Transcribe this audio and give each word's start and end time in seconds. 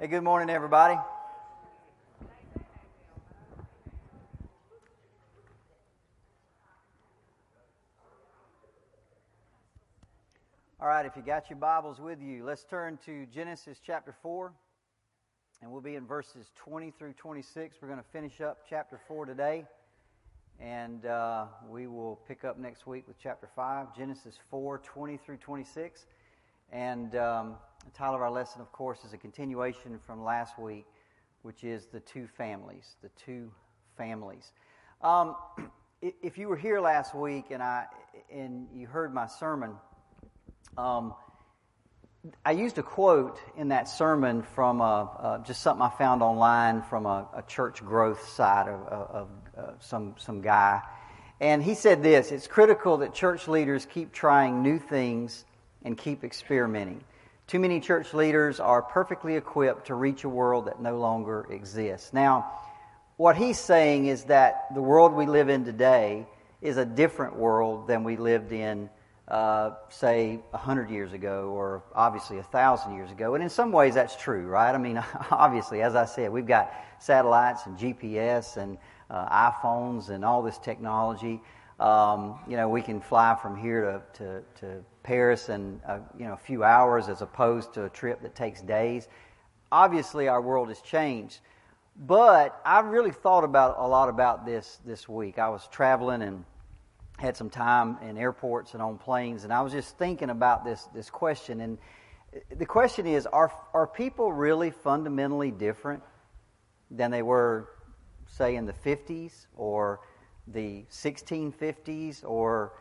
Hey, 0.00 0.08
good 0.08 0.24
morning, 0.24 0.50
everybody. 0.50 0.98
All 10.80 10.88
right, 10.88 11.06
if 11.06 11.14
you 11.14 11.22
got 11.22 11.48
your 11.48 11.60
Bibles 11.60 12.00
with 12.00 12.20
you, 12.20 12.44
let's 12.44 12.64
turn 12.64 12.98
to 13.06 13.24
Genesis 13.26 13.78
chapter 13.86 14.12
4, 14.20 14.52
and 15.62 15.70
we'll 15.70 15.80
be 15.80 15.94
in 15.94 16.08
verses 16.08 16.50
20 16.56 16.90
through 16.98 17.12
26. 17.12 17.76
We're 17.80 17.86
going 17.86 18.00
to 18.00 18.08
finish 18.12 18.40
up 18.40 18.64
chapter 18.68 18.98
4 19.06 19.26
today, 19.26 19.64
and 20.58 21.06
uh, 21.06 21.44
we 21.68 21.86
will 21.86 22.18
pick 22.26 22.42
up 22.42 22.58
next 22.58 22.88
week 22.88 23.06
with 23.06 23.16
chapter 23.22 23.48
5, 23.54 23.96
Genesis 23.96 24.40
4, 24.50 24.78
20 24.78 25.16
through 25.18 25.36
26. 25.36 26.06
And 26.72 27.14
um, 27.14 27.54
the 27.84 27.90
title 27.90 28.14
of 28.14 28.22
our 28.22 28.30
lesson, 28.30 28.60
of 28.60 28.72
course, 28.72 29.04
is 29.04 29.12
a 29.12 29.18
continuation 29.18 29.98
from 30.06 30.24
last 30.24 30.58
week, 30.58 30.86
which 31.42 31.64
is 31.64 31.86
the 31.86 32.00
two 32.00 32.26
families. 32.26 32.96
The 33.02 33.10
two 33.10 33.50
families. 33.96 34.52
Um, 35.02 35.36
if 36.02 36.38
you 36.38 36.48
were 36.48 36.56
here 36.56 36.80
last 36.80 37.14
week 37.14 37.46
and 37.50 37.62
I 37.62 37.86
and 38.32 38.66
you 38.74 38.86
heard 38.86 39.12
my 39.12 39.26
sermon, 39.26 39.72
um, 40.76 41.14
I 42.44 42.52
used 42.52 42.78
a 42.78 42.82
quote 42.82 43.38
in 43.56 43.68
that 43.68 43.86
sermon 43.86 44.42
from 44.42 44.80
a, 44.80 45.10
uh, 45.18 45.38
just 45.44 45.60
something 45.60 45.82
I 45.82 45.90
found 45.90 46.22
online 46.22 46.82
from 46.82 47.04
a, 47.04 47.28
a 47.34 47.42
church 47.42 47.84
growth 47.84 48.26
site 48.30 48.66
of, 48.66 48.80
of, 48.88 49.10
of 49.10 49.28
uh, 49.56 49.72
some 49.80 50.14
some 50.18 50.40
guy, 50.40 50.80
and 51.40 51.62
he 51.62 51.74
said 51.74 52.02
this: 52.02 52.32
"It's 52.32 52.46
critical 52.46 52.98
that 52.98 53.12
church 53.12 53.46
leaders 53.46 53.86
keep 53.86 54.12
trying 54.12 54.62
new 54.62 54.78
things 54.78 55.44
and 55.84 55.98
keep 55.98 56.24
experimenting." 56.24 57.04
Too 57.46 57.58
many 57.58 57.80
church 57.80 58.14
leaders 58.14 58.58
are 58.58 58.80
perfectly 58.80 59.36
equipped 59.36 59.88
to 59.88 59.94
reach 59.94 60.24
a 60.24 60.28
world 60.28 60.66
that 60.66 60.80
no 60.80 60.98
longer 60.98 61.46
exists. 61.50 62.12
Now, 62.12 62.50
what 63.16 63.36
he's 63.36 63.58
saying 63.58 64.06
is 64.06 64.24
that 64.24 64.74
the 64.74 64.80
world 64.80 65.12
we 65.12 65.26
live 65.26 65.50
in 65.50 65.64
today 65.64 66.26
is 66.62 66.78
a 66.78 66.86
different 66.86 67.36
world 67.36 67.86
than 67.86 68.02
we 68.02 68.16
lived 68.16 68.52
in, 68.52 68.88
uh, 69.28 69.72
say, 69.90 70.40
100 70.50 70.88
years 70.88 71.12
ago 71.12 71.50
or 71.50 71.84
obviously 71.94 72.36
1,000 72.36 72.94
years 72.94 73.10
ago. 73.10 73.34
And 73.34 73.44
in 73.44 73.50
some 73.50 73.72
ways, 73.72 73.92
that's 73.92 74.16
true, 74.16 74.46
right? 74.46 74.74
I 74.74 74.78
mean, 74.78 74.96
obviously, 75.30 75.82
as 75.82 75.94
I 75.94 76.06
said, 76.06 76.32
we've 76.32 76.46
got 76.46 76.72
satellites 76.98 77.66
and 77.66 77.76
GPS 77.76 78.56
and 78.56 78.78
uh, 79.10 79.50
iPhones 79.52 80.08
and 80.08 80.24
all 80.24 80.42
this 80.42 80.58
technology. 80.58 81.42
Um, 81.80 82.38
you 82.48 82.56
know, 82.56 82.68
we 82.68 82.82
can 82.82 83.00
fly 83.00 83.36
from 83.40 83.56
here 83.56 83.82
to, 83.82 84.22
to, 84.24 84.42
to 84.60 84.84
Paris 85.02 85.48
in 85.48 85.80
a, 85.86 86.00
you 86.18 86.24
know, 86.26 86.34
a 86.34 86.38
few 86.38 86.62
hours 86.62 87.08
as 87.08 87.20
opposed 87.20 87.74
to 87.74 87.84
a 87.84 87.88
trip 87.88 88.22
that 88.22 88.34
takes 88.34 88.60
days. 88.60 89.08
Obviously, 89.72 90.28
our 90.28 90.40
world 90.40 90.68
has 90.68 90.80
changed. 90.80 91.40
But 91.96 92.60
I 92.64 92.80
really 92.80 93.12
thought 93.12 93.44
about 93.44 93.76
a 93.78 93.86
lot 93.86 94.08
about 94.08 94.44
this 94.44 94.80
this 94.84 95.08
week. 95.08 95.38
I 95.38 95.48
was 95.48 95.68
traveling 95.68 96.22
and 96.22 96.44
had 97.18 97.36
some 97.36 97.48
time 97.48 97.98
in 98.02 98.18
airports 98.18 98.74
and 98.74 98.82
on 98.82 98.98
planes, 98.98 99.44
and 99.44 99.52
I 99.52 99.62
was 99.62 99.72
just 99.72 99.96
thinking 99.96 100.30
about 100.30 100.64
this 100.64 100.88
this 100.92 101.08
question. 101.08 101.60
And 101.60 101.78
the 102.56 102.66
question 102.66 103.06
is: 103.06 103.26
Are 103.26 103.52
are 103.72 103.86
people 103.86 104.32
really 104.32 104.72
fundamentally 104.72 105.52
different 105.52 106.02
than 106.90 107.12
they 107.12 107.22
were, 107.22 107.68
say, 108.26 108.56
in 108.56 108.66
the 108.66 108.72
'50s 108.72 109.46
or 109.56 110.00
the 110.48 110.84
1650s 110.90 112.24
or 112.24 112.72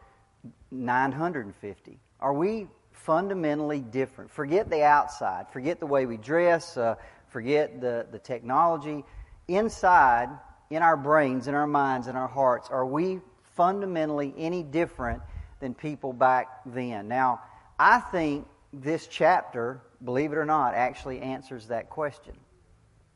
950? 0.71 1.99
Are 2.19 2.33
we 2.33 2.67
fundamentally 2.91 3.81
different? 3.81 4.31
Forget 4.31 4.69
the 4.69 4.83
outside, 4.83 5.49
forget 5.51 5.79
the 5.79 5.85
way 5.85 6.05
we 6.05 6.17
dress, 6.17 6.77
uh, 6.77 6.95
forget 7.27 7.81
the, 7.81 8.05
the 8.11 8.19
technology. 8.19 9.03
Inside, 9.47 10.29
in 10.69 10.81
our 10.81 10.97
brains, 10.97 11.47
in 11.47 11.55
our 11.55 11.67
minds, 11.67 12.07
in 12.07 12.15
our 12.15 12.27
hearts, 12.27 12.69
are 12.69 12.85
we 12.85 13.19
fundamentally 13.55 14.33
any 14.37 14.63
different 14.63 15.21
than 15.59 15.73
people 15.73 16.13
back 16.13 16.47
then? 16.65 17.07
Now, 17.07 17.41
I 17.77 17.99
think 17.99 18.47
this 18.71 19.07
chapter, 19.07 19.81
believe 20.03 20.31
it 20.31 20.37
or 20.37 20.45
not, 20.45 20.73
actually 20.73 21.19
answers 21.19 21.67
that 21.67 21.89
question. 21.89 22.33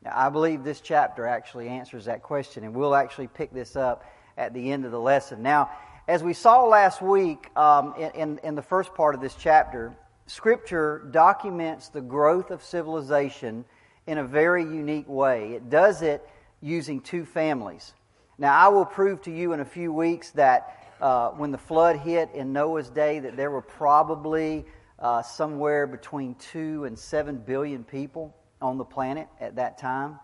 Now, 0.04 0.12
I 0.14 0.28
believe 0.28 0.62
this 0.62 0.80
chapter 0.80 1.26
actually 1.26 1.68
answers 1.68 2.04
that 2.04 2.22
question, 2.22 2.64
and 2.64 2.74
we'll 2.74 2.94
actually 2.94 3.26
pick 3.28 3.52
this 3.52 3.74
up 3.74 4.04
at 4.38 4.54
the 4.54 4.72
end 4.72 4.86
of 4.86 4.92
the 4.92 5.00
lesson. 5.00 5.42
Now, 5.42 5.70
as 6.06 6.22
we 6.22 6.32
saw 6.32 6.64
last 6.64 7.02
week 7.02 7.54
um, 7.54 7.94
in, 8.14 8.38
in 8.42 8.54
the 8.54 8.62
first 8.62 8.94
part 8.94 9.14
of 9.14 9.20
this 9.20 9.34
chapter, 9.34 9.94
Scripture 10.26 11.06
documents 11.10 11.88
the 11.88 12.00
growth 12.00 12.50
of 12.50 12.62
civilization 12.62 13.64
in 14.06 14.18
a 14.18 14.24
very 14.24 14.62
unique 14.62 15.08
way. 15.08 15.52
It 15.52 15.68
does 15.68 16.00
it 16.00 16.26
using 16.62 17.00
two 17.00 17.24
families. 17.24 17.92
Now, 18.38 18.56
I 18.56 18.68
will 18.68 18.86
prove 18.86 19.20
to 19.22 19.30
you 19.30 19.52
in 19.52 19.60
a 19.60 19.64
few 19.64 19.92
weeks 19.92 20.30
that 20.30 20.94
uh, 21.00 21.30
when 21.30 21.50
the 21.50 21.58
flood 21.58 21.96
hit 21.96 22.30
in 22.34 22.52
Noah's 22.52 22.88
day, 22.88 23.18
that 23.18 23.36
there 23.36 23.50
were 23.50 23.62
probably 23.62 24.64
uh, 24.98 25.22
somewhere 25.22 25.86
between 25.86 26.34
two 26.36 26.84
and 26.84 26.98
seven 26.98 27.36
billion 27.36 27.84
people 27.84 28.34
on 28.60 28.78
the 28.78 28.84
planet 28.84 29.28
at 29.40 29.56
that 29.56 29.78
time, 29.78 30.18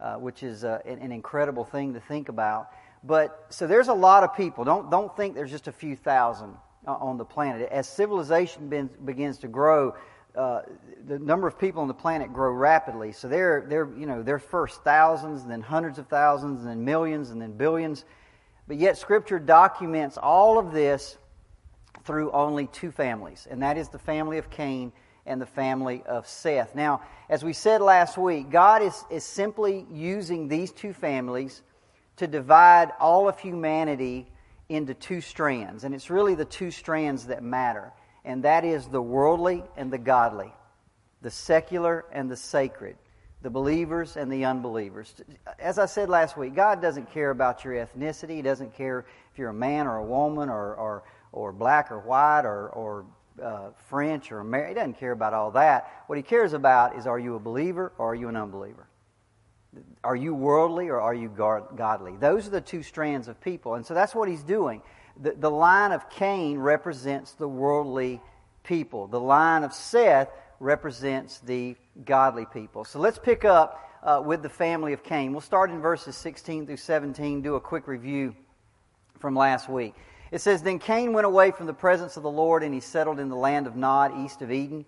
uh, 0.00 0.14
which 0.14 0.42
is 0.42 0.64
uh, 0.64 0.80
an, 0.84 0.98
an 0.98 1.12
incredible 1.12 1.64
thing 1.64 1.94
to 1.94 2.00
think 2.00 2.28
about. 2.28 2.70
But 3.02 3.46
so 3.50 3.66
there's 3.66 3.88
a 3.88 3.94
lot 3.94 4.24
of 4.24 4.34
people. 4.36 4.64
Don't 4.64 4.90
don't 4.90 5.14
think 5.16 5.34
there's 5.34 5.50
just 5.50 5.68
a 5.68 5.72
few 5.72 5.96
thousand 5.96 6.54
uh, 6.86 6.92
on 6.92 7.16
the 7.16 7.24
planet. 7.24 7.68
As 7.70 7.88
civilization 7.88 8.90
begins 9.04 9.38
to 9.38 9.48
grow, 9.48 9.94
uh, 10.34 10.62
the 11.06 11.18
number 11.18 11.46
of 11.46 11.58
people 11.58 11.82
on 11.82 11.88
the 11.88 11.94
planet 11.94 12.32
grow 12.32 12.52
rapidly. 12.52 13.12
So 13.12 13.28
they're 13.28 13.64
they're 13.68 13.88
you 13.96 14.06
know 14.06 14.22
they're 14.22 14.38
first 14.38 14.82
thousands, 14.82 15.42
and 15.42 15.50
then 15.50 15.62
hundreds 15.62 15.98
of 15.98 16.08
thousands, 16.08 16.60
and 16.60 16.68
then 16.68 16.84
millions, 16.84 17.30
and 17.30 17.40
then 17.40 17.52
billions. 17.52 18.04
But 18.68 18.78
yet 18.78 18.98
Scripture 18.98 19.38
documents 19.38 20.18
all 20.18 20.58
of 20.58 20.72
this 20.72 21.16
through 22.04 22.32
only 22.32 22.66
two 22.66 22.90
families, 22.90 23.46
and 23.50 23.62
that 23.62 23.78
is 23.78 23.88
the 23.88 23.98
family 23.98 24.38
of 24.38 24.50
Cain 24.50 24.92
and 25.26 25.40
the 25.40 25.46
family 25.46 26.02
of 26.06 26.26
Seth. 26.26 26.74
Now, 26.74 27.02
as 27.28 27.44
we 27.44 27.52
said 27.52 27.80
last 27.80 28.16
week, 28.16 28.50
God 28.50 28.82
is, 28.82 29.04
is 29.10 29.24
simply 29.24 29.86
using 29.92 30.48
these 30.48 30.72
two 30.72 30.92
families 30.92 31.62
to 32.16 32.26
divide 32.26 32.92
all 32.98 33.28
of 33.28 33.38
humanity 33.38 34.26
into 34.68 34.94
two 34.94 35.20
strands. 35.20 35.84
And 35.84 35.94
it's 35.94 36.10
really 36.10 36.34
the 36.34 36.44
two 36.44 36.70
strands 36.70 37.26
that 37.26 37.42
matter. 37.42 37.92
And 38.24 38.42
that 38.44 38.64
is 38.64 38.86
the 38.86 39.02
worldly 39.02 39.62
and 39.76 39.92
the 39.92 39.98
godly, 39.98 40.52
the 41.22 41.30
secular 41.30 42.04
and 42.10 42.30
the 42.30 42.36
sacred, 42.36 42.96
the 43.42 43.50
believers 43.50 44.16
and 44.16 44.32
the 44.32 44.44
unbelievers. 44.44 45.14
As 45.58 45.78
I 45.78 45.86
said 45.86 46.08
last 46.08 46.36
week, 46.36 46.54
God 46.54 46.82
doesn't 46.82 47.12
care 47.12 47.30
about 47.30 47.64
your 47.64 47.74
ethnicity. 47.74 48.36
He 48.36 48.42
doesn't 48.42 48.74
care 48.74 49.06
if 49.30 49.38
you're 49.38 49.50
a 49.50 49.54
man 49.54 49.86
or 49.86 49.98
a 49.98 50.04
woman 50.04 50.48
or, 50.48 50.74
or, 50.74 51.04
or 51.30 51.52
black 51.52 51.92
or 51.92 52.00
white 52.00 52.44
or, 52.44 52.70
or 52.70 53.06
uh, 53.42 53.70
French 53.88 54.32
or 54.32 54.40
American. 54.40 54.70
He 54.70 54.74
doesn't 54.74 54.98
care 54.98 55.12
about 55.12 55.34
all 55.34 55.50
that. 55.52 55.90
What 56.06 56.16
He 56.16 56.22
cares 56.22 56.52
about 56.52 56.96
is 56.96 57.06
are 57.06 57.18
you 57.18 57.34
a 57.34 57.40
believer 57.40 57.92
or 57.98 58.12
are 58.12 58.14
you 58.14 58.28
an 58.28 58.36
unbeliever? 58.36 58.86
Are 60.02 60.16
you 60.16 60.34
worldly 60.34 60.88
or 60.88 61.00
are 61.00 61.14
you 61.14 61.28
godly? 61.28 62.16
Those 62.16 62.46
are 62.46 62.50
the 62.50 62.60
two 62.60 62.82
strands 62.82 63.28
of 63.28 63.40
people. 63.40 63.74
And 63.74 63.84
so 63.84 63.94
that's 63.94 64.14
what 64.14 64.28
he's 64.28 64.42
doing. 64.42 64.82
The, 65.20 65.32
the 65.32 65.50
line 65.50 65.92
of 65.92 66.08
Cain 66.10 66.58
represents 66.58 67.32
the 67.32 67.48
worldly 67.48 68.20
people, 68.62 69.06
the 69.06 69.20
line 69.20 69.62
of 69.62 69.72
Seth 69.72 70.28
represents 70.58 71.38
the 71.38 71.76
godly 72.04 72.46
people. 72.46 72.84
So 72.84 72.98
let's 72.98 73.18
pick 73.18 73.44
up 73.44 73.82
uh, 74.02 74.22
with 74.24 74.42
the 74.42 74.48
family 74.48 74.92
of 74.92 75.02
Cain. 75.02 75.32
We'll 75.32 75.40
start 75.40 75.70
in 75.70 75.80
verses 75.80 76.16
16 76.16 76.66
through 76.66 76.76
17, 76.76 77.42
do 77.42 77.54
a 77.54 77.60
quick 77.60 77.86
review 77.86 78.34
from 79.18 79.36
last 79.36 79.68
week. 79.68 79.94
It 80.36 80.42
says, 80.42 80.60
Then 80.60 80.78
Cain 80.78 81.14
went 81.14 81.26
away 81.26 81.50
from 81.50 81.64
the 81.64 81.72
presence 81.72 82.18
of 82.18 82.22
the 82.22 82.30
Lord, 82.30 82.62
and 82.62 82.74
he 82.74 82.80
settled 82.80 83.20
in 83.20 83.30
the 83.30 83.36
land 83.36 83.66
of 83.66 83.74
Nod, 83.74 84.22
east 84.22 84.42
of 84.42 84.52
Eden. 84.52 84.84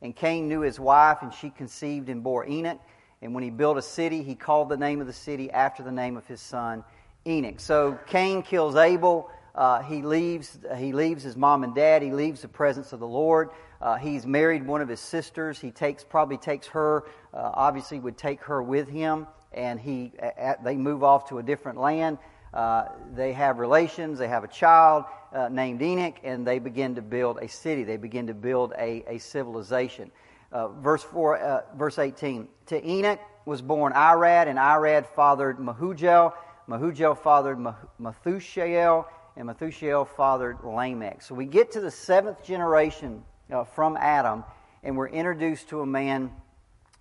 And 0.00 0.14
Cain 0.14 0.48
knew 0.48 0.60
his 0.60 0.78
wife, 0.78 1.22
and 1.22 1.34
she 1.34 1.50
conceived 1.50 2.08
and 2.08 2.22
bore 2.22 2.46
Enoch. 2.46 2.78
And 3.20 3.34
when 3.34 3.42
he 3.42 3.50
built 3.50 3.76
a 3.78 3.82
city, 3.82 4.22
he 4.22 4.36
called 4.36 4.68
the 4.68 4.76
name 4.76 5.00
of 5.00 5.08
the 5.08 5.12
city 5.12 5.50
after 5.50 5.82
the 5.82 5.90
name 5.90 6.16
of 6.16 6.24
his 6.28 6.40
son 6.40 6.84
Enoch. 7.26 7.58
So 7.58 7.98
Cain 8.06 8.42
kills 8.42 8.76
Abel. 8.76 9.28
Uh, 9.56 9.82
he 9.82 10.02
leaves. 10.02 10.60
He 10.76 10.92
leaves 10.92 11.24
his 11.24 11.36
mom 11.36 11.64
and 11.64 11.74
dad. 11.74 12.02
He 12.02 12.12
leaves 12.12 12.42
the 12.42 12.46
presence 12.46 12.92
of 12.92 13.00
the 13.00 13.08
Lord. 13.08 13.50
Uh, 13.80 13.96
he's 13.96 14.24
married 14.24 14.64
one 14.64 14.80
of 14.80 14.88
his 14.88 15.00
sisters. 15.00 15.58
He 15.58 15.72
takes 15.72 16.04
probably 16.04 16.36
takes 16.36 16.68
her. 16.68 17.06
Uh, 17.34 17.50
obviously, 17.54 17.98
would 17.98 18.16
take 18.16 18.40
her 18.42 18.62
with 18.62 18.88
him, 18.88 19.26
and 19.52 19.80
he 19.80 20.12
at, 20.20 20.62
they 20.62 20.76
move 20.76 21.02
off 21.02 21.28
to 21.30 21.38
a 21.38 21.42
different 21.42 21.80
land. 21.80 22.18
Uh, 22.52 22.84
they 23.14 23.32
have 23.32 23.58
relations. 23.58 24.18
They 24.18 24.28
have 24.28 24.44
a 24.44 24.48
child 24.48 25.04
uh, 25.32 25.48
named 25.48 25.80
Enoch, 25.80 26.16
and 26.22 26.46
they 26.46 26.58
begin 26.58 26.94
to 26.96 27.02
build 27.02 27.38
a 27.38 27.48
city. 27.48 27.84
They 27.84 27.96
begin 27.96 28.26
to 28.26 28.34
build 28.34 28.72
a, 28.78 29.04
a 29.06 29.18
civilization. 29.18 30.10
Uh, 30.52 30.68
verse 30.68 31.02
four, 31.02 31.38
uh, 31.38 31.62
verse 31.76 31.98
eighteen. 31.98 32.48
To 32.66 32.86
Enoch 32.86 33.20
was 33.46 33.62
born 33.62 33.94
Irad, 33.94 34.48
and 34.48 34.58
Irad 34.58 35.06
fathered 35.06 35.58
Mehujael. 35.58 36.34
Mehujael 36.68 37.18
fathered 37.18 37.58
Methushael, 38.00 39.06
and 39.36 39.48
Methushael 39.48 40.06
fathered 40.06 40.58
Lamech. 40.62 41.22
So 41.22 41.34
we 41.34 41.46
get 41.46 41.72
to 41.72 41.80
the 41.80 41.90
seventh 41.90 42.44
generation 42.44 43.24
uh, 43.50 43.64
from 43.64 43.96
Adam, 43.96 44.44
and 44.84 44.96
we're 44.96 45.08
introduced 45.08 45.70
to 45.70 45.80
a 45.80 45.86
man 45.86 46.30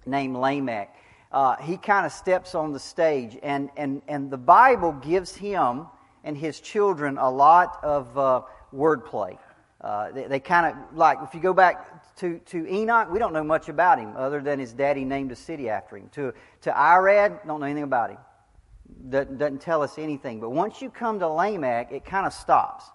named 0.06 0.36
Lamech. 0.36 0.96
Uh, 1.32 1.56
he 1.58 1.78
kind 1.78 2.06
of 2.06 2.12
steps 2.12 2.56
on 2.56 2.74
the 2.74 2.80
stage, 2.80 3.38
and, 3.42 3.70
and, 3.78 4.02
and 4.08 4.30
the 4.30 4.38
Bible 4.38 4.92
gives 4.92 5.34
him 5.34 5.86
and 6.24 6.38
his 6.38 6.60
children 6.60 7.18
a 7.18 7.30
lot 7.30 7.80
of 7.84 8.18
uh, 8.18 8.42
wordplay. 8.74 9.38
Uh, 9.80 10.12
they, 10.12 10.26
they 10.28 10.40
kind 10.40 10.68
of 10.68 10.96
like 10.96 11.18
if 11.24 11.34
you 11.34 11.40
go 11.40 11.54
back 11.54 12.16
to, 12.18 12.38
to 12.40 12.68
Enoch, 12.72 13.12
we 13.12 13.18
don't 13.18 13.34
know 13.34 13.44
much 13.44 13.68
about 13.68 13.98
him 13.98 14.14
other 14.16 14.40
than 14.40 14.60
his 14.60 14.74
daddy 14.74 15.04
named 15.04 15.32
a 15.32 15.36
city 15.36 15.70
after 15.70 15.98
him. 15.98 16.08
To 16.12 16.34
to 16.62 16.72
Irad, 16.72 17.48
don't 17.48 17.60
know 17.60 17.66
anything 17.66 17.84
about 17.84 18.12
him. 18.12 18.20
Doesn't, 19.10 19.40
doesn't 19.40 19.62
tell 19.62 19.82
us 19.82 19.98
anything. 19.98 20.40
But 20.40 20.52
once 20.52 20.84
you 20.84 20.92
come 20.92 21.18
to 21.20 21.28
Lamech, 21.28 21.92
it 21.92 22.06
kind 22.06 22.28
of 22.28 22.34
stops, 22.34 22.86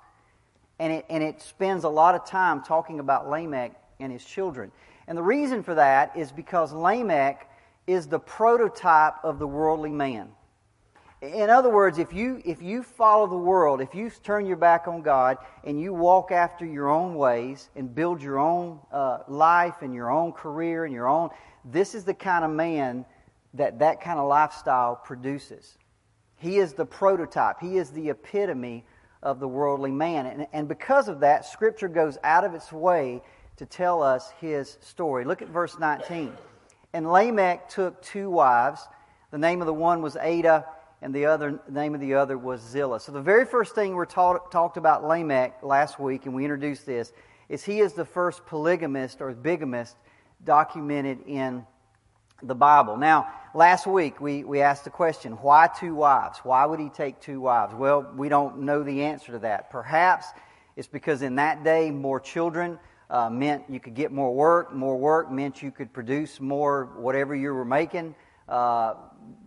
and 0.79 0.93
it 0.93 1.07
and 1.09 1.25
it 1.25 1.43
spends 1.43 1.83
a 1.83 1.89
lot 1.89 2.15
of 2.15 2.25
time 2.25 2.63
talking 2.63 3.01
about 3.01 3.29
Lamech 3.29 3.73
and 3.99 4.13
his 4.13 4.25
children. 4.25 4.71
And 5.09 5.19
the 5.19 5.23
reason 5.25 5.65
for 5.65 5.75
that 5.75 6.17
is 6.17 6.31
because 6.31 6.73
Lamech 6.73 7.49
is 7.87 8.07
the 8.07 8.19
prototype 8.19 9.15
of 9.23 9.39
the 9.39 9.47
worldly 9.47 9.91
man. 9.91 10.31
In 11.23 11.49
other 11.49 11.71
words, 11.71 11.99
if 11.99 12.13
you, 12.13 12.43
if 12.45 12.61
you 12.61 12.83
follow 12.83 13.27
the 13.27 13.37
world, 13.37 13.81
if 13.81 13.95
you 13.95 14.11
turn 14.11 14.45
your 14.45 14.59
back 14.59 14.87
on 14.87 15.01
God 15.01 15.39
and 15.65 15.81
you 15.81 15.95
walk 15.95 16.31
after 16.31 16.67
your 16.67 16.91
own 16.91 17.15
ways 17.15 17.71
and 17.75 17.95
build 17.95 18.23
your 18.23 18.39
own 18.39 18.79
uh, 18.93 19.21
life 19.27 19.77
and 19.81 19.95
your 19.95 20.11
own 20.11 20.33
career 20.33 20.85
and 20.85 20.93
your 20.93 21.09
own, 21.09 21.31
this 21.65 21.95
is 21.95 22.05
the 22.05 22.15
kind 22.15 22.45
of 22.45 22.51
man 22.51 23.07
that 23.55 23.79
that 23.79 24.03
kind 24.03 24.19
of 24.19 24.29
lifestyle 24.29 24.97
produces. 24.97 25.79
He 26.37 26.59
is 26.59 26.75
the 26.75 26.85
prototype, 26.85 27.61
he 27.61 27.79
is 27.79 27.91
the 27.91 28.11
epitome 28.11 28.85
of 29.23 29.41
the 29.41 29.49
worldly 29.49 29.91
man. 29.91 30.27
And, 30.27 30.47
and 30.53 30.69
because 30.69 31.09
of 31.09 31.21
that, 31.21 31.47
Scripture 31.47 31.89
goes 31.89 32.19
out 32.23 32.45
of 32.45 32.55
its 32.55 32.71
way 32.71 33.23
to 33.57 33.65
tell 33.65 34.03
us 34.03 34.33
his 34.39 34.77
story. 34.83 35.25
Look 35.25 35.41
at 35.41 35.49
verse 35.49 35.79
19. 35.79 36.33
And 36.97 37.13
Lamech 37.13 37.69
took 37.69 38.01
two 38.01 38.31
wives. 38.31 38.81
The 39.31 39.37
name 39.37 39.61
of 39.61 39.67
the 39.67 39.75
one 39.75 40.01
was 40.01 40.17
Ada, 40.17 40.65
and 41.03 41.15
the 41.15 41.27
other 41.27 41.61
the 41.69 41.79
name 41.79 41.95
of 41.95 42.01
the 42.01 42.15
other 42.15 42.39
was 42.39 42.63
Zillah. 42.63 43.01
So 43.01 43.13
the 43.13 43.21
very 43.21 43.45
first 43.45 43.75
thing 43.75 43.95
we 43.95 44.07
taught, 44.07 44.51
talked 44.51 44.79
about 44.79 45.05
Lamech 45.05 45.63
last 45.63 46.01
week, 46.01 46.25
and 46.25 46.35
we 46.35 46.43
introduced 46.43 46.87
this, 46.87 47.13
is 47.51 47.63
he 47.63 47.81
is 47.81 47.93
the 47.93 48.07
first 48.07 48.47
polygamist 48.47 49.21
or 49.21 49.31
bigamist 49.35 49.95
documented 50.43 51.19
in 51.27 51.67
the 52.43 52.55
Bible. 52.55 52.97
Now, 52.97 53.31
last 53.55 53.87
week 53.87 54.19
we, 54.19 54.43
we 54.45 54.63
asked 54.63 54.85
the 54.85 54.91
question, 54.91 55.33
why 55.33 55.69
two 55.79 55.95
wives? 55.95 56.39
Why 56.45 56.65
would 56.65 56.81
he 56.81 56.89
take 56.89 57.21
two 57.21 57.43
wives? 57.43 57.75
Well, 57.75 58.11
we 58.17 58.31
don't 58.31 58.61
know 58.61 58.83
the 58.83 59.03
answer 59.03 59.33
to 59.33 59.39
that. 59.41 59.69
Perhaps 59.69 60.29
it's 60.77 60.89
because 60.89 61.21
in 61.21 61.35
that 61.35 61.63
day 61.63 61.91
more 61.91 62.21
children 62.21 62.79
uh, 63.11 63.31
meant 63.31 63.65
you 63.69 63.81
could 63.81 63.95
get 63.95 64.13
more 64.13 64.35
work. 64.35 64.75
More 64.75 64.97
work 64.97 65.31
meant 65.31 65.63
you 65.63 65.71
could 65.71 65.93
produce 65.93 66.41
more 66.41 66.87
whatever 66.97 67.35
you 67.35 67.53
were 67.53 67.65
making. 67.65 68.15
Uh, 68.49 68.95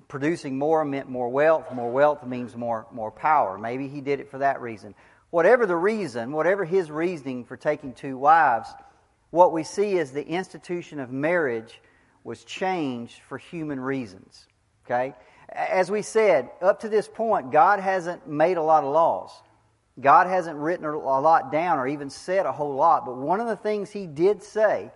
producing 0.07 0.57
more 0.57 0.83
meant 0.83 1.09
more 1.09 1.29
wealth. 1.29 1.71
More 1.73 1.91
wealth 1.91 2.25
means 2.25 2.55
more, 2.55 2.87
more 2.91 3.11
power. 3.11 3.57
Maybe 3.57 3.87
he 3.87 4.01
did 4.01 4.19
it 4.19 4.29
for 4.29 4.39
that 4.39 4.59
reason. 4.61 4.95
Whatever 5.29 5.65
the 5.65 5.75
reason, 5.75 6.31
whatever 6.31 6.65
his 6.65 6.89
reasoning 6.89 7.45
for 7.45 7.55
taking 7.55 7.93
two 7.93 8.17
wives, 8.17 8.69
what 9.29 9.53
we 9.53 9.63
see 9.63 9.97
is 9.97 10.11
the 10.11 10.25
institution 10.25 10.99
of 10.99 11.11
marriage 11.11 11.81
was 12.23 12.43
changed 12.43 13.21
for 13.27 13.37
human 13.37 13.79
reasons. 13.79 14.47
Okay? 14.85 15.13
As 15.49 15.91
we 15.91 16.01
said, 16.01 16.49
up 16.61 16.79
to 16.81 16.89
this 16.89 17.07
point, 17.07 17.51
God 17.51 17.79
hasn't 17.79 18.27
made 18.27 18.57
a 18.57 18.63
lot 18.63 18.83
of 18.83 18.91
laws. 18.91 19.31
God 20.01 20.27
hasn't 20.27 20.57
written 20.57 20.85
a 20.85 20.97
lot 20.97 21.51
down 21.51 21.77
or 21.77 21.87
even 21.87 22.09
said 22.09 22.45
a 22.45 22.51
whole 22.51 22.75
lot. 22.75 23.05
But 23.05 23.17
one 23.17 23.39
of 23.39 23.47
the 23.47 23.55
things 23.55 23.89
He 23.89 24.05
did 24.05 24.41
say 24.41 24.91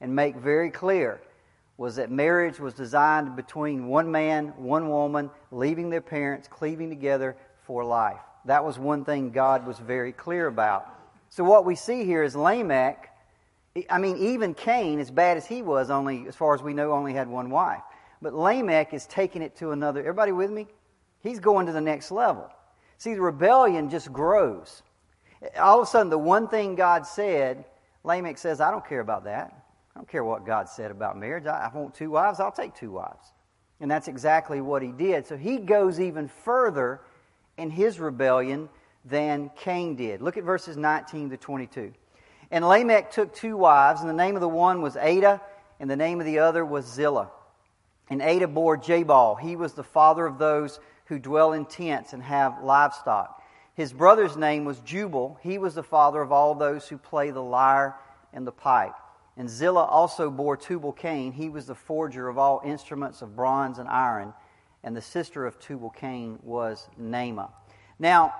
and 0.00 0.14
make 0.14 0.36
very 0.36 0.70
clear 0.70 1.20
was 1.78 1.96
that 1.96 2.10
marriage 2.10 2.58
was 2.58 2.72
designed 2.74 3.36
between 3.36 3.86
one 3.88 4.10
man, 4.10 4.48
one 4.56 4.88
woman, 4.88 5.30
leaving 5.50 5.90
their 5.90 6.00
parents, 6.00 6.48
cleaving 6.48 6.88
together 6.88 7.36
for 7.66 7.84
life. 7.84 8.20
That 8.46 8.64
was 8.64 8.78
one 8.78 9.04
thing 9.04 9.30
God 9.30 9.66
was 9.66 9.78
very 9.78 10.12
clear 10.12 10.46
about. 10.46 10.88
So 11.28 11.44
what 11.44 11.66
we 11.66 11.74
see 11.74 12.04
here 12.04 12.22
is 12.22 12.34
Lamech, 12.34 13.10
I 13.90 13.98
mean, 13.98 14.16
even 14.16 14.54
Cain, 14.54 15.00
as 15.00 15.10
bad 15.10 15.36
as 15.36 15.44
he 15.44 15.60
was, 15.60 15.90
only, 15.90 16.26
as 16.28 16.34
far 16.34 16.54
as 16.54 16.62
we 16.62 16.72
know, 16.72 16.92
only 16.92 17.12
had 17.12 17.28
one 17.28 17.50
wife. 17.50 17.82
But 18.22 18.32
Lamech 18.32 18.94
is 18.94 19.06
taking 19.06 19.42
it 19.42 19.54
to 19.56 19.72
another. 19.72 20.00
Everybody 20.00 20.32
with 20.32 20.50
me? 20.50 20.66
He's 21.22 21.40
going 21.40 21.66
to 21.66 21.72
the 21.72 21.80
next 21.80 22.10
level. 22.10 22.50
See, 22.98 23.14
the 23.14 23.20
rebellion 23.20 23.90
just 23.90 24.12
grows. 24.12 24.82
All 25.58 25.80
of 25.80 25.86
a 25.86 25.90
sudden, 25.90 26.10
the 26.10 26.18
one 26.18 26.48
thing 26.48 26.74
God 26.74 27.06
said, 27.06 27.64
Lamech 28.04 28.38
says, 28.38 28.60
I 28.60 28.70
don't 28.70 28.86
care 28.86 29.00
about 29.00 29.24
that. 29.24 29.52
I 29.94 29.98
don't 29.98 30.08
care 30.08 30.24
what 30.24 30.46
God 30.46 30.68
said 30.68 30.90
about 30.90 31.18
marriage. 31.18 31.46
I, 31.46 31.70
I 31.72 31.76
want 31.76 31.94
two 31.94 32.10
wives, 32.10 32.40
I'll 32.40 32.52
take 32.52 32.74
two 32.74 32.92
wives. 32.92 33.32
And 33.80 33.90
that's 33.90 34.08
exactly 34.08 34.60
what 34.60 34.82
he 34.82 34.92
did. 34.92 35.26
So 35.26 35.36
he 35.36 35.58
goes 35.58 36.00
even 36.00 36.28
further 36.28 37.00
in 37.58 37.70
his 37.70 38.00
rebellion 38.00 38.68
than 39.04 39.50
Cain 39.56 39.96
did. 39.96 40.22
Look 40.22 40.36
at 40.36 40.44
verses 40.44 40.76
19 40.76 41.30
to 41.30 41.36
22. 41.36 41.92
And 42.50 42.66
Lamech 42.66 43.10
took 43.10 43.34
two 43.34 43.56
wives, 43.56 44.00
and 44.00 44.08
the 44.08 44.14
name 44.14 44.34
of 44.34 44.40
the 44.40 44.48
one 44.48 44.80
was 44.80 44.96
Ada, 44.96 45.40
and 45.80 45.90
the 45.90 45.96
name 45.96 46.20
of 46.20 46.26
the 46.26 46.38
other 46.38 46.64
was 46.64 46.86
Zillah. 46.86 47.30
And 48.08 48.22
Ada 48.22 48.48
bore 48.48 48.76
Jabal. 48.76 49.34
He 49.34 49.56
was 49.56 49.72
the 49.72 49.82
father 49.82 50.26
of 50.26 50.38
those 50.38 50.78
who 51.06 51.18
dwell 51.18 51.52
in 51.52 51.64
tents 51.64 52.12
and 52.12 52.22
have 52.22 52.62
livestock. 52.62 53.42
His 53.74 53.92
brother's 53.92 54.36
name 54.36 54.64
was 54.64 54.80
Jubal. 54.80 55.38
He 55.42 55.58
was 55.58 55.74
the 55.74 55.82
father 55.82 56.20
of 56.20 56.32
all 56.32 56.54
those 56.54 56.88
who 56.88 56.98
play 56.98 57.30
the 57.30 57.42
lyre 57.42 57.96
and 58.32 58.46
the 58.46 58.52
pipe. 58.52 58.94
And 59.36 59.50
Zillah 59.50 59.84
also 59.84 60.30
bore 60.30 60.56
Tubal 60.56 60.92
Cain. 60.92 61.32
He 61.32 61.50
was 61.50 61.66
the 61.66 61.74
forger 61.74 62.28
of 62.28 62.38
all 62.38 62.62
instruments 62.64 63.20
of 63.20 63.36
bronze 63.36 63.78
and 63.78 63.88
iron. 63.88 64.32
And 64.82 64.96
the 64.96 65.02
sister 65.02 65.44
of 65.44 65.58
Tubal 65.58 65.90
Cain 65.90 66.38
was 66.42 66.88
Naamah. 66.98 67.50
Now, 67.98 68.34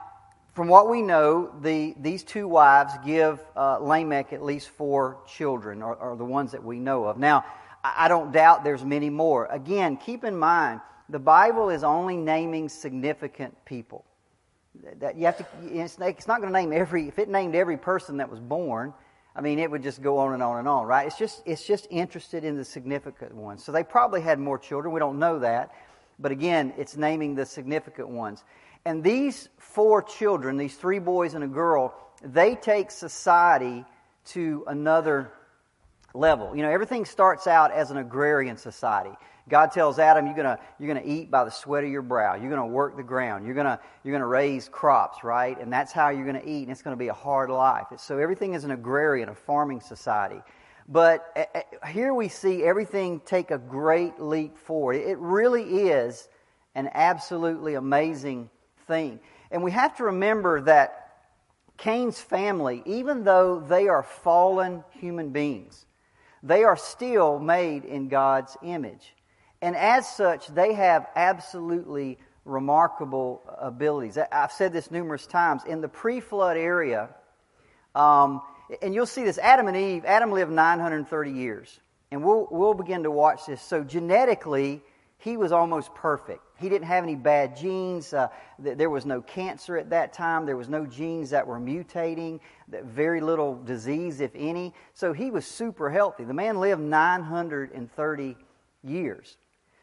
from 0.54 0.68
what 0.68 0.88
we 0.88 1.02
know, 1.02 1.52
the, 1.60 1.94
these 2.00 2.24
two 2.24 2.48
wives 2.48 2.94
give 3.04 3.44
uh, 3.54 3.78
Lamech 3.78 4.32
at 4.32 4.42
least 4.42 4.70
four 4.70 5.18
children, 5.26 5.82
or, 5.82 5.96
or, 5.96 6.16
the 6.16 6.24
ones 6.24 6.52
that 6.52 6.64
we 6.64 6.78
know 6.78 7.04
of. 7.04 7.18
Now, 7.18 7.44
I, 7.84 8.06
I 8.06 8.08
don't 8.08 8.32
doubt 8.32 8.64
there's 8.64 8.82
many 8.82 9.10
more. 9.10 9.44
Again, 9.46 9.98
keep 9.98 10.24
in 10.24 10.34
mind, 10.34 10.80
the 11.08 11.18
Bible 11.18 11.70
is 11.70 11.84
only 11.84 12.16
naming 12.16 12.68
significant 12.68 13.56
people. 13.64 14.04
That 15.00 15.16
you 15.16 15.24
have 15.26 15.38
to, 15.38 15.46
it's 15.62 15.98
not 15.98 16.40
going 16.40 16.52
to 16.52 16.58
name 16.58 16.72
every, 16.72 17.08
if 17.08 17.18
it 17.18 17.28
named 17.28 17.54
every 17.54 17.76
person 17.76 18.18
that 18.18 18.30
was 18.30 18.40
born, 18.40 18.92
I 19.34 19.40
mean, 19.40 19.58
it 19.58 19.70
would 19.70 19.82
just 19.82 20.02
go 20.02 20.18
on 20.18 20.34
and 20.34 20.42
on 20.42 20.58
and 20.58 20.68
on, 20.68 20.86
right? 20.86 21.06
It's 21.06 21.18
just, 21.18 21.42
it's 21.44 21.66
just 21.66 21.86
interested 21.90 22.44
in 22.44 22.56
the 22.56 22.64
significant 22.64 23.34
ones. 23.34 23.64
So 23.64 23.72
they 23.72 23.84
probably 23.84 24.20
had 24.20 24.38
more 24.38 24.58
children. 24.58 24.92
We 24.92 25.00
don't 25.00 25.18
know 25.18 25.38
that. 25.40 25.72
But 26.18 26.32
again, 26.32 26.72
it's 26.78 26.96
naming 26.96 27.34
the 27.34 27.44
significant 27.44 28.08
ones. 28.08 28.44
And 28.84 29.02
these 29.02 29.48
four 29.58 30.02
children, 30.02 30.56
these 30.56 30.76
three 30.76 30.98
boys 30.98 31.34
and 31.34 31.44
a 31.44 31.48
girl, 31.48 31.94
they 32.22 32.54
take 32.54 32.90
society 32.90 33.84
to 34.26 34.64
another 34.66 35.32
level. 36.14 36.56
You 36.56 36.62
know, 36.62 36.70
everything 36.70 37.04
starts 37.04 37.46
out 37.46 37.70
as 37.72 37.90
an 37.90 37.98
agrarian 37.98 38.56
society. 38.56 39.14
God 39.48 39.70
tells 39.70 39.98
Adam, 39.98 40.26
you're 40.26 40.34
going 40.34 40.56
you're 40.78 40.92
gonna 40.92 41.06
eat 41.06 41.30
by 41.30 41.44
the 41.44 41.50
sweat 41.50 41.84
of 41.84 41.90
your 41.90 42.02
brow. 42.02 42.34
You're 42.34 42.50
going 42.50 42.60
to 42.60 42.66
work 42.66 42.96
the 42.96 43.02
ground. 43.04 43.44
You're 43.46 43.54
going 43.54 43.78
you're 44.02 44.12
gonna 44.12 44.26
raise 44.26 44.68
crops, 44.68 45.22
right? 45.22 45.58
And 45.60 45.72
that's 45.72 45.92
how 45.92 46.08
you're 46.08 46.24
going 46.26 46.40
to 46.40 46.48
eat, 46.48 46.62
and 46.62 46.70
it's 46.70 46.82
going 46.82 46.96
to 46.96 46.98
be 46.98 47.08
a 47.08 47.14
hard 47.14 47.50
life. 47.50 47.86
So 47.98 48.18
everything 48.18 48.54
is 48.54 48.64
an 48.64 48.72
agrarian, 48.72 49.28
a 49.28 49.34
farming 49.34 49.80
society. 49.80 50.40
But 50.88 51.32
eh, 51.36 51.44
eh, 51.54 51.88
here 51.88 52.14
we 52.14 52.28
see 52.28 52.64
everything 52.64 53.20
take 53.24 53.50
a 53.50 53.58
great 53.58 54.20
leap 54.20 54.56
forward. 54.58 54.96
It 54.96 55.18
really 55.18 55.88
is 55.88 56.28
an 56.74 56.90
absolutely 56.92 57.74
amazing 57.74 58.50
thing. 58.86 59.20
And 59.50 59.62
we 59.62 59.72
have 59.72 59.96
to 59.96 60.04
remember 60.04 60.60
that 60.62 61.06
Cain's 61.76 62.20
family, 62.20 62.82
even 62.86 63.24
though 63.24 63.60
they 63.60 63.88
are 63.88 64.02
fallen 64.02 64.84
human 64.92 65.30
beings, 65.30 65.86
they 66.42 66.64
are 66.64 66.76
still 66.76 67.38
made 67.38 67.84
in 67.84 68.08
God's 68.08 68.56
image. 68.62 69.15
And 69.66 69.74
as 69.74 70.08
such, 70.08 70.46
they 70.46 70.74
have 70.74 71.08
absolutely 71.16 72.20
remarkable 72.44 73.42
abilities. 73.58 74.16
I've 74.16 74.52
said 74.52 74.72
this 74.72 74.92
numerous 74.92 75.26
times. 75.26 75.64
In 75.64 75.80
the 75.80 75.88
pre 75.88 76.20
flood 76.20 76.56
area, 76.56 77.08
um, 77.92 78.42
and 78.80 78.94
you'll 78.94 79.06
see 79.06 79.24
this 79.24 79.38
Adam 79.38 79.66
and 79.66 79.76
Eve, 79.76 80.04
Adam 80.04 80.30
lived 80.30 80.52
930 80.52 81.32
years. 81.32 81.80
And 82.12 82.22
we'll, 82.22 82.46
we'll 82.48 82.74
begin 82.74 83.02
to 83.02 83.10
watch 83.10 83.46
this. 83.48 83.60
So, 83.60 83.82
genetically, 83.82 84.82
he 85.18 85.36
was 85.36 85.50
almost 85.50 85.92
perfect. 85.96 86.44
He 86.60 86.68
didn't 86.68 86.86
have 86.86 87.02
any 87.02 87.16
bad 87.16 87.56
genes. 87.56 88.14
Uh, 88.14 88.28
there 88.60 88.88
was 88.88 89.04
no 89.04 89.20
cancer 89.20 89.76
at 89.76 89.90
that 89.90 90.12
time. 90.12 90.46
There 90.46 90.56
was 90.56 90.68
no 90.68 90.86
genes 90.86 91.30
that 91.30 91.44
were 91.44 91.58
mutating. 91.58 92.38
Very 92.68 93.20
little 93.20 93.60
disease, 93.64 94.20
if 94.20 94.30
any. 94.36 94.74
So 94.94 95.12
he 95.12 95.32
was 95.32 95.44
super 95.44 95.90
healthy. 95.90 96.22
The 96.22 96.34
man 96.34 96.60
lived 96.60 96.82
930 96.82 98.36
years. 98.84 99.36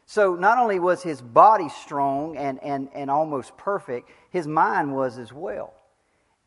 So 0.06 0.36
not 0.36 0.58
only 0.58 0.80
was 0.80 1.02
his 1.02 1.22
body 1.22 1.70
strong 1.70 2.38
and, 2.38 2.62
and, 2.64 2.90
and 2.94 3.10
almost 3.10 3.56
perfect, 3.58 4.10
his 4.30 4.48
mind 4.48 4.94
was 4.94 5.18
as 5.18 5.32
well. 5.32 5.74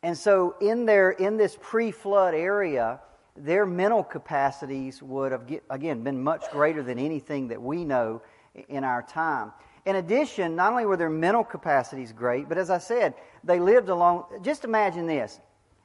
And 0.03 0.17
so 0.17 0.57
in 0.61 0.87
there, 0.87 1.11
in 1.11 1.37
this 1.37 1.57
pre-flood 1.61 2.35
area, 2.35 3.01
their 3.37 3.67
mental 3.67 4.05
capacities 4.05 5.03
would 5.03 5.33
have, 5.33 5.51
again, 5.71 6.03
been 6.03 6.23
much 6.23 6.45
greater 6.51 6.83
than 6.83 6.99
anything 6.99 7.49
that 7.49 7.61
we 7.61 7.85
know 7.85 8.23
in 8.69 8.85
our 8.85 9.03
time. 9.03 9.53
In 9.85 9.97
addition, 9.97 10.57
not 10.57 10.73
only 10.73 10.87
were 10.87 10.97
their 10.97 11.11
mental 11.11 11.45
capacities 11.45 12.13
great, 12.13 12.49
but 12.49 12.59
as 12.59 12.71
I 12.71 12.79
said, 12.79 13.15
they 13.45 13.61
lived 13.61 13.89
along. 13.89 14.25
Just 14.43 14.65
imagine 14.65 15.07
this 15.07 15.41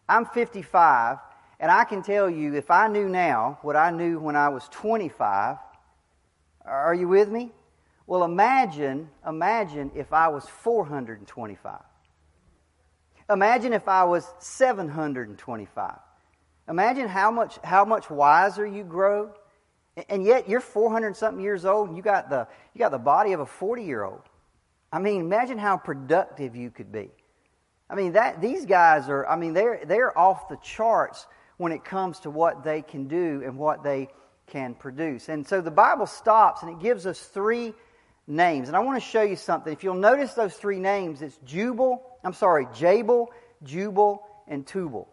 I'm 0.09 0.25
55, 0.25 1.19
and 1.59 1.71
I 1.71 1.83
can 1.83 2.01
tell 2.01 2.29
you 2.29 2.55
if 2.55 2.71
I 2.71 2.87
knew 2.87 3.07
now 3.07 3.59
what 3.61 3.75
I 3.75 3.91
knew 3.91 4.19
when 4.19 4.35
I 4.35 4.49
was 4.49 4.67
25, 4.69 5.57
are 6.65 6.95
you 6.95 7.07
with 7.07 7.29
me? 7.29 7.51
Well, 8.11 8.25
imagine, 8.25 9.07
imagine 9.25 9.89
if 9.95 10.11
I 10.11 10.27
was 10.27 10.43
425. 10.43 11.79
Imagine 13.29 13.71
if 13.71 13.87
I 13.87 14.03
was 14.03 14.27
725. 14.39 15.93
Imagine 16.67 17.07
how 17.07 17.31
much, 17.31 17.57
how 17.63 17.85
much 17.85 18.09
wiser 18.09 18.65
you 18.65 18.83
grow. 18.83 19.31
And 20.09 20.25
yet 20.25 20.49
you're 20.49 20.59
400 20.59 21.15
something 21.15 21.41
years 21.41 21.63
old 21.63 21.87
and 21.87 21.95
you 21.95 22.03
got 22.03 22.29
the, 22.29 22.49
you 22.73 22.79
got 22.79 22.91
the 22.91 22.97
body 22.97 23.31
of 23.31 23.39
a 23.39 23.45
40 23.45 23.81
year 23.81 24.03
old. 24.03 24.23
I 24.91 24.99
mean, 24.99 25.21
imagine 25.21 25.57
how 25.57 25.77
productive 25.77 26.53
you 26.53 26.69
could 26.69 26.91
be. 26.91 27.11
I 27.89 27.95
mean, 27.95 28.11
that, 28.11 28.41
these 28.41 28.65
guys 28.65 29.07
are, 29.07 29.25
I 29.25 29.37
mean, 29.37 29.53
they're, 29.53 29.85
they're 29.85 30.17
off 30.19 30.49
the 30.49 30.57
charts 30.57 31.27
when 31.55 31.71
it 31.71 31.85
comes 31.85 32.19
to 32.19 32.29
what 32.29 32.65
they 32.65 32.81
can 32.81 33.07
do 33.07 33.41
and 33.45 33.57
what 33.57 33.83
they 33.83 34.09
can 34.47 34.73
produce. 34.73 35.29
And 35.29 35.47
so 35.47 35.61
the 35.61 35.71
Bible 35.71 36.07
stops 36.07 36.61
and 36.61 36.71
it 36.71 36.83
gives 36.83 37.05
us 37.05 37.17
three 37.17 37.73
names. 38.27 38.67
And 38.67 38.77
I 38.77 38.79
want 38.79 39.01
to 39.01 39.07
show 39.07 39.21
you 39.21 39.35
something. 39.35 39.71
If 39.71 39.83
you'll 39.83 39.95
notice 39.95 40.33
those 40.33 40.53
three 40.53 40.79
names, 40.79 41.21
it's 41.21 41.37
Jubal, 41.45 42.01
I'm 42.23 42.33
sorry, 42.33 42.67
Jabal, 42.73 43.31
Jubal, 43.63 44.23
and 44.47 44.65
Tubal. 44.65 45.07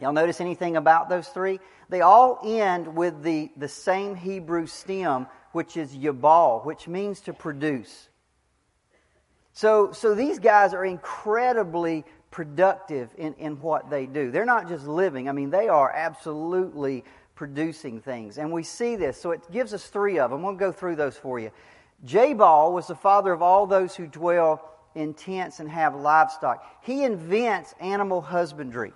Y'all 0.00 0.12
notice 0.12 0.40
anything 0.40 0.76
about 0.76 1.08
those 1.08 1.28
three? 1.28 1.58
They 1.88 2.02
all 2.02 2.40
end 2.44 2.94
with 2.94 3.22
the, 3.22 3.50
the 3.56 3.68
same 3.68 4.14
Hebrew 4.14 4.66
stem, 4.66 5.26
which 5.52 5.76
is 5.76 5.94
Yabal, 5.94 6.64
which 6.64 6.86
means 6.86 7.20
to 7.22 7.32
produce. 7.32 8.08
So, 9.52 9.90
so 9.90 10.14
these 10.14 10.38
guys 10.38 10.72
are 10.72 10.84
incredibly 10.84 12.04
productive 12.30 13.10
in, 13.16 13.34
in 13.34 13.60
what 13.60 13.90
they 13.90 14.06
do. 14.06 14.30
They're 14.30 14.44
not 14.44 14.68
just 14.68 14.86
living, 14.86 15.28
I 15.28 15.32
mean, 15.32 15.50
they 15.50 15.68
are 15.68 15.90
absolutely 15.90 17.04
producing 17.34 18.00
things. 18.00 18.38
And 18.38 18.52
we 18.52 18.62
see 18.62 18.96
this. 18.96 19.20
So 19.20 19.30
it 19.30 19.40
gives 19.50 19.72
us 19.72 19.86
three 19.86 20.18
of 20.18 20.30
them. 20.30 20.42
We'll 20.42 20.54
go 20.54 20.72
through 20.72 20.96
those 20.96 21.16
for 21.16 21.38
you. 21.38 21.50
Jabal 22.04 22.72
was 22.72 22.86
the 22.86 22.94
father 22.94 23.32
of 23.32 23.42
all 23.42 23.66
those 23.66 23.96
who 23.96 24.06
dwell 24.06 24.62
in 24.94 25.14
tents 25.14 25.60
and 25.60 25.68
have 25.68 25.94
livestock. 25.94 26.64
He 26.82 27.04
invents 27.04 27.74
animal 27.80 28.20
husbandry. 28.20 28.92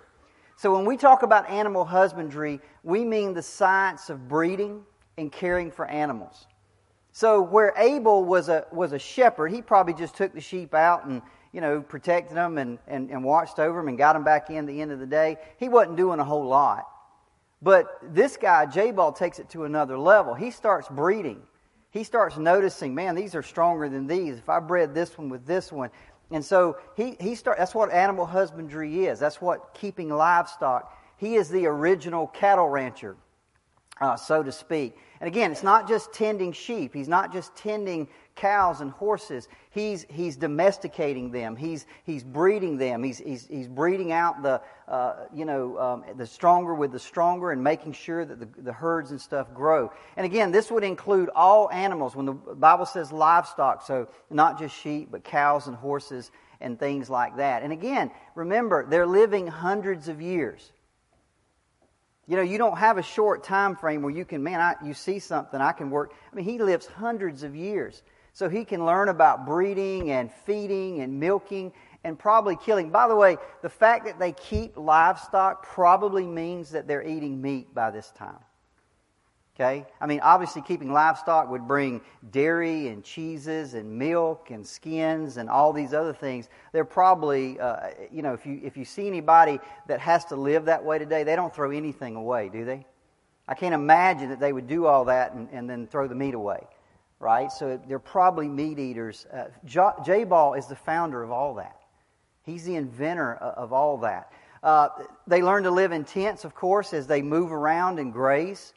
So 0.55 0.73
when 0.75 0.85
we 0.85 0.97
talk 0.97 1.23
about 1.23 1.49
animal 1.49 1.83
husbandry, 1.83 2.61
we 2.83 3.03
mean 3.03 3.33
the 3.33 3.41
science 3.41 4.09
of 4.09 4.27
breeding 4.27 4.83
and 5.17 5.31
caring 5.31 5.71
for 5.71 5.85
animals. 5.85 6.47
So 7.11 7.41
where 7.41 7.73
Abel 7.77 8.23
was 8.23 8.49
a 8.49 8.65
was 8.71 8.91
a 8.93 8.99
shepherd, 8.99 9.51
he 9.51 9.61
probably 9.61 9.93
just 9.93 10.15
took 10.15 10.33
the 10.33 10.41
sheep 10.41 10.73
out 10.73 11.05
and 11.05 11.21
you 11.51 11.61
know 11.61 11.81
protected 11.81 12.35
them 12.35 12.57
and, 12.57 12.79
and, 12.87 13.11
and 13.11 13.23
watched 13.23 13.59
over 13.59 13.79
them 13.79 13.87
and 13.87 13.97
got 13.97 14.13
them 14.13 14.23
back 14.23 14.49
in 14.49 14.57
at 14.57 14.67
the 14.67 14.81
end 14.81 14.91
of 14.91 14.99
the 14.99 15.05
day. 15.05 15.37
He 15.57 15.69
wasn't 15.69 15.97
doing 15.97 16.19
a 16.19 16.23
whole 16.23 16.45
lot. 16.45 16.87
But 17.61 17.99
this 18.01 18.35
guy, 18.35 18.65
Jabal, 18.65 19.11
takes 19.13 19.39
it 19.39 19.49
to 19.51 19.63
another 19.63 19.97
level. 19.97 20.33
He 20.33 20.51
starts 20.51 20.89
breeding 20.89 21.41
he 21.93 22.03
starts 22.03 22.37
noticing, 22.37 22.95
man, 22.95 23.13
these 23.13 23.35
are 23.35 23.43
stronger 23.43 23.87
than 23.87 24.07
these. 24.07 24.39
If 24.39 24.49
I 24.49 24.59
bred 24.59 24.95
this 24.95 25.15
one 25.15 25.29
with 25.29 25.45
this 25.45 25.71
one. 25.71 25.91
And 26.31 26.43
so 26.43 26.77
he, 26.97 27.15
he 27.19 27.35
start, 27.35 27.59
that's 27.59 27.75
what 27.75 27.91
animal 27.91 28.25
husbandry 28.25 29.05
is. 29.05 29.19
That's 29.19 29.39
what 29.39 29.75
keeping 29.75 30.09
livestock. 30.09 30.91
He 31.17 31.35
is 31.35 31.49
the 31.49 31.67
original 31.67 32.27
cattle 32.27 32.67
rancher, 32.67 33.15
uh, 34.01 34.15
so 34.15 34.43
to 34.43 34.51
speak. 34.51 34.97
And 35.21 35.27
again, 35.27 35.51
it's 35.51 35.63
not 35.63 35.87
just 35.87 36.11
tending 36.11 36.51
sheep. 36.51 36.93
He's 36.93 37.07
not 37.07 37.31
just 37.31 37.55
tending 37.55 38.09
cows 38.35 38.81
and 38.81 38.91
horses. 38.91 39.47
He's, 39.69 40.05
he's 40.09 40.35
domesticating 40.35 41.31
them. 41.31 41.55
He's, 41.55 41.85
he's 42.03 42.23
breeding 42.23 42.77
them. 42.77 43.03
He's, 43.03 43.19
he's, 43.19 43.47
he's 43.47 43.69
breeding 43.69 44.11
out 44.11 44.43
the, 44.43 44.61
uh, 44.87 45.27
you 45.33 45.45
know, 45.45 45.77
um, 45.79 46.03
the 46.17 46.25
stronger 46.25 46.73
with 46.73 46.91
the 46.91 46.99
stronger 46.99 47.51
and 47.51 47.63
making 47.63 47.93
sure 47.93 48.25
that 48.25 48.39
the, 48.39 48.61
the 48.63 48.73
herds 48.73 49.11
and 49.11 49.21
stuff 49.21 49.53
grow. 49.53 49.93
And 50.17 50.25
again, 50.25 50.51
this 50.51 50.69
would 50.71 50.83
include 50.83 51.29
all 51.33 51.69
animals 51.71 52.15
when 52.15 52.25
the 52.25 52.33
Bible 52.33 52.85
says 52.85 53.13
livestock. 53.13 53.85
So 53.85 54.09
not 54.29 54.59
just 54.59 54.75
sheep, 54.75 55.09
but 55.11 55.23
cows 55.23 55.67
and 55.67 55.75
horses 55.77 56.31
and 56.59 56.77
things 56.77 57.09
like 57.09 57.37
that. 57.37 57.63
And 57.63 57.71
again, 57.71 58.11
remember, 58.35 58.85
they're 58.85 59.07
living 59.07 59.47
hundreds 59.47 60.09
of 60.09 60.21
years. 60.21 60.72
You 62.27 62.37
know, 62.37 62.41
you 62.41 62.57
don't 62.57 62.77
have 62.77 62.97
a 62.97 63.03
short 63.03 63.43
time 63.43 63.75
frame 63.75 64.01
where 64.01 64.13
you 64.13 64.23
can, 64.23 64.41
man, 64.43 64.61
I, 64.61 64.75
you 64.85 64.93
see 64.93 65.19
something, 65.19 65.59
I 65.59 65.73
can 65.73 65.89
work. 65.89 66.13
I 66.31 66.35
mean, 66.35 66.45
he 66.45 66.57
lives 66.57 66.85
hundreds 66.85 67.43
of 67.43 67.55
years. 67.55 68.01
So 68.31 68.49
he 68.49 68.65
can 68.65 68.85
learn 68.85 69.09
about 69.09 69.45
breeding 69.45 70.09
and 70.11 70.31
feeding 70.31 71.01
and 71.01 71.19
milking 71.19 71.71
and 72.03 72.17
probably 72.17 72.55
killing. 72.55 72.89
By 72.89 73.07
the 73.07 73.15
way, 73.15 73.37
the 73.61 73.69
fact 73.69 74.05
that 74.05 74.19
they 74.19 74.31
keep 74.31 74.75
livestock 74.75 75.63
probably 75.63 76.25
means 76.25 76.71
that 76.71 76.87
they're 76.87 77.05
eating 77.05 77.41
meat 77.41 77.73
by 77.75 77.91
this 77.91 78.11
time. 78.11 78.39
Okay? 79.55 79.85
I 80.01 80.07
mean, 80.07 80.19
obviously, 80.21 80.63
keeping 80.63 80.91
livestock 80.91 81.49
would 81.49 81.67
bring 81.67 82.01
dairy 82.31 82.87
and 82.87 83.03
cheeses 83.03 83.75
and 83.75 83.97
milk 83.99 84.49
and 84.49 84.65
skins 84.65 85.37
and 85.37 85.49
all 85.49 85.71
these 85.71 85.93
other 85.93 86.13
things. 86.13 86.49
They're 86.71 86.85
probably, 86.85 87.59
uh, 87.59 87.89
you 88.11 88.23
know, 88.23 88.33
if 88.33 88.45
you, 88.45 88.59
if 88.63 88.75
you 88.75 88.85
see 88.85 89.07
anybody 89.07 89.59
that 89.87 89.99
has 89.99 90.25
to 90.25 90.35
live 90.35 90.65
that 90.65 90.83
way 90.83 90.97
today, 90.97 91.23
they 91.23 91.35
don't 91.35 91.53
throw 91.53 91.69
anything 91.69 92.15
away, 92.15 92.49
do 92.49 92.65
they? 92.65 92.85
I 93.47 93.53
can't 93.53 93.75
imagine 93.75 94.29
that 94.29 94.39
they 94.39 94.53
would 94.53 94.67
do 94.67 94.85
all 94.87 95.05
that 95.05 95.33
and, 95.33 95.47
and 95.51 95.69
then 95.69 95.85
throw 95.85 96.07
the 96.07 96.15
meat 96.15 96.33
away 96.33 96.65
right? 97.23 97.51
So 97.51 97.79
they're 97.87 97.99
probably 97.99 98.49
meat 98.49 98.77
eaters. 98.77 99.25
Uh, 99.33 99.45
Jabal 99.65 100.55
is 100.55 100.67
the 100.67 100.75
founder 100.75 101.23
of 101.23 101.31
all 101.31 101.55
that. 101.55 101.77
He's 102.43 102.65
the 102.65 102.75
inventor 102.75 103.35
of 103.35 103.71
all 103.71 103.97
that. 103.99 104.31
Uh, 104.61 104.89
they 105.25 105.41
learn 105.41 105.63
to 105.63 105.71
live 105.71 105.93
in 105.93 106.03
tents, 106.03 106.43
of 106.43 106.53
course, 106.53 106.93
as 106.93 107.07
they 107.07 107.21
move 107.21 107.53
around 107.53 107.97
and 107.99 108.11
graze. 108.11 108.73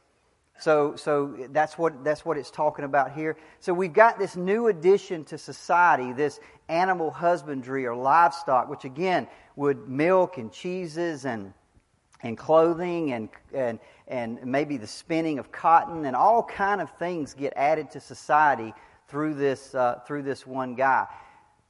So, 0.59 0.97
so 0.97 1.37
that's 1.51 1.77
what 1.77 2.03
that's 2.03 2.25
what 2.25 2.39
it's 2.39 2.51
talking 2.51 2.85
about 2.85 3.13
here. 3.13 3.37
So 3.61 3.75
we've 3.75 3.93
got 3.93 4.19
this 4.19 4.37
new 4.37 4.69
addition 4.69 5.25
to 5.25 5.39
society, 5.39 6.13
this 6.13 6.41
animal 6.69 7.11
husbandry 7.11 7.87
or 7.87 7.95
livestock, 7.95 8.69
which 8.69 8.85
again 8.85 9.29
would 9.57 9.89
milk 9.89 10.39
and 10.39 10.51
cheeses 10.51 11.25
and 11.27 11.53
and 12.23 12.39
clothing 12.39 13.13
and 13.13 13.29
and 13.53 13.79
and 14.09 14.45
maybe 14.45 14.77
the 14.77 14.87
spinning 14.87 15.39
of 15.39 15.53
cotton 15.53 16.07
and 16.07 16.17
all 16.17 16.43
kind 16.43 16.81
of 16.81 16.91
things 16.99 17.35
get 17.35 17.53
added 17.57 17.91
to 17.91 18.01
society 18.01 18.73
through 19.09 19.35
this 19.35 19.75
uh, 19.75 20.01
through 20.07 20.23
this 20.23 20.47
one 20.47 20.75
guy. 20.75 21.07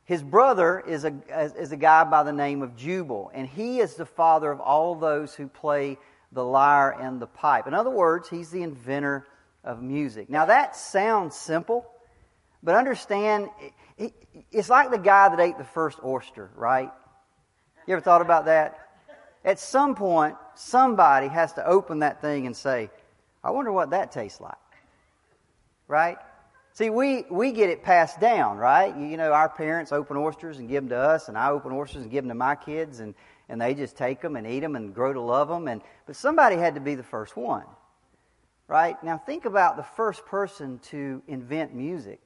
His 0.04 0.22
brother 0.22 0.80
is 0.86 1.04
a 1.04 1.12
is 1.58 1.72
a 1.72 1.76
guy 1.76 2.04
by 2.04 2.22
the 2.22 2.32
name 2.32 2.62
of 2.62 2.76
Jubal, 2.76 3.32
and 3.34 3.48
he 3.48 3.80
is 3.80 3.94
the 3.94 4.06
father 4.06 4.52
of 4.52 4.60
all 4.60 4.94
those 4.94 5.34
who 5.34 5.48
play 5.48 5.98
the 6.32 6.44
lyre 6.44 6.90
and 6.90 7.20
the 7.20 7.26
pipe. 7.26 7.66
In 7.66 7.74
other 7.74 7.90
words, 7.90 8.28
he's 8.28 8.50
the 8.50 8.62
inventor 8.62 9.26
of 9.64 9.82
music. 9.82 10.30
Now 10.30 10.46
that 10.46 10.76
sounds 10.76 11.36
simple, 11.36 11.86
but 12.62 12.74
understand 12.74 13.48
it's 14.50 14.68
like 14.68 14.90
the 14.90 14.98
guy 14.98 15.28
that 15.28 15.40
ate 15.40 15.58
the 15.58 15.64
first 15.64 15.98
oyster, 16.04 16.50
right? 16.54 16.90
You 17.86 17.94
ever 17.94 18.00
thought 18.00 18.20
about 18.20 18.46
that? 18.46 18.78
At 19.44 19.58
some 19.58 19.94
point, 19.94 20.36
somebody 20.54 21.28
has 21.28 21.52
to 21.54 21.66
open 21.66 22.00
that 22.00 22.20
thing 22.20 22.46
and 22.46 22.56
say, 22.56 22.90
I 23.44 23.50
wonder 23.50 23.70
what 23.70 23.90
that 23.90 24.10
tastes 24.10 24.40
like. 24.40 24.54
Right? 25.88 26.16
See, 26.72 26.90
we, 26.90 27.24
we 27.30 27.52
get 27.52 27.70
it 27.70 27.82
passed 27.84 28.20
down, 28.20 28.58
right? 28.58 28.94
You 28.94 29.16
know, 29.16 29.32
our 29.32 29.48
parents 29.48 29.92
open 29.92 30.16
oysters 30.16 30.58
and 30.58 30.68
give 30.68 30.82
them 30.82 30.90
to 30.90 30.98
us, 30.98 31.28
and 31.28 31.38
I 31.38 31.50
open 31.50 31.72
oysters 31.72 32.02
and 32.02 32.10
give 32.10 32.24
them 32.24 32.28
to 32.28 32.34
my 32.34 32.56
kids, 32.56 33.00
and, 33.00 33.14
and 33.48 33.60
they 33.60 33.74
just 33.74 33.96
take 33.96 34.20
them 34.20 34.36
and 34.36 34.46
eat 34.46 34.60
them 34.60 34.76
and 34.76 34.94
grow 34.94 35.12
to 35.12 35.20
love 35.20 35.48
them. 35.48 35.68
And, 35.68 35.82
but 36.06 36.16
somebody 36.16 36.56
had 36.56 36.74
to 36.74 36.80
be 36.80 36.94
the 36.94 37.02
first 37.02 37.36
one, 37.36 37.64
right? 38.68 39.02
Now, 39.04 39.18
think 39.18 39.44
about 39.44 39.76
the 39.76 39.82
first 39.82 40.26
person 40.26 40.78
to 40.90 41.22
invent 41.28 41.74
music. 41.74 42.20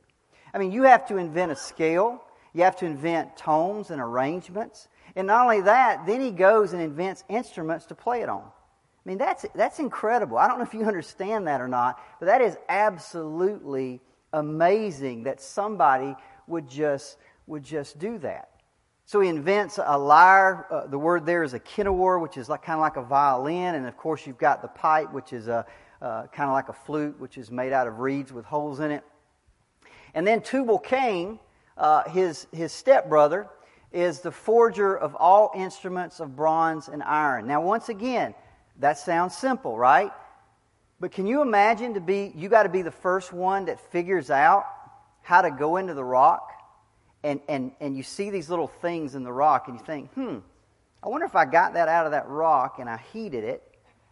I 0.52 0.58
mean, 0.58 0.72
you 0.72 0.84
have 0.84 1.06
to 1.08 1.16
invent 1.16 1.52
a 1.52 1.56
scale, 1.56 2.22
you 2.54 2.64
have 2.64 2.76
to 2.76 2.86
invent 2.86 3.36
tones 3.36 3.90
and 3.90 4.00
arrangements. 4.00 4.88
And 5.14 5.26
not 5.26 5.42
only 5.42 5.62
that, 5.62 6.06
then 6.06 6.20
he 6.20 6.30
goes 6.30 6.72
and 6.72 6.82
invents 6.82 7.24
instruments 7.28 7.86
to 7.86 7.94
play 7.94 8.22
it 8.22 8.28
on. 8.28 8.42
I 8.44 9.08
mean, 9.08 9.18
that's, 9.18 9.46
that's 9.54 9.78
incredible. 9.78 10.36
I 10.36 10.46
don't 10.46 10.58
know 10.58 10.64
if 10.64 10.74
you 10.74 10.84
understand 10.84 11.46
that 11.46 11.60
or 11.60 11.68
not, 11.68 12.00
but 12.18 12.26
that 12.26 12.42
is 12.42 12.56
absolutely 12.68 14.00
amazing 14.32 15.24
that 15.24 15.40
somebody 15.40 16.14
would 16.46 16.68
just, 16.68 17.16
would 17.46 17.62
just 17.62 17.98
do 17.98 18.18
that. 18.18 18.49
So 19.10 19.20
he 19.20 19.28
invents 19.28 19.80
a 19.84 19.98
lyre. 19.98 20.68
Uh, 20.70 20.86
the 20.86 20.96
word 20.96 21.26
there 21.26 21.42
is 21.42 21.52
a 21.52 21.58
kinnor, 21.58 22.22
which 22.22 22.36
is 22.36 22.48
like, 22.48 22.62
kind 22.62 22.76
of 22.76 22.80
like 22.80 22.96
a 22.96 23.02
violin. 23.02 23.74
And 23.74 23.84
of 23.88 23.96
course, 23.96 24.24
you've 24.24 24.38
got 24.38 24.62
the 24.62 24.68
pipe, 24.68 25.12
which 25.12 25.32
is 25.32 25.48
a, 25.48 25.66
uh, 26.00 26.28
kind 26.28 26.48
of 26.48 26.52
like 26.52 26.68
a 26.68 26.72
flute, 26.72 27.18
which 27.18 27.36
is 27.36 27.50
made 27.50 27.72
out 27.72 27.88
of 27.88 27.98
reeds 27.98 28.32
with 28.32 28.44
holes 28.44 28.78
in 28.78 28.92
it. 28.92 29.02
And 30.14 30.24
then 30.24 30.40
Tubal 30.40 30.78
Cain, 30.78 31.40
uh, 31.76 32.08
his, 32.08 32.46
his 32.52 32.70
stepbrother, 32.70 33.48
is 33.90 34.20
the 34.20 34.30
forger 34.30 34.96
of 34.96 35.16
all 35.16 35.50
instruments 35.56 36.20
of 36.20 36.36
bronze 36.36 36.86
and 36.86 37.02
iron. 37.02 37.48
Now, 37.48 37.62
once 37.62 37.88
again, 37.88 38.32
That 38.80 38.96
sounds 38.96 39.36
simple, 39.36 39.76
right? 39.76 40.10
But 41.00 41.12
can 41.12 41.26
you 41.26 41.42
imagine 41.42 41.94
to 41.94 42.00
be, 42.00 42.32
you 42.34 42.48
got 42.48 42.62
to 42.62 42.68
be 42.68 42.82
the 42.82 42.90
first 42.90 43.32
one 43.32 43.66
that 43.66 43.80
figures 43.92 44.30
out 44.30 44.64
how 45.22 45.42
to 45.42 45.50
go 45.50 45.78
into 45.78 45.94
the 45.94 46.04
rock 46.04 46.50
and, 47.22 47.40
and, 47.48 47.72
and 47.80 47.96
you 47.96 48.02
see 48.02 48.30
these 48.30 48.48
little 48.48 48.68
things 48.68 49.14
in 49.14 49.24
the 49.24 49.32
rock 49.32 49.68
and 49.68 49.78
you 49.78 49.84
think, 49.84 50.12
hmm, 50.14 50.38
I 51.02 51.08
wonder 51.08 51.26
if 51.26 51.36
I 51.36 51.44
got 51.44 51.74
that 51.74 51.88
out 51.88 52.06
of 52.06 52.12
that 52.12 52.28
rock 52.28 52.78
and 52.78 52.88
I 52.88 52.98
heated 53.12 53.44
it. 53.44 53.62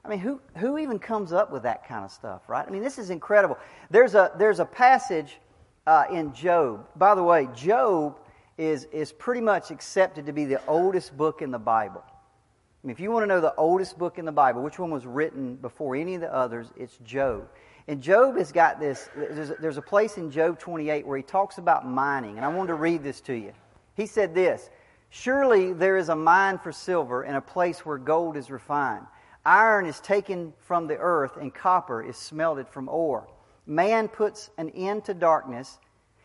I 0.04 0.08
mean, 0.08 0.18
who, 0.20 0.40
who 0.56 0.78
even 0.78 0.98
comes 0.98 1.32
up 1.32 1.50
with 1.50 1.64
that 1.64 1.86
kind 1.86 2.04
of 2.04 2.10
stuff, 2.10 2.48
right? 2.48 2.66
I 2.66 2.70
mean, 2.70 2.82
this 2.82 2.98
is 2.98 3.10
incredible. 3.10 3.58
There's 3.90 4.14
a, 4.14 4.32
there's 4.38 4.60
a 4.60 4.64
passage 4.64 5.38
uh, 5.86 6.04
in 6.10 6.32
Job. 6.32 6.86
By 6.96 7.14
the 7.14 7.22
way, 7.22 7.48
Job 7.54 8.16
is, 8.56 8.84
is 8.92 9.12
pretty 9.12 9.40
much 9.40 9.70
accepted 9.70 10.26
to 10.26 10.32
be 10.32 10.44
the 10.44 10.64
oldest 10.66 11.16
book 11.16 11.42
in 11.42 11.50
the 11.50 11.58
Bible. 11.58 12.02
I 12.06 12.86
mean, 12.86 12.92
if 12.92 13.00
you 13.00 13.10
want 13.10 13.24
to 13.24 13.26
know 13.26 13.40
the 13.40 13.54
oldest 13.56 13.98
book 13.98 14.18
in 14.18 14.24
the 14.24 14.32
Bible, 14.32 14.62
which 14.62 14.78
one 14.78 14.90
was 14.90 15.04
written 15.04 15.56
before 15.56 15.96
any 15.96 16.14
of 16.14 16.20
the 16.20 16.32
others, 16.32 16.68
it's 16.76 16.96
Job. 16.98 17.48
And 17.88 18.02
Job 18.02 18.37
has 18.37 18.52
got 18.52 18.78
this, 18.78 19.09
there's 19.16 19.78
a, 19.78 19.83
place 19.83 20.18
in 20.18 20.30
Job 20.30 20.59
28 20.59 21.07
where 21.07 21.16
he 21.16 21.23
talks 21.23 21.57
about 21.57 21.88
mining, 21.88 22.37
and 22.37 22.45
I 22.45 22.49
wanted 22.49 22.68
to 22.68 22.75
read 22.75 23.02
this 23.02 23.23
to 23.23 23.33
you. 23.33 23.52
He 23.97 24.04
said 24.04 24.35
this 24.35 24.68
Surely 25.09 25.73
there 25.73 25.97
is 25.97 26.11
a 26.11 26.14
mine 26.14 26.59
for 26.59 26.71
silver 26.71 27.23
and 27.23 27.35
a 27.35 27.40
place 27.40 27.87
where 27.87 27.97
gold 27.97 28.37
is 28.37 28.50
refined. 28.50 29.07
Iron 29.47 29.87
is 29.87 30.00
taken 30.00 30.52
from 30.59 30.87
the 30.87 30.99
earth, 30.99 31.38
and 31.38 31.54
copper 31.54 32.02
is 32.02 32.18
smelted 32.18 32.68
from 32.68 32.90
ore. 32.90 33.26
Man 33.66 34.09
puts 34.09 34.50
an 34.59 34.68
end 34.71 35.07
to 35.07 35.14
darkness 35.14 35.78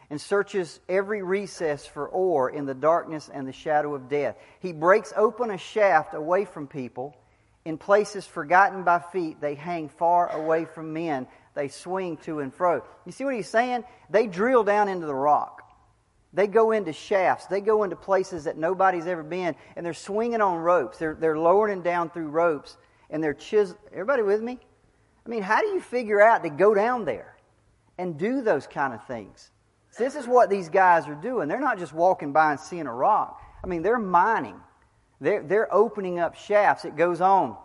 and 0.10 0.20
searches 0.20 0.82
every 0.89 1.24
recess 1.24 1.86
for 1.86 2.10
ore 2.10 2.50
in 2.50 2.65
the 2.65 2.74
darkness 2.74 3.29
and 3.34 3.48
the 3.48 3.53
shadow 3.53 3.96
of 3.96 4.10
death. 4.10 4.36
He 4.60 4.74
breaks 4.74 5.13
open 5.15 5.50
a 5.50 5.58
shaft 5.58 6.13
away 6.13 6.43
from 6.43 6.67
people. 6.67 7.15
In 7.63 7.77
places 7.77 8.25
forgotten 8.25 8.84
by 8.84 9.00
feet, 9.00 9.39
they 9.39 9.55
hang 9.55 9.88
far 9.88 10.29
away 10.29 10.65
from 10.65 10.91
men. 10.91 11.25
They 11.53 11.67
swing 11.67 12.17
to 12.17 12.39
and 12.39 12.53
fro. 12.53 12.83
You 13.05 13.12
see 13.12 13.25
what 13.25 13.36
he's 13.36 13.50
saying? 13.50 13.83
They 14.10 14.27
drill 14.27 14.63
down 14.63 14.89
into 14.89 15.05
the 15.05 15.15
rock. 15.15 15.62
They 16.33 16.48
go 16.48 16.72
into 16.72 16.93
shafts. 16.93 17.45
They 17.45 17.62
go 17.62 17.83
into 17.83 17.95
places 17.95 18.45
that 18.45 18.57
nobody's 18.57 19.05
ever 19.05 19.22
been, 19.22 19.55
and 19.75 19.86
they're 19.86 19.93
swinging 19.93 20.41
on 20.41 20.57
ropes. 20.57 20.98
They're, 20.98 21.13
they're 21.13 21.38
lowering 21.38 21.83
down 21.83 22.10
through 22.10 22.29
ropes, 22.29 22.77
and 23.12 23.24
they're 23.24 23.36
chiseling. 23.36 23.79
Everybody 23.91 24.24
with 24.24 24.41
me? 24.41 24.60
I 25.25 25.29
mean, 25.29 25.43
how 25.43 25.62
do 25.62 25.67
you 25.67 25.79
figure 25.79 26.22
out 26.22 26.43
to 26.43 26.50
go 26.50 26.74
down 26.74 27.05
there 27.05 27.38
and 28.00 28.17
do 28.17 28.41
those 28.41 28.65
kind 28.65 28.93
of 28.93 29.05
things? 29.05 29.51
this 29.98 30.15
is 30.15 30.27
what 30.27 30.50
these 30.50 30.69
guys 30.69 31.07
are 31.07 31.15
doing. 31.15 31.48
They're 31.48 31.60
not 31.60 31.77
just 31.77 31.93
walking 31.93 32.33
by 32.33 32.51
and 32.51 32.60
seeing 32.60 32.88
a 32.88 32.93
rock. 32.93 33.39
I 33.63 33.67
mean, 33.67 33.83
they're 33.83 34.00
mining. 34.00 34.60
They're, 35.22 35.43
they're 35.43 35.74
opening 35.74 36.19
up 36.19 36.36
shafts. 36.36 36.83
It 36.83 36.95
goes 36.95 37.22
on. 37.22 37.55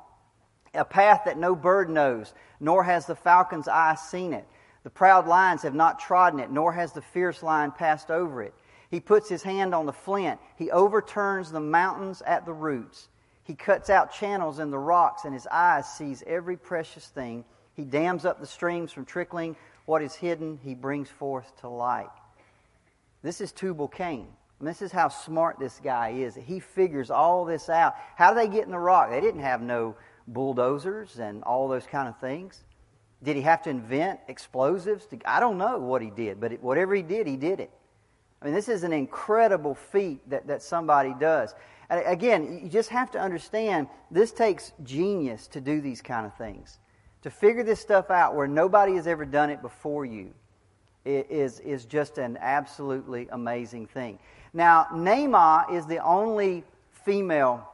A 0.78 0.84
path 0.84 1.22
that 1.24 1.36
no 1.36 1.54
bird 1.54 1.90
knows, 1.90 2.32
nor 2.60 2.84
has 2.84 3.06
the 3.06 3.14
falcon's 3.16 3.68
eye 3.68 3.96
seen 3.96 4.32
it. 4.32 4.46
The 4.84 4.90
proud 4.90 5.26
lions 5.26 5.62
have 5.62 5.74
not 5.74 5.98
trodden 5.98 6.40
it, 6.40 6.50
nor 6.50 6.72
has 6.72 6.92
the 6.92 7.02
fierce 7.02 7.42
lion 7.42 7.72
passed 7.72 8.10
over 8.10 8.42
it. 8.42 8.54
He 8.90 9.00
puts 9.00 9.28
his 9.28 9.42
hand 9.42 9.74
on 9.74 9.86
the 9.86 9.92
flint. 9.92 10.40
He 10.56 10.70
overturns 10.70 11.50
the 11.50 11.60
mountains 11.60 12.22
at 12.22 12.46
the 12.46 12.52
roots. 12.52 13.08
He 13.44 13.54
cuts 13.54 13.90
out 13.90 14.12
channels 14.12 14.58
in 14.58 14.70
the 14.70 14.78
rocks, 14.78 15.24
and 15.24 15.34
his 15.34 15.46
eyes 15.50 15.86
sees 15.86 16.22
every 16.26 16.56
precious 16.56 17.06
thing. 17.08 17.44
He 17.74 17.84
dams 17.84 18.24
up 18.24 18.40
the 18.40 18.46
streams 18.46 18.92
from 18.92 19.04
trickling. 19.04 19.56
What 19.84 20.02
is 20.02 20.14
hidden, 20.14 20.58
he 20.62 20.74
brings 20.74 21.10
forth 21.10 21.58
to 21.60 21.68
light. 21.68 22.10
This 23.22 23.40
is 23.40 23.52
Tubal 23.52 23.88
Cain. 23.88 24.28
And 24.58 24.66
this 24.66 24.82
is 24.82 24.90
how 24.90 25.08
smart 25.08 25.58
this 25.58 25.80
guy 25.82 26.10
is. 26.10 26.34
He 26.34 26.58
figures 26.60 27.10
all 27.10 27.44
this 27.44 27.68
out. 27.68 27.94
How 28.16 28.32
do 28.32 28.40
they 28.40 28.48
get 28.48 28.64
in 28.64 28.72
the 28.72 28.78
rock? 28.78 29.10
They 29.10 29.20
didn't 29.20 29.42
have 29.42 29.62
no 29.62 29.94
bulldozers 30.28 31.18
and 31.18 31.42
all 31.42 31.68
those 31.68 31.86
kind 31.86 32.08
of 32.08 32.18
things. 32.18 32.64
Did 33.22 33.36
he 33.36 33.42
have 33.42 33.62
to 33.62 33.70
invent 33.70 34.20
explosives? 34.28 35.06
To, 35.06 35.18
I 35.24 35.40
don't 35.40 35.58
know 35.58 35.78
what 35.78 36.02
he 36.02 36.10
did, 36.10 36.40
but 36.40 36.52
it, 36.52 36.62
whatever 36.62 36.94
he 36.94 37.02
did, 37.02 37.26
he 37.26 37.36
did 37.36 37.58
it. 37.60 37.70
I 38.40 38.44
mean, 38.44 38.54
this 38.54 38.68
is 38.68 38.84
an 38.84 38.92
incredible 38.92 39.74
feat 39.74 40.20
that, 40.30 40.46
that 40.46 40.62
somebody 40.62 41.14
does. 41.18 41.54
And 41.90 42.04
again, 42.06 42.60
you 42.62 42.68
just 42.68 42.90
have 42.90 43.10
to 43.12 43.18
understand 43.18 43.88
this 44.10 44.30
takes 44.30 44.72
genius 44.84 45.48
to 45.48 45.60
do 45.60 45.80
these 45.80 46.00
kind 46.00 46.24
of 46.24 46.36
things. 46.36 46.78
To 47.22 47.30
figure 47.30 47.64
this 47.64 47.80
stuff 47.80 48.10
out 48.10 48.36
where 48.36 48.46
nobody 48.46 48.94
has 48.94 49.08
ever 49.08 49.24
done 49.24 49.50
it 49.50 49.60
before 49.60 50.04
you 50.04 50.32
is, 51.04 51.58
is 51.60 51.84
just 51.84 52.18
an 52.18 52.38
absolutely 52.40 53.26
amazing 53.32 53.86
thing. 53.86 54.18
Now, 54.52 54.86
Naamah 54.92 55.72
is 55.72 55.86
the 55.86 55.98
only 55.98 56.62
female 56.92 57.68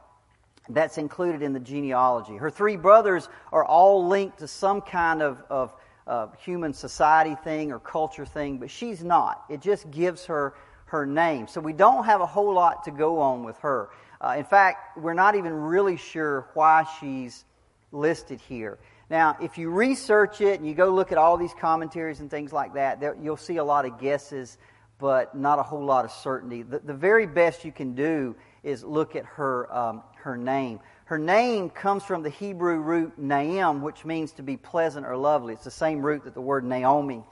that's 0.69 0.97
included 0.97 1.41
in 1.41 1.53
the 1.53 1.59
genealogy. 1.59 2.37
Her 2.37 2.49
three 2.49 2.77
brothers 2.77 3.29
are 3.51 3.63
all 3.63 4.07
linked 4.07 4.39
to 4.39 4.47
some 4.47 4.81
kind 4.81 5.21
of, 5.21 5.43
of, 5.49 5.73
of 6.07 6.35
human 6.39 6.73
society 6.73 7.35
thing 7.43 7.71
or 7.71 7.79
culture 7.79 8.25
thing, 8.25 8.57
but 8.57 8.69
she's 8.69 9.03
not. 9.03 9.43
It 9.49 9.61
just 9.61 9.89
gives 9.91 10.25
her 10.25 10.53
her 10.85 11.05
name. 11.05 11.47
So 11.47 11.61
we 11.61 11.73
don't 11.73 12.05
have 12.05 12.21
a 12.21 12.25
whole 12.25 12.53
lot 12.53 12.85
to 12.85 12.91
go 12.91 13.19
on 13.19 13.43
with 13.43 13.57
her. 13.59 13.89
Uh, 14.21 14.35
in 14.37 14.45
fact, 14.45 14.97
we're 14.97 15.13
not 15.13 15.35
even 15.35 15.53
really 15.53 15.97
sure 15.97 16.47
why 16.53 16.85
she's 16.99 17.43
listed 17.91 18.39
here. 18.41 18.77
Now, 19.09 19.37
if 19.41 19.57
you 19.57 19.69
research 19.69 20.41
it 20.41 20.59
and 20.59 20.67
you 20.67 20.73
go 20.73 20.89
look 20.89 21.11
at 21.11 21.17
all 21.17 21.37
these 21.37 21.53
commentaries 21.59 22.19
and 22.21 22.29
things 22.29 22.51
like 22.51 22.73
that, 22.73 22.99
there, 22.99 23.15
you'll 23.21 23.37
see 23.37 23.57
a 23.57 23.63
lot 23.63 23.85
of 23.85 23.99
guesses, 23.99 24.57
but 24.99 25.35
not 25.35 25.59
a 25.59 25.63
whole 25.63 25.83
lot 25.83 26.05
of 26.05 26.11
certainty. 26.11 26.63
The, 26.63 26.79
the 26.79 26.93
very 26.93 27.27
best 27.27 27.65
you 27.65 27.71
can 27.71 27.93
do 27.93 28.35
is 28.63 28.83
look 28.83 29.15
at 29.15 29.25
her, 29.25 29.71
um, 29.75 30.03
her 30.25 30.35
name. 30.35 30.79
Her 31.05 31.19
name 31.19 31.69
comes 31.69 32.03
from 32.03 32.23
the 32.23 32.31
Hebrew 32.31 32.77
root 32.77 33.13
naim, 33.17 33.83
which 33.83 34.03
means 34.05 34.31
to 34.33 34.43
be 34.43 34.57
pleasant 34.57 35.05
or 35.05 35.15
lovely. 35.15 35.53
It's 35.53 35.63
the 35.63 35.69
same 35.69 36.01
root 36.01 36.23
that 36.23 36.33
the 36.33 36.41
word 36.41 36.65
Naomi 36.65 37.23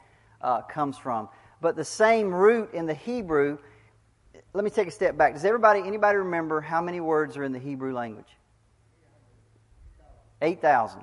uh, 0.41 0.61
comes 0.61 0.95
from. 0.95 1.27
But 1.59 1.75
the 1.75 1.83
same 1.83 2.31
root 2.31 2.71
in 2.71 2.85
the 2.85 2.93
Hebrew, 2.93 3.57
let 4.53 4.63
me 4.63 4.69
take 4.69 4.87
a 4.87 4.91
step 4.91 5.17
back. 5.17 5.33
Does 5.33 5.43
everybody, 5.43 5.79
anybody 5.79 6.19
remember 6.19 6.61
how 6.61 6.83
many 6.83 7.01
words 7.01 7.35
are 7.35 7.43
in 7.43 7.51
the 7.51 7.57
Hebrew 7.57 7.93
language? 7.93 8.37
8,000. 10.43 11.01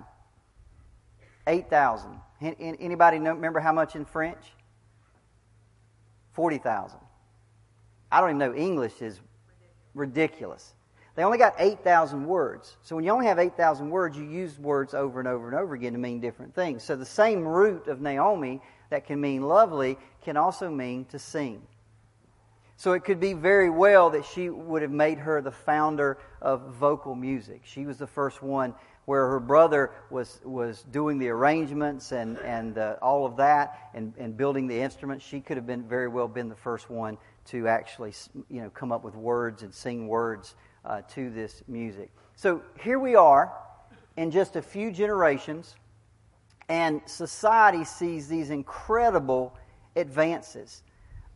8,000. 1.48 2.20
Anybody 2.40 3.18
know, 3.18 3.34
remember 3.34 3.58
how 3.58 3.72
much 3.72 3.96
in 3.96 4.04
French? 4.04 4.44
40,000. 6.34 7.00
I 8.12 8.20
don't 8.20 8.30
even 8.30 8.38
know. 8.38 8.54
English 8.54 9.02
is 9.02 9.18
ridiculous. 9.94 10.74
They 11.20 11.24
only 11.24 11.36
got 11.36 11.54
8,000 11.58 12.24
words. 12.24 12.78
So 12.80 12.96
when 12.96 13.04
you 13.04 13.10
only 13.10 13.26
have 13.26 13.38
8,000 13.38 13.90
words, 13.90 14.16
you 14.16 14.24
use 14.24 14.58
words 14.58 14.94
over 14.94 15.18
and 15.18 15.28
over 15.28 15.48
and 15.48 15.54
over 15.54 15.74
again 15.74 15.92
to 15.92 15.98
mean 15.98 16.18
different 16.18 16.54
things. 16.54 16.82
So 16.82 16.96
the 16.96 17.04
same 17.04 17.46
root 17.46 17.88
of 17.88 18.00
Naomi 18.00 18.62
that 18.88 19.04
can 19.04 19.20
mean 19.20 19.42
lovely 19.42 19.98
can 20.22 20.38
also 20.38 20.70
mean 20.70 21.04
to 21.10 21.18
sing. 21.18 21.60
So 22.78 22.94
it 22.94 23.04
could 23.04 23.20
be 23.20 23.34
very 23.34 23.68
well 23.68 24.08
that 24.08 24.24
she 24.24 24.48
would 24.48 24.80
have 24.80 24.92
made 24.92 25.18
her 25.18 25.42
the 25.42 25.50
founder 25.50 26.16
of 26.40 26.72
vocal 26.76 27.14
music. 27.14 27.60
She 27.64 27.84
was 27.84 27.98
the 27.98 28.06
first 28.06 28.42
one 28.42 28.72
where 29.04 29.28
her 29.28 29.40
brother 29.40 29.90
was, 30.08 30.40
was 30.42 30.86
doing 30.90 31.18
the 31.18 31.28
arrangements 31.28 32.12
and, 32.12 32.38
and 32.38 32.78
uh, 32.78 32.96
all 33.02 33.26
of 33.26 33.36
that 33.36 33.90
and, 33.92 34.14
and 34.16 34.38
building 34.38 34.66
the 34.66 34.80
instruments. 34.80 35.22
She 35.26 35.42
could 35.42 35.58
have 35.58 35.66
been 35.66 35.86
very 35.86 36.08
well 36.08 36.28
been 36.28 36.48
the 36.48 36.56
first 36.56 36.88
one 36.88 37.18
to 37.48 37.68
actually 37.68 38.14
you 38.48 38.62
know, 38.62 38.70
come 38.70 38.90
up 38.90 39.04
with 39.04 39.14
words 39.14 39.62
and 39.62 39.74
sing 39.74 40.08
words 40.08 40.54
uh, 40.84 41.02
to 41.14 41.30
this 41.30 41.62
music. 41.68 42.10
So 42.36 42.62
here 42.82 42.98
we 42.98 43.14
are 43.14 43.52
in 44.16 44.30
just 44.30 44.56
a 44.56 44.62
few 44.62 44.90
generations, 44.90 45.76
and 46.68 47.00
society 47.06 47.84
sees 47.84 48.28
these 48.28 48.50
incredible 48.50 49.56
advances. 49.96 50.82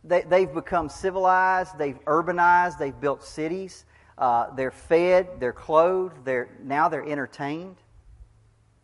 They, 0.03 0.21
they've 0.21 0.53
become 0.53 0.89
civilized, 0.89 1.77
they've 1.77 1.99
urbanized, 2.05 2.77
they've 2.77 2.99
built 2.99 3.23
cities. 3.23 3.85
Uh, 4.17 4.53
they're 4.55 4.71
fed, 4.71 5.27
they're 5.39 5.51
clothed, 5.51 6.23
they're, 6.23 6.49
now 6.63 6.87
they're 6.87 7.05
entertained. 7.05 7.75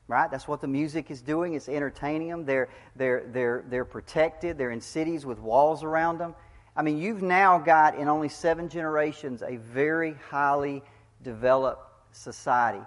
Right? 0.07 0.29
That's 0.29 0.45
what 0.45 0.59
the 0.59 0.67
music 0.67 1.09
is 1.09 1.21
doing. 1.21 1.53
It's 1.53 1.69
entertaining 1.69 2.27
them. 2.27 2.45
They're, 2.45 2.67
they're, 2.97 3.23
they're, 3.27 3.63
they're 3.69 3.85
protected. 3.85 4.57
They're 4.57 4.71
in 4.71 4.81
cities 4.81 5.25
with 5.25 5.39
walls 5.39 5.85
around 5.85 6.17
them. 6.17 6.35
I 6.75 6.83
mean, 6.83 6.97
you've 6.97 7.21
now 7.21 7.59
got, 7.59 7.95
in 7.95 8.07
only 8.07 8.29
seven 8.29 8.69
generations, 8.69 9.41
a 9.41 9.57
very 9.57 10.15
highly 10.29 10.83
developed 11.21 11.81
society. 12.11 12.81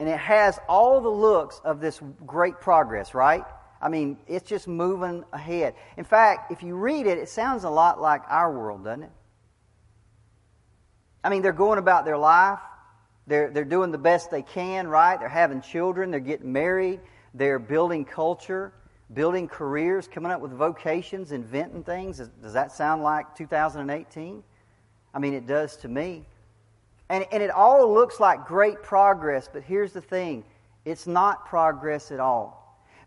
And 0.00 0.08
it 0.08 0.18
has 0.18 0.58
all 0.68 1.00
the 1.00 1.08
looks 1.08 1.60
of 1.64 1.80
this 1.80 2.00
great 2.26 2.60
progress, 2.60 3.14
right? 3.14 3.44
I 3.80 3.88
mean, 3.88 4.18
it's 4.26 4.48
just 4.48 4.66
moving 4.66 5.24
ahead. 5.32 5.74
In 5.96 6.04
fact, 6.04 6.50
if 6.50 6.62
you 6.62 6.74
read 6.76 7.06
it, 7.06 7.18
it 7.18 7.28
sounds 7.28 7.64
a 7.64 7.70
lot 7.70 8.00
like 8.00 8.22
our 8.28 8.50
world, 8.50 8.84
doesn't 8.84 9.04
it? 9.04 9.12
I 11.22 11.30
mean, 11.30 11.42
they're 11.42 11.52
going 11.52 11.78
about 11.78 12.04
their 12.04 12.18
life. 12.18 12.60
They're, 13.26 13.50
they're 13.50 13.64
doing 13.64 13.90
the 13.90 13.98
best 13.98 14.30
they 14.30 14.42
can, 14.42 14.88
right? 14.88 15.18
They're 15.18 15.28
having 15.28 15.60
children. 15.60 16.10
They're 16.10 16.20
getting 16.20 16.52
married. 16.52 17.00
They're 17.34 17.58
building 17.58 18.04
culture, 18.04 18.72
building 19.12 19.48
careers, 19.48 20.06
coming 20.06 20.30
up 20.30 20.40
with 20.40 20.52
vocations, 20.52 21.32
inventing 21.32 21.84
things. 21.84 22.18
Does 22.42 22.52
that 22.52 22.72
sound 22.72 23.02
like 23.02 23.34
2018? 23.36 24.42
I 25.14 25.18
mean, 25.18 25.34
it 25.34 25.46
does 25.46 25.76
to 25.78 25.88
me. 25.88 26.24
And, 27.08 27.24
and 27.32 27.42
it 27.42 27.50
all 27.50 27.92
looks 27.92 28.20
like 28.20 28.46
great 28.46 28.82
progress, 28.82 29.48
but 29.50 29.62
here's 29.62 29.92
the 29.92 30.00
thing 30.00 30.44
It's 30.84 31.06
not 31.06 31.46
progress 31.46 32.12
at 32.12 32.20
all. 32.20 32.58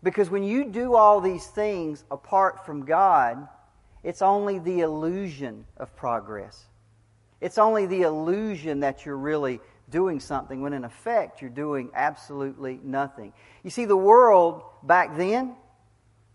Because 0.02 0.28
when 0.30 0.42
you 0.42 0.64
do 0.64 0.96
all 0.96 1.20
these 1.20 1.46
things 1.46 2.04
apart 2.10 2.66
from 2.66 2.84
God, 2.84 3.46
it's 4.02 4.20
only 4.20 4.58
the 4.58 4.80
illusion 4.80 5.64
of 5.76 5.94
progress. 5.94 6.64
It's 7.40 7.58
only 7.58 7.86
the 7.86 8.02
illusion 8.02 8.80
that 8.80 9.06
you're 9.06 9.16
really 9.16 9.60
doing 9.90 10.18
something 10.18 10.60
when 10.60 10.72
in 10.72 10.84
effect 10.84 11.40
you're 11.40 11.50
doing 11.50 11.90
absolutely 11.94 12.80
nothing. 12.82 13.32
You 13.62 13.70
see, 13.70 13.84
the 13.84 13.96
world 13.96 14.62
back 14.82 15.16
then 15.16 15.54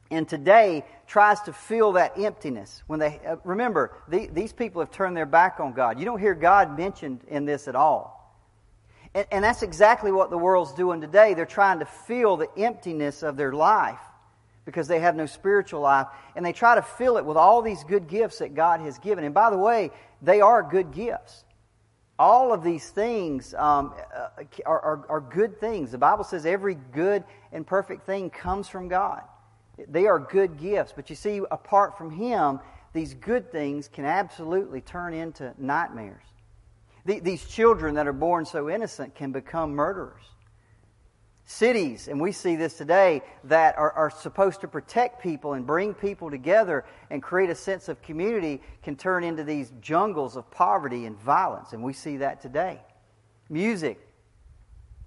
and 0.09 0.27
today 0.27 0.85
tries 1.05 1.41
to 1.41 1.53
fill 1.53 1.93
that 1.93 2.17
emptiness. 2.17 2.83
When 2.87 2.99
they 2.99 3.19
uh, 3.27 3.37
remember, 3.43 3.97
the, 4.07 4.27
these 4.27 4.53
people 4.53 4.81
have 4.81 4.91
turned 4.91 5.15
their 5.15 5.25
back 5.25 5.59
on 5.59 5.73
God. 5.73 5.99
You 5.99 6.05
don't 6.05 6.19
hear 6.19 6.33
God 6.33 6.77
mentioned 6.77 7.21
in 7.27 7.45
this 7.45 7.67
at 7.67 7.75
all. 7.75 8.17
And, 9.13 9.25
and 9.31 9.43
that's 9.43 9.63
exactly 9.63 10.11
what 10.11 10.29
the 10.29 10.37
world's 10.37 10.73
doing 10.73 11.01
today. 11.01 11.33
They're 11.33 11.45
trying 11.45 11.79
to 11.79 11.85
fill 11.85 12.37
the 12.37 12.49
emptiness 12.57 13.23
of 13.23 13.37
their 13.37 13.53
life 13.53 13.99
because 14.65 14.87
they 14.87 14.99
have 14.99 15.15
no 15.15 15.25
spiritual 15.25 15.79
life, 15.79 16.07
and 16.35 16.45
they 16.45 16.51
try 16.51 16.75
to 16.75 16.81
fill 16.81 17.15
it 17.15 17.23
with 17.23 17.37
all 17.37 17.61
these 17.61 17.85
good 17.85 18.05
gifts 18.07 18.39
that 18.39 18.53
God 18.53 18.81
has 18.81 18.99
given. 18.99 19.23
And 19.23 19.33
by 19.33 19.49
the 19.49 19.57
way, 19.57 19.91
they 20.21 20.41
are 20.41 20.61
good 20.61 20.91
gifts. 20.91 21.45
All 22.19 22.51
of 22.51 22.63
these 22.63 22.89
things 22.89 23.53
um, 23.53 23.93
uh, 24.13 24.43
are, 24.65 24.81
are, 24.81 25.05
are 25.07 25.21
good 25.21 25.59
things. 25.61 25.91
The 25.91 25.97
Bible 25.97 26.25
says 26.25 26.45
every 26.45 26.75
good 26.75 27.23
and 27.53 27.65
perfect 27.65 28.05
thing 28.05 28.29
comes 28.29 28.67
from 28.67 28.89
God. 28.89 29.21
They 29.87 30.07
are 30.07 30.19
good 30.19 30.57
gifts. 30.57 30.93
But 30.95 31.09
you 31.09 31.15
see, 31.15 31.41
apart 31.51 31.97
from 31.97 32.11
Him, 32.11 32.59
these 32.93 33.13
good 33.13 33.51
things 33.51 33.87
can 33.87 34.05
absolutely 34.05 34.81
turn 34.81 35.13
into 35.13 35.53
nightmares. 35.57 36.23
These 37.05 37.45
children 37.45 37.95
that 37.95 38.07
are 38.07 38.13
born 38.13 38.45
so 38.45 38.69
innocent 38.69 39.15
can 39.15 39.31
become 39.31 39.71
murderers. 39.71 40.23
Cities, 41.45 42.09
and 42.09 42.19
we 42.19 42.33
see 42.33 42.57
this 42.57 42.73
today, 42.73 43.21
that 43.45 43.77
are, 43.77 43.91
are 43.93 44.09
supposed 44.09 44.59
to 44.61 44.67
protect 44.67 45.23
people 45.23 45.53
and 45.53 45.65
bring 45.65 45.93
people 45.93 46.29
together 46.29 46.83
and 47.09 47.23
create 47.23 47.49
a 47.49 47.55
sense 47.55 47.87
of 47.87 48.01
community 48.01 48.61
can 48.83 48.97
turn 48.97 49.23
into 49.23 49.45
these 49.45 49.71
jungles 49.79 50.35
of 50.35 50.51
poverty 50.51 51.05
and 51.05 51.17
violence. 51.17 51.71
And 51.71 51.81
we 51.81 51.93
see 51.93 52.17
that 52.17 52.41
today. 52.41 52.81
Music, 53.47 53.97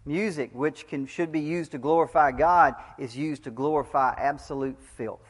Music, 0.07 0.51
which 0.55 0.89
can, 0.89 1.07
should 1.07 1.31
be 1.31 1.41
used 1.41 1.73
to 1.73 1.79
glorify 1.79 2.33
God, 2.33 2.75
is 2.99 3.17
used 3.17 3.45
to 3.45 3.51
glorify 3.51 4.15
absolute 4.17 4.79
filth. 4.97 5.21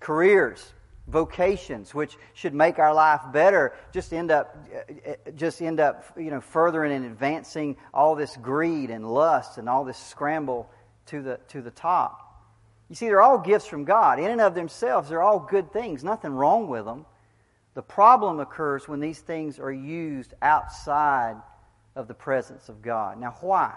Careers, 0.00 0.72
vocations, 1.06 1.94
which 1.94 2.16
should 2.34 2.54
make 2.54 2.78
our 2.78 2.94
life 2.94 3.20
better, 3.32 3.74
just 3.92 4.12
end 4.12 4.30
up, 4.30 4.56
just 5.36 5.60
end 5.60 5.80
up, 5.80 6.04
you 6.16 6.30
know, 6.30 6.40
furthering 6.40 6.92
and 6.92 7.04
advancing 7.04 7.76
all 7.92 8.14
this 8.14 8.36
greed 8.38 8.90
and 8.90 9.12
lust 9.12 9.58
and 9.58 9.68
all 9.68 9.84
this 9.84 9.98
scramble 9.98 10.70
to 11.06 11.22
the 11.22 11.38
to 11.48 11.60
the 11.60 11.70
top. 11.70 12.22
You 12.88 12.94
see, 12.94 13.06
they're 13.06 13.22
all 13.22 13.38
gifts 13.38 13.66
from 13.66 13.84
God. 13.84 14.18
In 14.18 14.30
and 14.30 14.40
of 14.40 14.54
themselves, 14.54 15.08
they're 15.08 15.22
all 15.22 15.40
good 15.40 15.72
things. 15.72 16.04
Nothing 16.04 16.32
wrong 16.32 16.68
with 16.68 16.84
them. 16.84 17.04
The 17.74 17.82
problem 17.82 18.40
occurs 18.40 18.88
when 18.88 19.00
these 19.00 19.20
things 19.20 19.58
are 19.58 19.72
used 19.72 20.34
outside 20.40 21.36
of 21.96 22.06
the 22.06 22.14
presence 22.14 22.68
of 22.68 22.82
God. 22.82 23.18
Now, 23.18 23.34
why? 23.40 23.74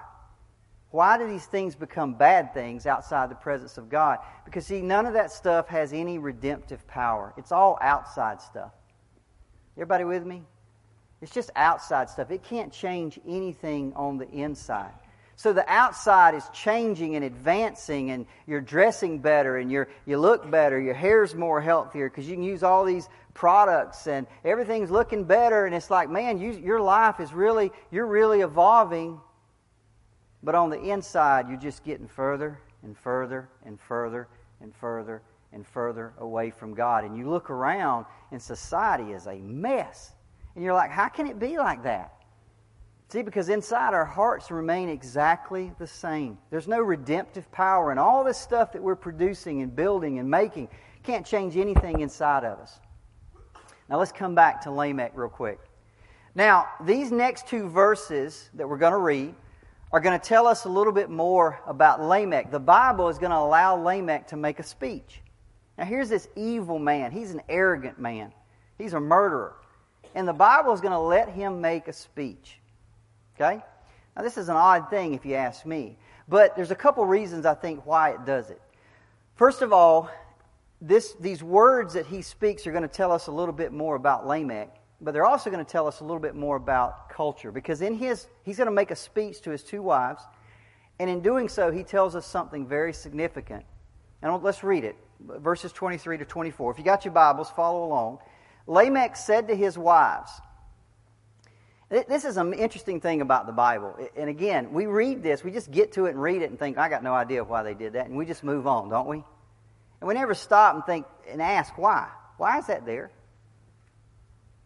Why 0.92 1.18
do 1.18 1.28
these 1.28 1.46
things 1.46 1.76
become 1.76 2.16
bad 2.16 2.54
things 2.54 2.86
outside 2.86 3.30
the 3.30 3.36
presence 3.36 3.78
of 3.78 3.90
God? 3.90 4.20
Because, 4.46 4.66
see, 4.66 4.82
none 4.82 5.06
of 5.06 5.14
that 5.14 5.32
stuff 5.32 5.68
has 5.68 5.94
any 5.94 6.18
redemptive 6.18 6.86
power. 6.88 7.34
It's 7.38 7.52
all 7.52 7.78
outside 7.82 8.42
stuff. 8.42 8.72
Everybody 9.78 10.04
with 10.04 10.26
me? 10.26 10.44
It's 11.22 11.32
just 11.32 11.52
outside 11.56 12.10
stuff. 12.10 12.32
It 12.32 12.44
can't 12.44 12.72
change 12.74 13.20
anything 13.28 13.94
on 13.96 14.18
the 14.18 14.30
inside. 14.30 14.94
So 15.36 15.54
the 15.54 15.70
outside 15.72 16.34
is 16.34 16.44
changing 16.54 17.16
and 17.16 17.24
advancing, 17.24 18.12
and 18.12 18.26
you're 18.46 18.60
dressing 18.60 19.20
better, 19.20 19.58
and 19.58 19.72
you're, 19.72 19.88
you 20.06 20.18
look 20.18 20.50
better, 20.50 20.80
your 20.80 20.94
hair's 20.94 21.34
more 21.34 21.62
healthier 21.62 22.10
because 22.10 22.28
you 22.28 22.36
can 22.36 22.44
use 22.44 22.62
all 22.62 22.84
these 22.84 23.08
products, 23.40 24.06
and 24.06 24.28
everything's 24.44 24.92
looking 24.92 25.24
better. 25.24 25.66
And 25.66 25.74
it's 25.74 25.90
like, 25.90 26.10
man, 26.10 26.40
you, 26.40 26.52
your 26.52 26.82
life 26.82 27.22
is 27.22 27.32
really, 27.34 27.72
you're 27.90 28.06
really 28.06 28.42
evolving. 28.42 29.22
But 30.44 30.56
on 30.56 30.70
the 30.70 30.80
inside, 30.80 31.48
you're 31.48 31.58
just 31.58 31.86
getting 31.86 32.08
further 32.08 32.60
and 32.84 32.98
further 32.98 33.50
and 33.66 33.80
further 33.80 34.28
and 34.60 34.76
further 34.76 35.22
and 35.54 35.66
further 35.66 36.14
away 36.18 36.50
from 36.50 36.74
God. 36.74 37.06
And 37.06 37.16
you 37.16 37.30
look 37.30 37.50
around, 37.50 38.06
and 38.32 38.42
society 38.42 39.14
is 39.14 39.26
a 39.26 39.36
mess. 39.36 40.12
And 40.56 40.64
you're 40.64 40.74
like, 40.74 40.92
how 40.92 41.08
can 41.08 41.26
it 41.26 41.40
be 41.40 41.58
like 41.58 41.84
that? 41.84 42.14
See, 43.08 43.22
because 43.22 43.48
inside 43.48 43.94
our 43.94 44.06
hearts 44.06 44.52
remain 44.52 44.90
exactly 44.90 45.72
the 45.80 45.88
same. 45.88 46.38
There's 46.52 46.68
no 46.68 46.80
redemptive 46.82 47.50
power, 47.54 47.90
and 47.90 48.00
all 48.00 48.26
this 48.26 48.38
stuff 48.38 48.74
that 48.74 48.84
we're 48.84 48.98
producing 48.98 49.62
and 49.62 49.74
building 49.74 50.20
and 50.20 50.30
making 50.30 50.68
can't 51.04 51.26
change 51.26 51.56
anything 51.56 52.02
inside 52.02 52.44
of 52.44 52.60
us. 52.60 52.80
Now, 53.90 53.98
let's 53.98 54.12
come 54.12 54.36
back 54.36 54.62
to 54.62 54.72
Lamech 54.72 55.14
real 55.16 55.30
quick. 55.30 55.60
Now, 56.36 56.68
these 56.86 57.12
next 57.12 57.48
two 57.48 57.68
verses 57.68 58.50
that 58.54 58.70
we're 58.70 58.78
going 58.78 58.94
to 58.94 59.00
read 59.00 59.34
are 59.92 60.00
going 60.00 60.18
to 60.18 60.24
tell 60.24 60.46
us 60.46 60.66
a 60.66 60.70
little 60.70 60.94
bit 60.94 61.10
more 61.10 61.60
about 61.66 62.02
Lamech. 62.02 62.52
The 62.52 62.60
Bible 62.60 63.10
is 63.10 63.18
going 63.18 63.32
to 63.32 63.38
allow 63.38 63.76
Lamech 63.76 64.28
to 64.28 64.38
make 64.38 64.60
a 64.60 64.64
speech. 64.64 65.22
Now, 65.78 65.86
here's 65.86 66.10
this 66.10 66.28
evil 66.36 66.78
man. 66.78 67.12
He's 67.12 67.32
an 67.32 67.42
arrogant 67.50 68.00
man, 68.00 68.32
he's 68.78 68.94
a 68.94 69.00
murderer. 69.00 69.56
And 70.16 70.28
the 70.28 70.34
Bible 70.34 70.74
is 70.74 70.82
going 70.82 70.92
to 70.92 71.00
let 71.00 71.30
him 71.30 71.62
make 71.62 71.88
a 71.88 71.94
speech. 71.94 72.60
Okay? 73.36 73.62
Now, 74.16 74.22
this 74.22 74.38
is 74.38 74.50
an 74.50 74.56
odd 74.56 74.90
thing 74.90 75.14
if 75.14 75.26
you 75.26 75.36
ask 75.36 75.66
me, 75.66 75.98
but 76.28 76.56
there's 76.56 76.72
a 76.72 76.76
couple 76.76 77.06
reasons 77.06 77.46
I 77.46 77.54
think 77.56 77.86
why 77.86 78.12
it 78.12 78.26
does 78.26 78.50
it. 78.50 78.62
First 79.36 79.62
of 79.62 79.72
all, 79.72 80.12
this, 80.82 81.14
these 81.20 81.44
words 81.44 81.94
that 81.94 82.06
he 82.06 82.22
speaks 82.22 82.66
are 82.66 82.72
going 82.72 82.84
to 82.84 82.88
tell 82.88 83.12
us 83.12 83.28
a 83.28 83.32
little 83.32 83.54
bit 83.54 83.72
more 83.72 83.96
about 83.96 84.28
Lamech, 84.28 84.76
but 85.02 85.14
they're 85.14 85.26
also 85.26 85.50
going 85.50 85.64
to 85.64 85.70
tell 85.70 85.88
us 85.88 86.00
a 86.00 86.04
little 86.04 86.20
bit 86.20 86.36
more 86.36 86.56
about 86.56 87.10
culture 87.10 87.52
because 87.52 87.82
in 87.82 87.96
his, 87.96 88.28
he's 88.44 88.58
going 88.58 88.68
to 88.68 88.74
make 88.74 88.92
a 88.92 88.96
speech 88.96 89.42
to 89.42 89.52
his 89.52 89.64
two 89.64 89.82
wives, 89.82 90.24
and 91.00 91.10
in 91.10 91.22
doing 91.22 91.50
so, 91.50 91.72
he 91.72 91.84
tells 91.84 92.16
us 92.16 92.26
something 92.26 92.68
very 92.68 92.94
significant. 92.94 93.64
And 94.22 94.44
let's 94.44 94.64
read 94.64 94.84
it 94.84 94.96
verses 95.20 95.72
23 95.72 96.20
to 96.20 96.26
24. 96.26 96.72
If 96.72 96.78
you 96.78 96.84
got 96.84 97.06
your 97.06 97.14
Bibles, 97.14 97.50
follow 97.50 97.84
along. 97.84 98.20
Lamech 98.68 99.16
said 99.16 99.48
to 99.48 99.56
his 99.56 99.78
wives, 99.78 100.32
this 101.90 102.24
is 102.24 102.38
an 102.38 102.54
interesting 102.54 103.02
thing 103.02 103.22
about 103.22 103.48
the 103.48 103.52
Bible. 103.52 103.98
And 104.16 104.30
again, 104.30 104.74
we 104.74 104.86
read 104.86 105.24
this, 105.24 105.44
we 105.44 105.52
just 105.52 105.72
get 105.72 105.94
to 105.94 106.06
it 106.06 106.12
and 106.12 106.22
read 106.22 106.44
it 106.44 106.52
and 106.52 106.60
think, 106.60 106.78
I 106.78 106.88
got 106.88 107.04
no 107.04 107.14
idea 107.14 107.44
why 107.44 107.64
they 107.64 107.74
did 107.74 107.94
that. 107.94 108.06
And 108.06 108.16
we 108.16 108.26
just 108.26 108.44
move 108.44 108.68
on, 108.68 108.90
don't 108.90 109.08
we? 109.08 109.24
And 110.02 110.08
we 110.08 110.14
never 110.14 110.34
stop 110.34 110.76
and 110.76 110.86
think 110.86 111.06
and 111.30 111.42
ask 111.42 111.78
why. 111.78 112.08
Why 112.38 112.60
is 112.60 112.68
that 112.68 112.86
there? 112.86 113.12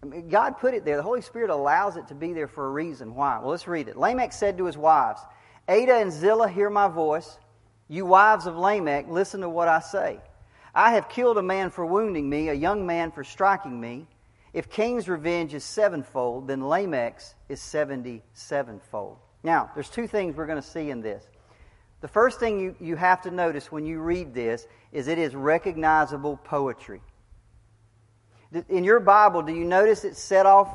I 0.02 0.06
mean, 0.06 0.30
God 0.30 0.60
put 0.60 0.74
it 0.74 0.86
there. 0.86 0.98
The 0.98 1.04
Holy 1.04 1.22
Spirit 1.22 1.50
allows 1.50 1.96
it 1.96 2.10
to 2.10 2.16
be 2.16 2.34
there 2.34 2.48
for 2.48 2.66
a 2.66 2.70
reason. 2.70 3.16
Why? 3.16 3.40
Well, 3.40 3.52
let's 3.52 3.68
read 3.68 3.88
it. 3.88 3.98
Lamech 3.98 4.34
said 4.34 4.58
to 4.58 4.66
his 4.66 4.78
wives, 4.78 5.22
Ada 5.68 5.96
and 5.96 6.12
Zillah, 6.12 6.50
hear 6.50 6.70
my 6.70 6.88
voice. 6.88 7.38
You 7.88 8.06
wives 8.06 8.46
of 8.46 8.58
Lamech, 8.58 9.06
listen 9.10 9.42
to 9.42 9.50
what 9.50 9.68
I 9.68 9.80
say. 9.80 10.20
I 10.76 10.94
have 10.94 11.10
killed 11.10 11.38
a 11.38 11.44
man 11.44 11.70
for 11.70 11.86
wounding 11.86 12.30
me, 12.30 12.50
a 12.50 12.54
young 12.54 12.86
man 12.86 13.12
for 13.12 13.24
striking 13.24 13.80
me. 13.80 14.08
If 14.52 14.70
Cain's 14.70 15.08
revenge 15.08 15.54
is 15.54 15.64
sevenfold, 15.64 16.48
then 16.48 16.62
Lamech's 16.62 17.34
is 17.50 17.62
seventy 17.62 18.24
sevenfold. 18.34 19.18
Now, 19.42 19.72
there's 19.74 19.90
two 19.90 20.08
things 20.08 20.36
we're 20.36 20.48
going 20.48 20.62
to 20.62 20.68
see 20.68 20.90
in 20.90 21.02
this. 21.02 21.24
The 22.04 22.10
first 22.10 22.38
thing 22.38 22.60
you, 22.60 22.76
you 22.82 22.98
have 22.98 23.22
to 23.22 23.32
notice 23.32 23.72
when 23.72 23.86
you 23.86 24.02
read 24.02 24.34
this 24.34 24.68
is 24.92 25.08
it 25.08 25.18
is 25.18 25.34
recognizable 25.34 26.36
poetry. 26.36 27.00
In 28.68 28.84
your 28.84 29.00
Bible, 29.00 29.42
do 29.42 29.54
you 29.54 29.64
notice 29.64 30.04
it's 30.04 30.22
set 30.22 30.46
off? 30.46 30.68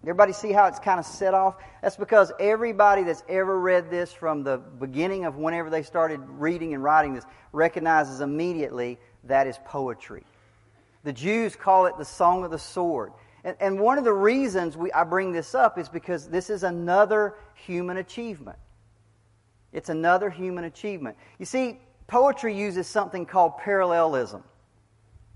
Everybody 0.00 0.32
see 0.32 0.52
how 0.52 0.64
it's 0.68 0.78
kind 0.78 0.98
of 0.98 1.04
set 1.04 1.34
off? 1.34 1.56
That's 1.82 1.98
because 1.98 2.32
everybody 2.40 3.02
that's 3.02 3.22
ever 3.28 3.60
read 3.60 3.90
this 3.90 4.14
from 4.14 4.44
the 4.44 4.56
beginning 4.56 5.26
of 5.26 5.36
whenever 5.36 5.68
they 5.68 5.82
started 5.82 6.20
reading 6.26 6.72
and 6.72 6.82
writing 6.82 7.12
this 7.12 7.26
recognizes 7.52 8.22
immediately 8.22 8.98
that 9.24 9.46
is 9.46 9.58
poetry. 9.66 10.24
The 11.04 11.12
Jews 11.12 11.54
call 11.54 11.84
it 11.84 11.98
the 11.98 12.04
Song 12.06 12.44
of 12.44 12.50
the 12.50 12.58
Sword. 12.58 13.12
And, 13.44 13.58
and 13.60 13.78
one 13.78 13.98
of 13.98 14.04
the 14.04 14.14
reasons 14.14 14.74
we, 14.74 14.90
I 14.90 15.04
bring 15.04 15.32
this 15.32 15.54
up 15.54 15.76
is 15.76 15.90
because 15.90 16.28
this 16.30 16.48
is 16.48 16.62
another 16.62 17.34
human 17.52 17.98
achievement. 17.98 18.56
It's 19.76 19.90
another 19.90 20.30
human 20.30 20.64
achievement. 20.64 21.18
You 21.38 21.44
see, 21.44 21.78
poetry 22.06 22.56
uses 22.56 22.86
something 22.86 23.26
called 23.26 23.58
parallelism. 23.58 24.42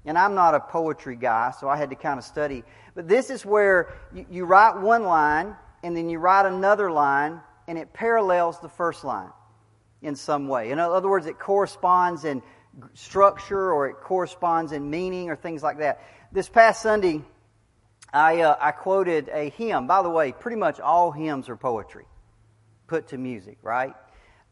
And 0.06 0.16
I'm 0.16 0.34
not 0.34 0.54
a 0.54 0.60
poetry 0.60 1.14
guy, 1.14 1.52
so 1.60 1.68
I 1.68 1.76
had 1.76 1.90
to 1.90 1.96
kind 1.96 2.16
of 2.18 2.24
study. 2.24 2.64
But 2.94 3.06
this 3.06 3.28
is 3.28 3.44
where 3.44 3.92
you, 4.14 4.24
you 4.30 4.44
write 4.46 4.80
one 4.80 5.04
line, 5.04 5.54
and 5.82 5.94
then 5.94 6.08
you 6.08 6.18
write 6.18 6.46
another 6.46 6.90
line, 6.90 7.42
and 7.68 7.76
it 7.76 7.92
parallels 7.92 8.58
the 8.60 8.70
first 8.70 9.04
line 9.04 9.28
in 10.00 10.16
some 10.16 10.48
way. 10.48 10.70
In 10.70 10.78
other 10.78 11.10
words, 11.10 11.26
it 11.26 11.38
corresponds 11.38 12.24
in 12.24 12.42
structure 12.94 13.70
or 13.72 13.88
it 13.88 13.96
corresponds 14.02 14.72
in 14.72 14.88
meaning 14.88 15.28
or 15.28 15.36
things 15.36 15.62
like 15.62 15.80
that. 15.80 16.00
This 16.32 16.48
past 16.48 16.80
Sunday, 16.80 17.20
I, 18.10 18.40
uh, 18.40 18.56
I 18.58 18.70
quoted 18.70 19.28
a 19.30 19.50
hymn. 19.50 19.86
By 19.86 20.00
the 20.00 20.08
way, 20.08 20.32
pretty 20.32 20.56
much 20.56 20.80
all 20.80 21.12
hymns 21.12 21.50
are 21.50 21.56
poetry 21.56 22.06
put 22.86 23.08
to 23.08 23.18
music, 23.18 23.58
right? 23.62 23.94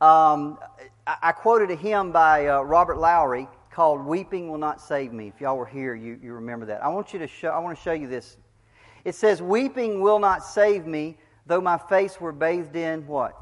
Um, 0.00 0.58
I, 1.06 1.16
I, 1.22 1.32
quoted 1.32 1.72
a 1.72 1.74
hymn 1.74 2.12
by 2.12 2.46
uh, 2.46 2.60
Robert 2.60 2.98
Lowry 2.98 3.48
called 3.72 4.04
"Weeping 4.06 4.48
Will 4.48 4.58
Not 4.58 4.80
Save 4.80 5.12
Me." 5.12 5.26
If 5.26 5.40
y'all 5.40 5.56
were 5.56 5.66
here, 5.66 5.94
you, 5.96 6.18
you 6.22 6.32
remember 6.34 6.66
that. 6.66 6.84
I 6.84 6.88
want 6.88 7.12
you 7.12 7.18
to 7.18 7.26
show. 7.26 7.48
I 7.48 7.58
want 7.58 7.76
to 7.76 7.82
show 7.82 7.92
you 7.92 8.06
this. 8.06 8.36
It 9.04 9.16
says, 9.16 9.42
"Weeping 9.42 10.00
will 10.00 10.20
not 10.20 10.44
save 10.44 10.86
me, 10.86 11.16
though 11.46 11.60
my 11.60 11.78
face 11.78 12.20
were 12.20 12.30
bathed 12.30 12.76
in 12.76 13.06
what? 13.08 13.34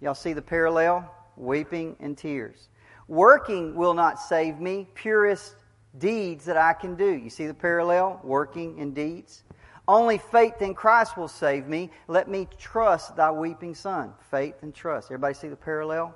Y'all 0.00 0.14
see 0.14 0.32
the 0.32 0.40
parallel? 0.40 1.14
Weeping 1.36 1.96
and 2.00 2.16
tears. 2.16 2.68
Working 3.06 3.74
will 3.74 3.94
not 3.94 4.18
save 4.18 4.60
me, 4.60 4.86
purest 4.94 5.54
deeds 5.98 6.44
that 6.46 6.56
I 6.56 6.72
can 6.72 6.94
do. 6.94 7.12
You 7.12 7.30
see 7.30 7.46
the 7.46 7.54
parallel? 7.54 8.20
Working 8.22 8.80
and 8.80 8.94
deeds. 8.94 9.44
Only 9.88 10.18
faith 10.18 10.60
in 10.60 10.74
Christ 10.74 11.16
will 11.16 11.28
save 11.28 11.66
me. 11.66 11.90
Let 12.06 12.28
me 12.28 12.46
trust 12.58 13.16
thy 13.16 13.30
weeping 13.30 13.74
son. 13.74 14.12
Faith 14.30 14.56
and 14.60 14.74
trust. 14.74 15.06
Everybody 15.06 15.32
see 15.32 15.48
the 15.48 15.56
parallel? 15.56 16.14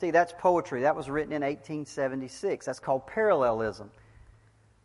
See, 0.00 0.10
that's 0.10 0.32
poetry. 0.38 0.80
That 0.80 0.96
was 0.96 1.10
written 1.10 1.32
in 1.32 1.42
1876. 1.42 2.64
That's 2.64 2.80
called 2.80 3.06
parallelism. 3.06 3.90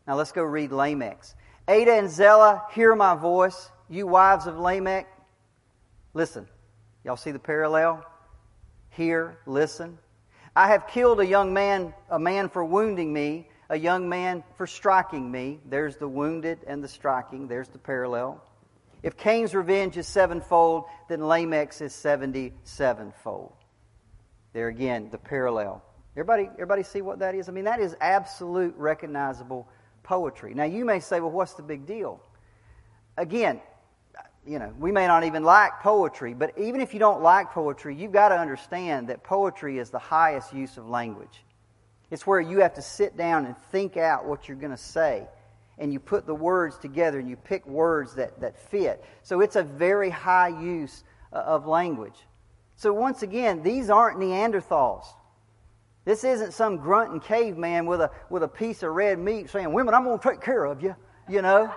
Now 0.07 0.15
let's 0.15 0.33
go 0.33 0.43
read 0.43 0.71
Lamech's. 0.71 1.35
Ada 1.69 1.93
and 1.93 2.09
Zillah, 2.09 2.63
hear 2.73 2.95
my 2.95 3.15
voice. 3.15 3.71
You 3.89 4.07
wives 4.07 4.45
of 4.45 4.57
Lamech, 4.57 5.07
listen. 6.13 6.47
Y'all 7.03 7.17
see 7.17 7.31
the 7.31 7.39
parallel? 7.39 8.05
Hear, 8.89 9.37
listen. 9.45 9.97
I 10.55 10.67
have 10.67 10.87
killed 10.87 11.21
a 11.21 11.25
young 11.25 11.53
man, 11.53 11.93
a 12.09 12.19
man 12.19 12.49
for 12.49 12.65
wounding 12.65 13.13
me, 13.13 13.47
a 13.71 13.79
young 13.79 14.09
man 14.09 14.43
for 14.57 14.67
striking 14.67 15.31
me. 15.31 15.57
There's 15.65 15.95
the 15.95 16.07
wounded 16.07 16.59
and 16.67 16.83
the 16.83 16.89
striking. 16.89 17.47
There's 17.47 17.69
the 17.69 17.79
parallel. 17.79 18.43
If 19.01 19.15
Cain's 19.15 19.55
revenge 19.55 19.95
is 19.97 20.07
sevenfold, 20.07 20.83
then 21.07 21.21
Lamech's 21.21 21.79
is 21.79 21.95
seventy 21.95 22.53
sevenfold. 22.63 23.53
There 24.51 24.67
again, 24.67 25.07
the 25.09 25.17
parallel. 25.17 25.81
Everybody, 26.17 26.49
everybody 26.53 26.83
see 26.83 27.01
what 27.01 27.19
that 27.19 27.33
is? 27.33 27.47
I 27.47 27.53
mean, 27.53 27.63
that 27.63 27.79
is 27.79 27.95
absolute 28.01 28.75
recognizable 28.75 29.69
poetry. 30.03 30.53
Now, 30.53 30.65
you 30.65 30.83
may 30.83 30.99
say, 30.99 31.21
well, 31.21 31.31
what's 31.31 31.53
the 31.53 31.63
big 31.63 31.85
deal? 31.85 32.21
Again, 33.15 33.61
you 34.45 34.59
know, 34.59 34.73
we 34.77 34.91
may 34.91 35.07
not 35.07 35.23
even 35.23 35.43
like 35.43 35.79
poetry, 35.79 36.33
but 36.33 36.57
even 36.57 36.81
if 36.81 36.93
you 36.93 36.99
don't 36.99 37.21
like 37.21 37.51
poetry, 37.51 37.95
you've 37.95 38.11
got 38.11 38.29
to 38.29 38.37
understand 38.37 39.07
that 39.07 39.23
poetry 39.23 39.77
is 39.79 39.91
the 39.91 39.99
highest 39.99 40.53
use 40.53 40.75
of 40.75 40.89
language. 40.89 41.45
It's 42.11 42.27
where 42.27 42.41
you 42.41 42.59
have 42.59 42.73
to 42.75 42.81
sit 42.81 43.17
down 43.17 43.45
and 43.45 43.57
think 43.71 43.95
out 43.95 44.25
what 44.25 44.47
you're 44.47 44.57
going 44.57 44.71
to 44.71 44.77
say. 44.77 45.25
And 45.77 45.91
you 45.91 45.99
put 45.99 46.27
the 46.27 46.35
words 46.35 46.77
together 46.77 47.17
and 47.17 47.29
you 47.29 47.37
pick 47.37 47.65
words 47.65 48.15
that, 48.15 48.41
that 48.41 48.59
fit. 48.69 49.03
So 49.23 49.39
it's 49.39 49.55
a 49.55 49.63
very 49.63 50.09
high 50.09 50.49
use 50.49 51.03
uh, 51.33 51.37
of 51.37 51.65
language. 51.65 52.19
So 52.75 52.93
once 52.93 53.23
again, 53.23 53.63
these 53.63 53.89
aren't 53.89 54.19
Neanderthals. 54.19 55.05
This 56.03 56.23
isn't 56.23 56.53
some 56.53 56.77
grunting 56.77 57.21
caveman 57.21 57.85
with 57.85 58.01
a, 58.01 58.11
with 58.29 58.43
a 58.43 58.47
piece 58.47 58.83
of 58.83 58.91
red 58.91 59.17
meat 59.17 59.49
saying, 59.49 59.71
Women, 59.71 59.93
I'm 59.93 60.03
going 60.03 60.19
to 60.19 60.29
take 60.29 60.41
care 60.41 60.65
of 60.65 60.83
you, 60.83 60.95
you 61.29 61.41
know. 61.41 61.73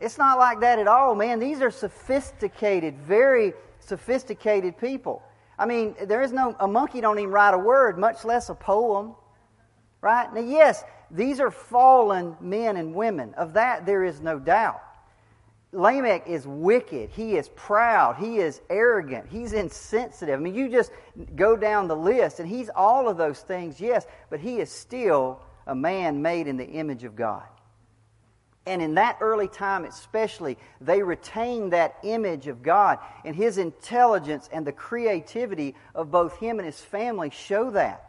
It's 0.00 0.18
not 0.18 0.38
like 0.38 0.60
that 0.60 0.78
at 0.78 0.86
all, 0.86 1.14
man. 1.14 1.40
These 1.40 1.60
are 1.60 1.70
sophisticated, 1.70 2.96
very 2.98 3.54
sophisticated 3.80 4.78
people. 4.78 5.22
I 5.58 5.66
mean, 5.66 5.96
there 6.06 6.22
is 6.22 6.32
no, 6.32 6.54
a 6.60 6.68
monkey 6.68 7.00
don't 7.00 7.18
even 7.18 7.30
write 7.30 7.54
a 7.54 7.58
word, 7.58 7.98
much 7.98 8.24
less 8.24 8.48
a 8.48 8.54
poem. 8.54 9.14
Right? 10.00 10.32
Now, 10.32 10.40
yes, 10.40 10.84
these 11.10 11.40
are 11.40 11.50
fallen 11.50 12.36
men 12.40 12.76
and 12.76 12.94
women. 12.94 13.34
Of 13.34 13.54
that, 13.54 13.84
there 13.84 14.04
is 14.04 14.20
no 14.20 14.38
doubt. 14.38 14.80
Lamech 15.72 16.26
is 16.26 16.46
wicked. 16.46 17.10
He 17.10 17.36
is 17.36 17.50
proud. 17.50 18.16
He 18.16 18.38
is 18.38 18.62
arrogant. 18.70 19.26
He's 19.28 19.52
insensitive. 19.52 20.38
I 20.38 20.42
mean, 20.42 20.54
you 20.54 20.68
just 20.68 20.92
go 21.34 21.56
down 21.56 21.88
the 21.88 21.96
list, 21.96 22.40
and 22.40 22.48
he's 22.48 22.70
all 22.74 23.08
of 23.08 23.16
those 23.16 23.40
things, 23.40 23.80
yes, 23.80 24.06
but 24.30 24.40
he 24.40 24.60
is 24.60 24.70
still 24.70 25.40
a 25.66 25.74
man 25.74 26.22
made 26.22 26.46
in 26.46 26.56
the 26.56 26.64
image 26.64 27.04
of 27.04 27.16
God. 27.16 27.42
And 28.68 28.82
in 28.82 28.94
that 28.96 29.16
early 29.22 29.48
time, 29.48 29.86
especially, 29.86 30.58
they 30.78 31.02
retained 31.02 31.72
that 31.72 31.96
image 32.02 32.48
of 32.48 32.62
God. 32.62 32.98
And 33.24 33.34
his 33.34 33.56
intelligence 33.56 34.48
and 34.52 34.66
the 34.66 34.72
creativity 34.72 35.74
of 35.94 36.10
both 36.10 36.36
him 36.36 36.58
and 36.58 36.66
his 36.66 36.78
family 36.78 37.30
show 37.30 37.70
that. 37.70 38.04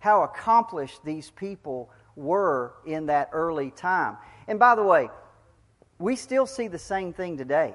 How 0.00 0.22
accomplished 0.22 1.02
these 1.02 1.30
people 1.30 1.90
were 2.14 2.74
in 2.84 3.06
that 3.06 3.30
early 3.32 3.70
time. 3.70 4.18
And 4.46 4.58
by 4.58 4.74
the 4.74 4.82
way, 4.82 5.08
we 5.98 6.14
still 6.16 6.46
see 6.46 6.68
the 6.68 6.78
same 6.78 7.14
thing 7.14 7.38
today. 7.38 7.72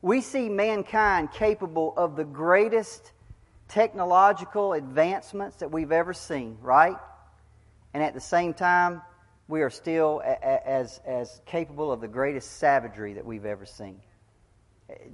We 0.00 0.22
see 0.22 0.48
mankind 0.48 1.32
capable 1.32 1.92
of 1.98 2.16
the 2.16 2.24
greatest 2.24 3.12
technological 3.68 4.72
advancements 4.72 5.56
that 5.56 5.70
we've 5.70 5.92
ever 5.92 6.14
seen, 6.14 6.56
right? 6.62 6.96
And 7.92 8.02
at 8.02 8.14
the 8.14 8.20
same 8.20 8.54
time, 8.54 9.02
we 9.48 9.62
are 9.62 9.70
still 9.70 10.22
as, 10.24 11.00
as 11.04 11.40
capable 11.46 11.92
of 11.92 12.00
the 12.00 12.08
greatest 12.08 12.58
savagery 12.58 13.14
that 13.14 13.24
we've 13.24 13.44
ever 13.44 13.66
seen. 13.66 14.00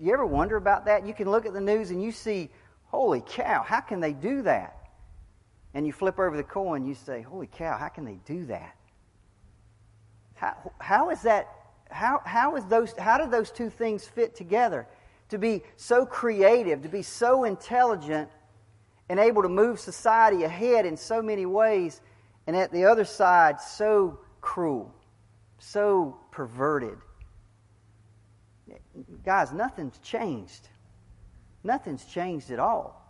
You 0.00 0.12
ever 0.12 0.26
wonder 0.26 0.56
about 0.56 0.84
that? 0.86 1.06
You 1.06 1.14
can 1.14 1.30
look 1.30 1.46
at 1.46 1.52
the 1.52 1.60
news 1.60 1.90
and 1.90 2.02
you 2.02 2.12
see, 2.12 2.50
holy 2.86 3.22
cow, 3.26 3.62
how 3.62 3.80
can 3.80 4.00
they 4.00 4.12
do 4.12 4.42
that? 4.42 4.76
And 5.74 5.86
you 5.86 5.92
flip 5.92 6.18
over 6.18 6.36
the 6.36 6.42
coin, 6.42 6.86
you 6.86 6.94
say, 6.94 7.22
holy 7.22 7.46
cow, 7.46 7.76
how 7.76 7.88
can 7.88 8.04
they 8.04 8.18
do 8.24 8.46
that? 8.46 8.74
How, 10.34 10.56
how 10.78 11.10
is 11.10 11.22
that? 11.22 11.48
How, 11.90 12.20
how, 12.24 12.56
is 12.56 12.64
those, 12.66 12.92
how 12.98 13.18
do 13.18 13.30
those 13.30 13.50
two 13.50 13.70
things 13.70 14.06
fit 14.06 14.34
together? 14.34 14.86
To 15.30 15.38
be 15.38 15.62
so 15.76 16.06
creative, 16.06 16.82
to 16.82 16.88
be 16.88 17.02
so 17.02 17.44
intelligent, 17.44 18.28
and 19.08 19.18
able 19.18 19.42
to 19.42 19.48
move 19.48 19.80
society 19.80 20.44
ahead 20.44 20.86
in 20.86 20.96
so 20.96 21.22
many 21.22 21.46
ways, 21.46 22.00
and 22.48 22.56
at 22.56 22.72
the 22.72 22.86
other 22.86 23.04
side, 23.04 23.60
so 23.60 24.18
cruel, 24.40 24.90
so 25.58 26.18
perverted. 26.30 26.96
Guys, 29.22 29.52
nothing's 29.52 29.98
changed. 29.98 30.66
Nothing's 31.62 32.06
changed 32.06 32.50
at 32.50 32.58
all. 32.58 33.04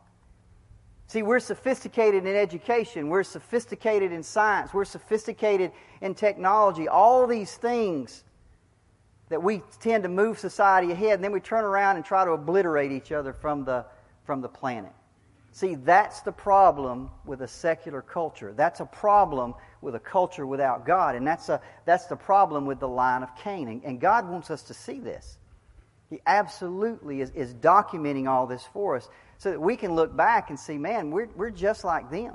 See, 1.07 1.23
we're 1.23 1.39
sophisticated 1.39 2.27
in 2.27 2.35
education, 2.35 3.09
we're 3.09 3.23
sophisticated 3.23 4.11
in 4.11 4.25
science, 4.25 4.75
we're 4.75 4.85
sophisticated 4.85 5.71
in 6.01 6.17
technology, 6.17 6.89
all 6.89 7.25
these 7.29 7.55
things 7.57 8.25
that 9.29 9.41
we 9.41 9.63
tend 9.81 10.03
to 10.03 10.09
move 10.09 10.41
society 10.41 10.91
ahead, 10.91 11.13
and 11.13 11.23
then 11.23 11.33
we 11.33 11.39
turn 11.39 11.65
around 11.65 11.95
and 11.95 12.05
try 12.05 12.25
to 12.25 12.33
obliterate 12.33 12.91
each 12.91 13.13
other 13.13 13.33
from 13.33 13.65
the, 13.65 13.87
from 14.25 14.41
the 14.41 14.49
planet. 14.49 14.93
See, 15.53 15.75
that's 15.75 16.21
the 16.21 16.33
problem 16.33 17.11
with 17.25 17.43
a 17.43 17.49
secular 17.49 18.03
culture. 18.03 18.53
That's 18.55 18.81
a 18.81 18.85
problem 18.85 19.55
with 19.81 19.95
a 19.95 20.01
culture 20.01 20.47
without 20.47 20.87
God. 20.87 21.15
And 21.17 21.27
that's, 21.27 21.49
a, 21.49 21.61
that's 21.85 22.07
the 22.07 22.17
problem 22.17 22.67
with 22.67 22.81
the 22.81 22.89
line 22.89 23.23
of 23.23 23.35
Cain. 23.37 23.69
And, 23.69 23.83
and 23.85 24.01
God 24.01 24.29
wants 24.29 24.51
us 24.51 24.63
to 24.65 24.75
see 24.75 25.01
this. 25.01 25.39
He 26.11 26.21
absolutely 26.27 27.21
is, 27.21 27.31
is 27.31 27.55
documenting 27.55 28.29
all 28.29 28.47
this 28.47 28.65
for 28.73 28.97
us 28.97 29.09
so 29.39 29.51
that 29.51 29.61
we 29.61 29.77
can 29.77 29.95
look 29.95 30.17
back 30.17 30.51
and 30.51 30.59
see, 30.59 30.79
man, 30.79 31.11
we're, 31.11 31.29
we're 31.37 31.51
just 31.51 31.85
like 31.85 32.11
them. 32.11 32.35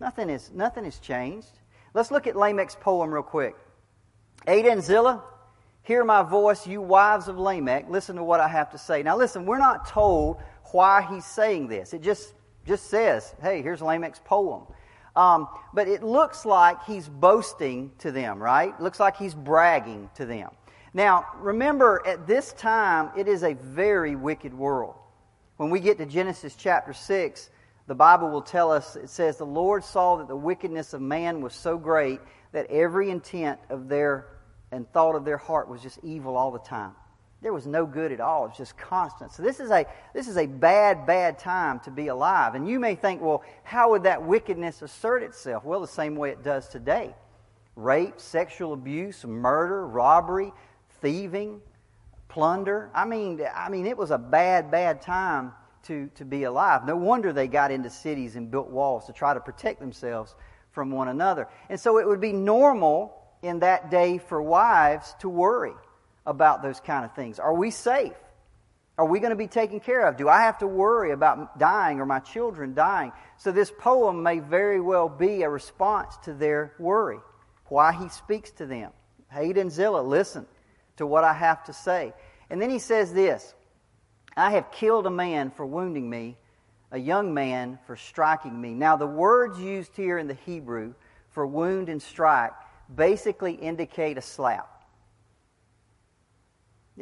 Nothing, 0.00 0.28
is, 0.28 0.50
nothing 0.52 0.84
has 0.84 0.98
changed. 0.98 1.48
Let's 1.94 2.10
look 2.10 2.26
at 2.26 2.36
Lamech's 2.36 2.76
poem 2.76 3.10
real 3.10 3.22
quick. 3.22 3.56
Adah 4.46 4.70
and 4.70 4.82
Zillah, 4.82 5.22
hear 5.82 6.04
my 6.04 6.22
voice, 6.22 6.66
you 6.66 6.82
wives 6.82 7.28
of 7.28 7.38
Lamech. 7.38 7.86
Listen 7.88 8.16
to 8.16 8.24
what 8.24 8.40
I 8.40 8.48
have 8.48 8.70
to 8.72 8.78
say. 8.78 9.02
Now, 9.02 9.16
listen, 9.16 9.46
we're 9.46 9.58
not 9.58 9.88
told 9.88 10.42
why 10.76 11.02
he's 11.10 11.24
saying 11.24 11.68
this. 11.68 11.94
It 11.94 12.02
just, 12.02 12.34
just 12.66 12.90
says, 12.90 13.34
hey, 13.40 13.62
here's 13.62 13.80
Lamech's 13.80 14.20
poem. 14.20 14.64
Um, 15.16 15.48
but 15.72 15.88
it 15.88 16.02
looks 16.02 16.44
like 16.44 16.84
he's 16.84 17.08
boasting 17.08 17.90
to 17.98 18.12
them, 18.12 18.40
right? 18.40 18.78
Looks 18.78 19.00
like 19.00 19.16
he's 19.16 19.34
bragging 19.34 20.10
to 20.16 20.26
them. 20.26 20.50
Now, 20.92 21.24
remember, 21.38 22.02
at 22.06 22.26
this 22.26 22.52
time, 22.52 23.10
it 23.16 23.26
is 23.26 23.42
a 23.42 23.54
very 23.54 24.14
wicked 24.16 24.52
world. 24.52 24.94
When 25.56 25.70
we 25.70 25.80
get 25.80 25.96
to 25.98 26.06
Genesis 26.06 26.54
chapter 26.54 26.92
6, 26.92 27.50
the 27.86 27.94
Bible 27.94 28.28
will 28.28 28.42
tell 28.42 28.70
us, 28.70 28.96
it 28.96 29.08
says, 29.08 29.38
The 29.38 29.46
Lord 29.46 29.82
saw 29.82 30.16
that 30.16 30.28
the 30.28 30.36
wickedness 30.36 30.92
of 30.92 31.00
man 31.00 31.40
was 31.40 31.54
so 31.54 31.78
great 31.78 32.20
that 32.52 32.70
every 32.70 33.10
intent 33.10 33.58
of 33.70 33.88
their 33.88 34.26
and 34.72 34.90
thought 34.92 35.14
of 35.14 35.24
their 35.24 35.38
heart 35.38 35.68
was 35.68 35.80
just 35.80 35.98
evil 36.02 36.36
all 36.36 36.50
the 36.50 36.58
time. 36.58 36.92
There 37.42 37.52
was 37.52 37.66
no 37.66 37.84
good 37.84 38.12
at 38.12 38.20
all. 38.20 38.46
It 38.46 38.48
was 38.48 38.56
just 38.56 38.78
constant. 38.78 39.30
So 39.32 39.42
this 39.42 39.60
is 39.60 39.70
a 39.70 39.86
this 40.14 40.26
is 40.26 40.36
a 40.36 40.46
bad, 40.46 41.06
bad 41.06 41.38
time 41.38 41.80
to 41.80 41.90
be 41.90 42.08
alive. 42.08 42.54
And 42.54 42.68
you 42.68 42.80
may 42.80 42.94
think, 42.94 43.20
well, 43.20 43.42
how 43.62 43.90
would 43.90 44.04
that 44.04 44.22
wickedness 44.22 44.82
assert 44.82 45.22
itself? 45.22 45.64
Well, 45.64 45.80
the 45.80 45.86
same 45.86 46.16
way 46.16 46.30
it 46.30 46.42
does 46.42 46.68
today. 46.68 47.14
Rape, 47.76 48.18
sexual 48.18 48.72
abuse, 48.72 49.24
murder, 49.24 49.86
robbery, 49.86 50.52
thieving, 51.02 51.60
plunder. 52.28 52.90
I 52.94 53.04
mean, 53.04 53.40
I 53.54 53.68
mean, 53.68 53.86
it 53.86 53.98
was 53.98 54.10
a 54.10 54.18
bad, 54.18 54.70
bad 54.70 55.02
time 55.02 55.52
to, 55.84 56.08
to 56.14 56.24
be 56.24 56.44
alive. 56.44 56.86
No 56.86 56.96
wonder 56.96 57.32
they 57.32 57.48
got 57.48 57.70
into 57.70 57.90
cities 57.90 58.36
and 58.36 58.50
built 58.50 58.70
walls 58.70 59.06
to 59.06 59.12
try 59.12 59.34
to 59.34 59.40
protect 59.40 59.78
themselves 59.78 60.34
from 60.72 60.90
one 60.90 61.08
another. 61.08 61.48
And 61.68 61.78
so 61.78 61.98
it 61.98 62.08
would 62.08 62.20
be 62.20 62.32
normal 62.32 63.14
in 63.42 63.60
that 63.60 63.90
day 63.90 64.18
for 64.18 64.42
wives 64.42 65.14
to 65.20 65.28
worry 65.28 65.74
about 66.26 66.62
those 66.62 66.80
kind 66.80 67.04
of 67.04 67.14
things. 67.14 67.38
Are 67.38 67.54
we 67.54 67.70
safe? 67.70 68.12
Are 68.98 69.04
we 69.06 69.20
going 69.20 69.30
to 69.30 69.36
be 69.36 69.46
taken 69.46 69.78
care 69.80 70.06
of? 70.06 70.16
Do 70.16 70.28
I 70.28 70.42
have 70.42 70.58
to 70.58 70.66
worry 70.66 71.12
about 71.12 71.58
dying 71.58 72.00
or 72.00 72.06
my 72.06 72.18
children 72.18 72.74
dying? 72.74 73.12
So, 73.36 73.52
this 73.52 73.70
poem 73.78 74.22
may 74.22 74.38
very 74.38 74.80
well 74.80 75.08
be 75.08 75.42
a 75.42 75.50
response 75.50 76.16
to 76.24 76.32
their 76.32 76.72
worry, 76.78 77.18
why 77.66 77.92
he 77.92 78.08
speaks 78.08 78.50
to 78.52 78.66
them. 78.66 78.90
Adah 79.30 79.60
and 79.60 79.70
Zillah, 79.70 80.00
listen 80.00 80.46
to 80.96 81.06
what 81.06 81.24
I 81.24 81.34
have 81.34 81.64
to 81.64 81.72
say. 81.72 82.14
And 82.48 82.60
then 82.60 82.70
he 82.70 82.78
says 82.78 83.12
this 83.12 83.54
I 84.36 84.52
have 84.52 84.70
killed 84.70 85.06
a 85.06 85.10
man 85.10 85.50
for 85.50 85.66
wounding 85.66 86.08
me, 86.08 86.38
a 86.90 86.98
young 86.98 87.34
man 87.34 87.78
for 87.86 87.96
striking 87.96 88.58
me. 88.58 88.72
Now, 88.72 88.96
the 88.96 89.06
words 89.06 89.60
used 89.60 89.94
here 89.94 90.18
in 90.18 90.26
the 90.26 90.38
Hebrew 90.46 90.94
for 91.30 91.46
wound 91.46 91.90
and 91.90 92.00
strike 92.00 92.52
basically 92.94 93.52
indicate 93.52 94.16
a 94.16 94.22
slap. 94.22 94.75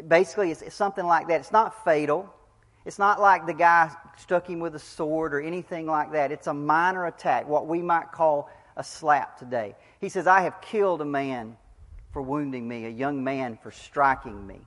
Basically, 0.09 0.51
it's 0.51 0.75
something 0.75 1.07
like 1.07 1.29
that. 1.29 1.41
It's 1.41 1.53
not 1.53 1.85
fatal. 1.85 2.33
It's 2.85 2.99
not 2.99 3.21
like 3.21 3.47
the 3.47 3.55
guy 3.55 3.91
struck 4.19 4.49
him 4.49 4.61
with 4.61 4.75
a 4.75 4.79
sword 4.79 5.35
or 5.35 5.41
anything 5.41 5.87
like 5.87 6.13
that. 6.13 6.33
It's 6.33 6.49
a 6.49 6.55
minor 6.55 7.07
attack, 7.07 7.49
what 7.49 7.67
we 7.67 7.81
might 7.81 8.13
call 8.13 8.51
a 8.77 8.85
slap 8.85 9.39
today. 9.39 9.75
He 10.01 10.09
says, 10.09 10.27
I 10.27 10.43
have 10.43 10.61
killed 10.61 11.01
a 11.01 11.05
man 11.05 11.57
for 12.13 12.23
wounding 12.23 12.69
me, 12.69 12.87
a 12.87 12.91
young 12.91 13.23
man 13.23 13.59
for 13.63 13.71
striking 13.71 14.47
me. 14.47 14.61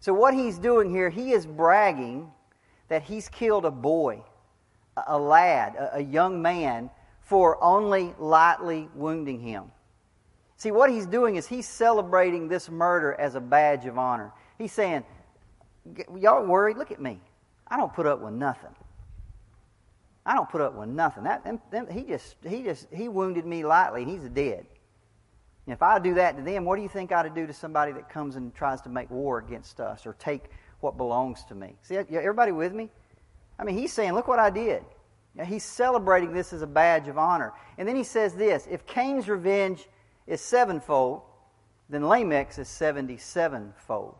So, 0.00 0.12
what 0.12 0.34
he's 0.34 0.58
doing 0.58 0.90
here, 0.90 1.10
he 1.10 1.32
is 1.32 1.46
bragging 1.46 2.30
that 2.88 3.02
he's 3.02 3.28
killed 3.28 3.64
a 3.64 3.70
boy, 3.70 4.22
a 5.06 5.18
lad, 5.18 5.76
a 5.92 6.02
young 6.02 6.40
man, 6.42 6.90
for 7.20 7.62
only 7.62 8.14
lightly 8.18 8.88
wounding 8.94 9.40
him. 9.40 9.72
See, 10.64 10.70
what 10.70 10.90
he's 10.90 11.04
doing 11.04 11.36
is 11.36 11.46
he's 11.46 11.68
celebrating 11.68 12.48
this 12.48 12.70
murder 12.70 13.12
as 13.20 13.34
a 13.34 13.40
badge 13.40 13.84
of 13.84 13.98
honor. 13.98 14.32
He's 14.56 14.72
saying, 14.72 15.04
Y'all 16.16 16.42
worried? 16.46 16.78
Look 16.78 16.90
at 16.90 17.02
me. 17.02 17.20
I 17.68 17.76
don't 17.76 17.92
put 17.92 18.06
up 18.06 18.22
with 18.22 18.32
nothing. 18.32 18.74
I 20.24 20.34
don't 20.34 20.48
put 20.48 20.62
up 20.62 20.74
with 20.74 20.88
nothing. 20.88 21.24
That, 21.24 21.44
them, 21.44 21.60
them, 21.70 21.86
he 21.90 22.04
just, 22.04 22.36
he 22.48 22.62
just, 22.62 22.86
he 22.90 23.08
wounded 23.08 23.44
me 23.44 23.62
lightly. 23.62 24.06
He's 24.06 24.22
dead. 24.30 24.64
And 25.66 25.74
if 25.74 25.82
I 25.82 25.98
do 25.98 26.14
that 26.14 26.38
to 26.38 26.42
them, 26.42 26.64
what 26.64 26.76
do 26.76 26.82
you 26.82 26.88
think 26.88 27.12
I 27.12 27.16
ought 27.16 27.24
to 27.24 27.28
do 27.28 27.46
to 27.46 27.52
somebody 27.52 27.92
that 27.92 28.08
comes 28.08 28.36
and 28.36 28.54
tries 28.54 28.80
to 28.82 28.88
make 28.88 29.10
war 29.10 29.40
against 29.40 29.80
us 29.80 30.06
or 30.06 30.14
take 30.14 30.44
what 30.80 30.96
belongs 30.96 31.44
to 31.50 31.54
me? 31.54 31.76
See, 31.82 31.96
everybody 31.96 32.52
with 32.52 32.72
me? 32.72 32.88
I 33.58 33.64
mean, 33.64 33.76
he's 33.76 33.92
saying, 33.92 34.14
look 34.14 34.28
what 34.28 34.38
I 34.38 34.48
did. 34.48 34.82
He's 35.44 35.62
celebrating 35.64 36.32
this 36.32 36.54
as 36.54 36.62
a 36.62 36.66
badge 36.66 37.06
of 37.06 37.18
honor. 37.18 37.52
And 37.76 37.86
then 37.86 37.96
he 37.96 38.04
says 38.04 38.34
this 38.34 38.66
if 38.70 38.86
Cain's 38.86 39.28
revenge 39.28 39.86
is 40.26 40.40
sevenfold, 40.40 41.22
then 41.88 42.02
Lamech's 42.02 42.58
is 42.58 42.68
77fold. 42.68 44.16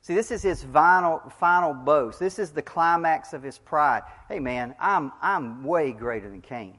See, 0.00 0.14
this 0.14 0.32
is 0.32 0.42
his 0.42 0.64
final, 0.64 1.20
final 1.38 1.72
boast. 1.72 2.18
This 2.18 2.40
is 2.40 2.50
the 2.50 2.62
climax 2.62 3.32
of 3.32 3.42
his 3.42 3.58
pride. 3.58 4.02
Hey, 4.28 4.40
man, 4.40 4.74
I'm, 4.80 5.12
I'm 5.22 5.62
way 5.62 5.92
greater 5.92 6.28
than 6.28 6.42
Cain. 6.42 6.76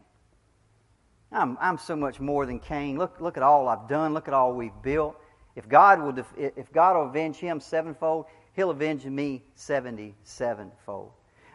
I'm, 1.31 1.57
I'm 1.61 1.77
so 1.77 1.95
much 1.95 2.19
more 2.19 2.45
than 2.45 2.59
Cain. 2.59 2.97
Look, 2.97 3.21
look 3.21 3.37
at 3.37 3.43
all 3.43 3.69
I've 3.69 3.87
done. 3.87 4.13
Look 4.13 4.27
at 4.27 4.33
all 4.33 4.53
we've 4.53 4.81
built. 4.81 5.15
If 5.55 5.69
God 5.69 6.01
will, 6.01 6.11
def- 6.11 6.33
if 6.37 6.71
God 6.73 6.97
will 6.97 7.05
avenge 7.05 7.37
him 7.37 7.61
sevenfold, 7.61 8.25
he'll 8.55 8.71
avenge 8.71 9.05
me 9.05 9.43
77fold. 9.57 11.11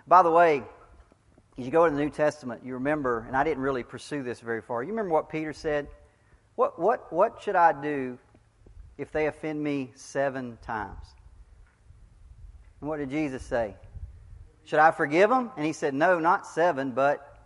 By 0.06 0.22
the 0.22 0.30
way, 0.30 0.62
as 1.58 1.64
you 1.64 1.70
go 1.70 1.84
to 1.84 1.94
the 1.94 2.00
New 2.00 2.10
Testament, 2.10 2.62
you 2.64 2.74
remember, 2.74 3.24
and 3.26 3.36
I 3.36 3.44
didn't 3.44 3.62
really 3.62 3.82
pursue 3.82 4.22
this 4.22 4.40
very 4.40 4.62
far. 4.62 4.82
You 4.82 4.90
remember 4.90 5.10
what 5.10 5.28
Peter 5.28 5.52
said? 5.52 5.88
What, 6.58 6.76
what, 6.76 7.12
what 7.12 7.40
should 7.40 7.54
I 7.54 7.70
do 7.70 8.18
if 8.96 9.12
they 9.12 9.28
offend 9.28 9.62
me 9.62 9.92
seven 9.94 10.58
times? 10.60 11.06
And 12.80 12.90
what 12.90 12.96
did 12.96 13.10
Jesus 13.10 13.44
say? 13.44 13.76
Should 14.64 14.80
I 14.80 14.90
forgive 14.90 15.30
them? 15.30 15.52
And 15.56 15.64
he 15.64 15.72
said, 15.72 15.94
No, 15.94 16.18
not 16.18 16.48
seven, 16.48 16.90
but 16.90 17.38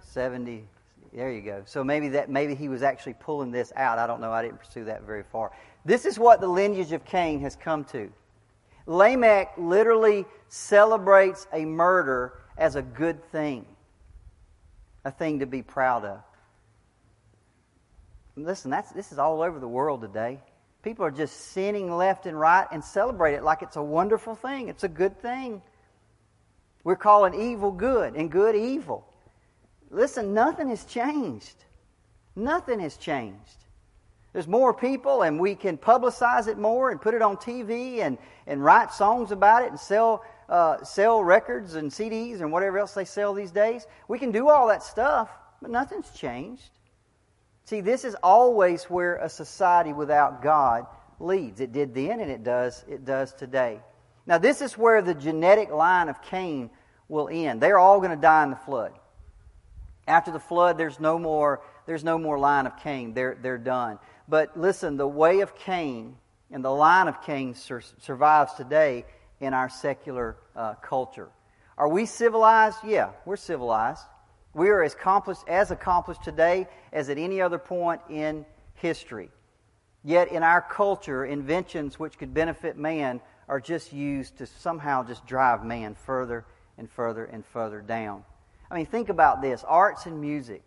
70. 0.00 0.64
There 1.12 1.30
you 1.30 1.42
go. 1.42 1.62
So 1.64 1.84
maybe 1.84 2.08
that 2.08 2.28
maybe 2.28 2.56
he 2.56 2.68
was 2.68 2.82
actually 2.82 3.14
pulling 3.20 3.52
this 3.52 3.72
out. 3.76 4.00
I 4.00 4.08
don't 4.08 4.20
know. 4.20 4.32
I 4.32 4.42
didn't 4.42 4.58
pursue 4.58 4.82
that 4.86 5.02
very 5.02 5.22
far. 5.22 5.52
This 5.84 6.04
is 6.04 6.18
what 6.18 6.40
the 6.40 6.48
lineage 6.48 6.90
of 6.90 7.04
Cain 7.04 7.38
has 7.42 7.54
come 7.54 7.84
to. 7.84 8.12
Lamech 8.84 9.52
literally 9.58 10.26
celebrates 10.48 11.46
a 11.52 11.64
murder 11.64 12.32
as 12.58 12.74
a 12.74 12.82
good 12.82 13.24
thing, 13.30 13.64
a 15.04 15.12
thing 15.12 15.38
to 15.38 15.46
be 15.46 15.62
proud 15.62 16.04
of. 16.04 16.20
Listen, 18.44 18.70
that's, 18.70 18.90
this 18.92 19.12
is 19.12 19.18
all 19.18 19.42
over 19.42 19.58
the 19.58 19.68
world 19.68 20.00
today. 20.00 20.38
People 20.82 21.04
are 21.04 21.10
just 21.10 21.36
sinning 21.52 21.94
left 21.94 22.26
and 22.26 22.38
right 22.38 22.66
and 22.72 22.82
celebrate 22.82 23.34
it 23.34 23.42
like 23.42 23.62
it's 23.62 23.76
a 23.76 23.82
wonderful 23.82 24.34
thing. 24.34 24.68
It's 24.68 24.84
a 24.84 24.88
good 24.88 25.20
thing. 25.20 25.60
We're 26.84 26.96
calling 26.96 27.34
evil 27.34 27.70
good 27.70 28.14
and 28.14 28.30
good 28.30 28.56
evil. 28.56 29.06
Listen, 29.90 30.32
nothing 30.32 30.68
has 30.70 30.84
changed. 30.84 31.64
Nothing 32.34 32.80
has 32.80 32.96
changed. 32.96 33.56
There's 34.32 34.46
more 34.46 34.72
people, 34.72 35.22
and 35.22 35.40
we 35.40 35.56
can 35.56 35.76
publicize 35.76 36.46
it 36.46 36.56
more 36.56 36.90
and 36.90 37.00
put 37.00 37.14
it 37.14 37.20
on 37.22 37.36
TV 37.36 37.98
and, 37.98 38.16
and 38.46 38.64
write 38.64 38.92
songs 38.92 39.32
about 39.32 39.64
it 39.64 39.70
and 39.70 39.78
sell, 39.78 40.24
uh, 40.48 40.82
sell 40.84 41.22
records 41.22 41.74
and 41.74 41.90
CDs 41.90 42.40
and 42.40 42.52
whatever 42.52 42.78
else 42.78 42.94
they 42.94 43.04
sell 43.04 43.34
these 43.34 43.50
days. 43.50 43.86
We 44.06 44.18
can 44.18 44.30
do 44.30 44.48
all 44.48 44.68
that 44.68 44.84
stuff, 44.84 45.28
but 45.60 45.70
nothing's 45.70 46.10
changed. 46.10 46.70
See, 47.70 47.80
this 47.80 48.04
is 48.04 48.16
always 48.20 48.82
where 48.86 49.14
a 49.18 49.28
society 49.28 49.92
without 49.92 50.42
God 50.42 50.86
leads. 51.20 51.60
It 51.60 51.70
did 51.70 51.94
then 51.94 52.18
and 52.18 52.28
it 52.28 52.42
does 52.42 52.84
it 52.88 53.04
does 53.04 53.32
today. 53.32 53.78
Now 54.26 54.38
this 54.38 54.60
is 54.60 54.76
where 54.76 55.00
the 55.02 55.14
genetic 55.14 55.70
line 55.70 56.08
of 56.08 56.20
Cain 56.20 56.70
will 57.08 57.28
end. 57.30 57.60
They're 57.60 57.78
all 57.78 57.98
going 58.00 58.10
to 58.10 58.16
die 58.16 58.42
in 58.42 58.50
the 58.50 58.56
flood. 58.56 58.90
After 60.08 60.32
the 60.32 60.40
flood 60.40 60.78
there's 60.78 60.98
no 60.98 61.16
more 61.16 61.62
there's 61.86 62.02
no 62.02 62.18
more 62.18 62.40
line 62.40 62.66
of 62.66 62.76
Cain. 62.76 63.14
They're 63.14 63.38
they're 63.40 63.56
done. 63.56 64.00
But 64.26 64.58
listen, 64.58 64.96
the 64.96 65.06
way 65.06 65.38
of 65.38 65.54
Cain 65.54 66.16
and 66.50 66.64
the 66.64 66.72
line 66.72 67.06
of 67.06 67.22
Cain 67.22 67.54
sur- 67.54 67.82
survives 68.00 68.52
today 68.54 69.04
in 69.38 69.54
our 69.54 69.68
secular 69.68 70.38
uh, 70.56 70.74
culture. 70.74 71.28
Are 71.78 71.88
we 71.88 72.04
civilized? 72.04 72.78
Yeah, 72.84 73.10
we're 73.24 73.36
civilized. 73.36 74.02
We 74.52 74.68
are 74.70 74.82
as 74.82 74.94
accomplished, 74.94 75.42
as 75.46 75.70
accomplished 75.70 76.24
today 76.24 76.66
as 76.92 77.08
at 77.08 77.18
any 77.18 77.40
other 77.40 77.58
point 77.58 78.00
in 78.08 78.44
history. 78.74 79.30
Yet 80.02 80.32
in 80.32 80.42
our 80.42 80.60
culture, 80.62 81.24
inventions 81.24 81.98
which 81.98 82.18
could 82.18 82.34
benefit 82.34 82.76
man 82.76 83.20
are 83.48 83.60
just 83.60 83.92
used 83.92 84.38
to 84.38 84.46
somehow 84.46 85.04
just 85.04 85.26
drive 85.26 85.64
man 85.64 85.94
further 85.94 86.46
and 86.78 86.90
further 86.90 87.24
and 87.24 87.44
further 87.44 87.80
down. 87.80 88.24
I 88.70 88.76
mean, 88.76 88.86
think 88.86 89.08
about 89.08 89.42
this 89.42 89.64
arts 89.66 90.06
and 90.06 90.20
music. 90.20 90.62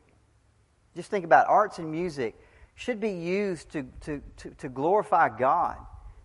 Just 0.95 1.09
think 1.09 1.25
about 1.25 1.47
arts 1.47 1.79
and 1.79 1.91
music 1.91 2.35
should 2.75 2.99
be 2.99 3.11
used 3.11 3.71
to, 3.71 3.83
to, 4.01 4.21
to, 4.37 4.49
to 4.51 4.69
glorify 4.69 5.29
God, 5.29 5.77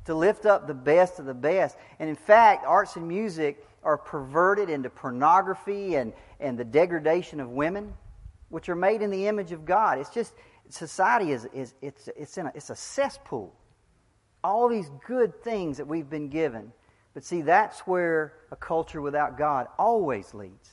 to 0.05 0.15
lift 0.15 0.47
up 0.47 0.67
the 0.67 0.75
best 0.75 1.19
of 1.19 1.25
the 1.25 1.35
best. 1.35 1.77
And 1.99 2.09
in 2.09 2.17
fact, 2.17 2.65
arts 2.67 2.97
and 2.97 3.09
music 3.09 3.65
are 3.83 3.97
perverted 3.97 4.69
into 4.69 4.91
pornography 4.91 5.95
and, 5.95 6.13
and 6.41 6.59
the 6.59 6.65
degradation 6.65 7.41
of 7.41 7.51
women, 7.51 7.95
which 8.49 8.69
are 8.69 8.77
made 8.77 9.03
in 9.03 9.11
the 9.11 9.27
image 9.27 9.53
of 9.53 9.65
God. 9.65 9.99
It's 9.99 10.11
just, 10.11 10.35
society 10.69 11.33
is, 11.33 11.47
is 11.53 11.75
it's, 11.83 12.09
it's, 12.17 12.39
in 12.39 12.47
a, 12.47 12.53
it's 12.55 12.71
a 12.71 12.77
cesspool. 12.77 13.55
All 14.45 14.69
these 14.69 14.91
good 15.07 15.43
things 15.43 15.77
that 15.79 15.87
we've 15.87 16.09
been 16.09 16.29
given. 16.29 16.73
But 17.15 17.25
see, 17.25 17.43
that's 17.43 17.81
where 17.81 18.35
a 18.51 18.57
culture 18.57 19.01
without 19.01 19.37
God 19.37 19.67
always 19.79 20.33
leads. 20.35 20.71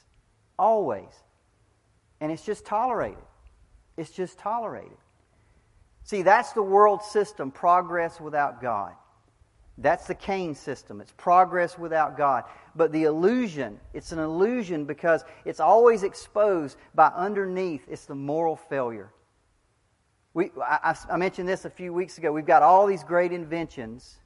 Always. 0.58 1.10
And 2.22 2.32
it's 2.32 2.46
just 2.46 2.66
tolerated. 2.66 3.18
It's 3.98 4.12
just 4.12 4.38
tolerated. 4.38 4.98
See, 6.04 6.22
that's 6.22 6.52
the 6.52 6.62
world 6.62 7.02
system, 7.02 7.50
progress 7.50 8.22
without 8.22 8.62
God. 8.62 8.94
That's 9.78 10.08
the 10.08 10.16
Cain 10.16 10.56
system. 10.56 11.02
It's 11.02 11.12
progress 11.18 11.78
without 11.78 12.18
God. 12.18 12.46
But 12.76 12.92
the 12.92 13.04
illusion, 13.04 13.80
it's 13.94 14.12
an 14.12 14.20
illusion 14.20 14.86
because 14.86 15.24
it's 15.44 15.60
always 15.60 16.04
exposed 16.04 16.78
by 16.94 17.08
underneath, 17.08 17.82
it's 17.90 18.06
the 18.06 18.16
moral 18.16 18.56
failure. 18.56 19.12
We, 20.34 20.52
I, 20.62 20.96
I 21.10 21.18
mentioned 21.18 21.48
this 21.48 21.66
a 21.66 21.70
few 21.70 21.94
weeks 21.94 22.18
ago. 22.18 22.32
We've 22.32 22.46
got 22.46 22.62
all 22.62 22.88
these 22.88 23.04
great 23.04 23.32
inventions, 23.32 24.18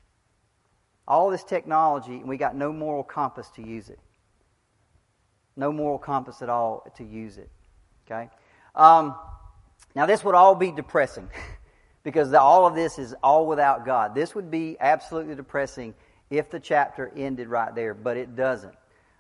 all 1.08 1.30
this 1.30 1.44
technology, 1.44 2.18
and 2.18 2.28
we 2.28 2.38
got 2.38 2.56
no 2.56 2.72
moral 2.72 3.04
compass 3.04 3.50
to 3.52 3.62
use 3.62 3.90
it. 3.90 4.00
No 5.56 5.72
moral 5.72 6.00
compass 6.00 6.42
at 6.42 6.50
all 6.50 6.84
to 6.98 7.04
use 7.04 7.38
it. 7.38 7.50
Okay? 8.06 8.30
Um, 8.76 9.16
now, 9.96 10.06
this 10.06 10.24
would 10.24 10.36
all 10.36 10.56
be 10.56 10.72
depressing. 10.72 11.30
because 12.04 12.32
the, 12.32 12.40
all 12.40 12.66
of 12.66 12.76
this 12.76 12.98
is 12.98 13.16
all 13.24 13.46
without 13.46 13.86
God. 13.86 14.16
This 14.16 14.36
would 14.36 14.50
be 14.50 14.78
absolutely 14.80 15.36
depressing 15.36 15.94
if 16.30 16.50
the 16.50 16.60
chapter 16.60 17.12
ended 17.16 17.48
right 17.48 17.74
there, 17.74 17.94
but 17.94 18.18
it 18.18 18.36
doesn't. 18.36 18.76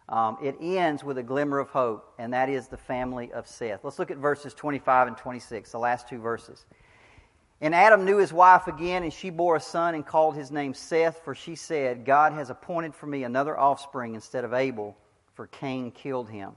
Um, 0.08 0.38
it 0.42 0.56
ends 0.60 1.04
with 1.04 1.18
a 1.20 1.24
glimmer 1.24 1.60
of 1.60 1.70
hope, 1.70 2.14
and 2.18 2.34
that 2.34 2.50
is 2.50 2.68
the 2.68 2.78
family 2.78 3.32
of 3.32 3.48
Seth. 3.48 3.84
Let's 3.84 4.00
look 4.00 4.10
at 4.10 4.18
verses 4.18 4.54
25 4.54 5.10
and 5.10 5.18
26, 5.18 5.72
the 5.72 5.78
last 5.78 6.10
two 6.10 6.20
verses. 6.20 6.66
And 7.62 7.76
Adam 7.76 8.06
knew 8.06 8.18
his 8.18 8.34
wife 8.34 8.68
again, 8.68 9.04
and 9.04 9.14
she 9.14 9.30
bore 9.30 9.58
a 9.58 9.60
son 9.60 9.94
and 9.94 10.06
called 10.06 10.36
his 10.36 10.50
name 10.50 10.74
Seth, 10.74 11.22
for 11.24 11.36
she 11.36 11.56
said, 11.56 12.06
God 12.06 12.34
has 12.34 12.50
appointed 12.50 12.96
for 12.96 13.06
me 13.06 13.24
another 13.24 13.58
offspring 13.60 14.16
instead 14.16 14.46
of 14.46 14.54
Abel, 14.54 14.98
for 15.36 15.48
Cain 15.48 15.92
killed 15.92 16.30
him. 16.30 16.54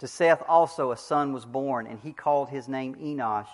To 0.00 0.08
Seth 0.08 0.42
also 0.48 0.90
a 0.90 0.96
son 0.96 1.32
was 1.32 1.46
born, 1.46 1.86
and 1.86 2.00
he 2.00 2.12
called 2.12 2.48
his 2.48 2.68
name 2.68 2.96
Enosh. 2.96 3.46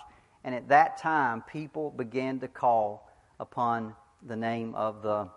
And 0.43 0.55
at 0.55 0.69
that 0.69 0.97
time, 0.97 1.43
people 1.43 1.91
began 1.91 2.39
to 2.39 2.47
call 2.47 3.09
upon 3.39 3.95
the 4.25 4.35
name 4.35 4.73
of 4.75 5.01
the 5.01 5.29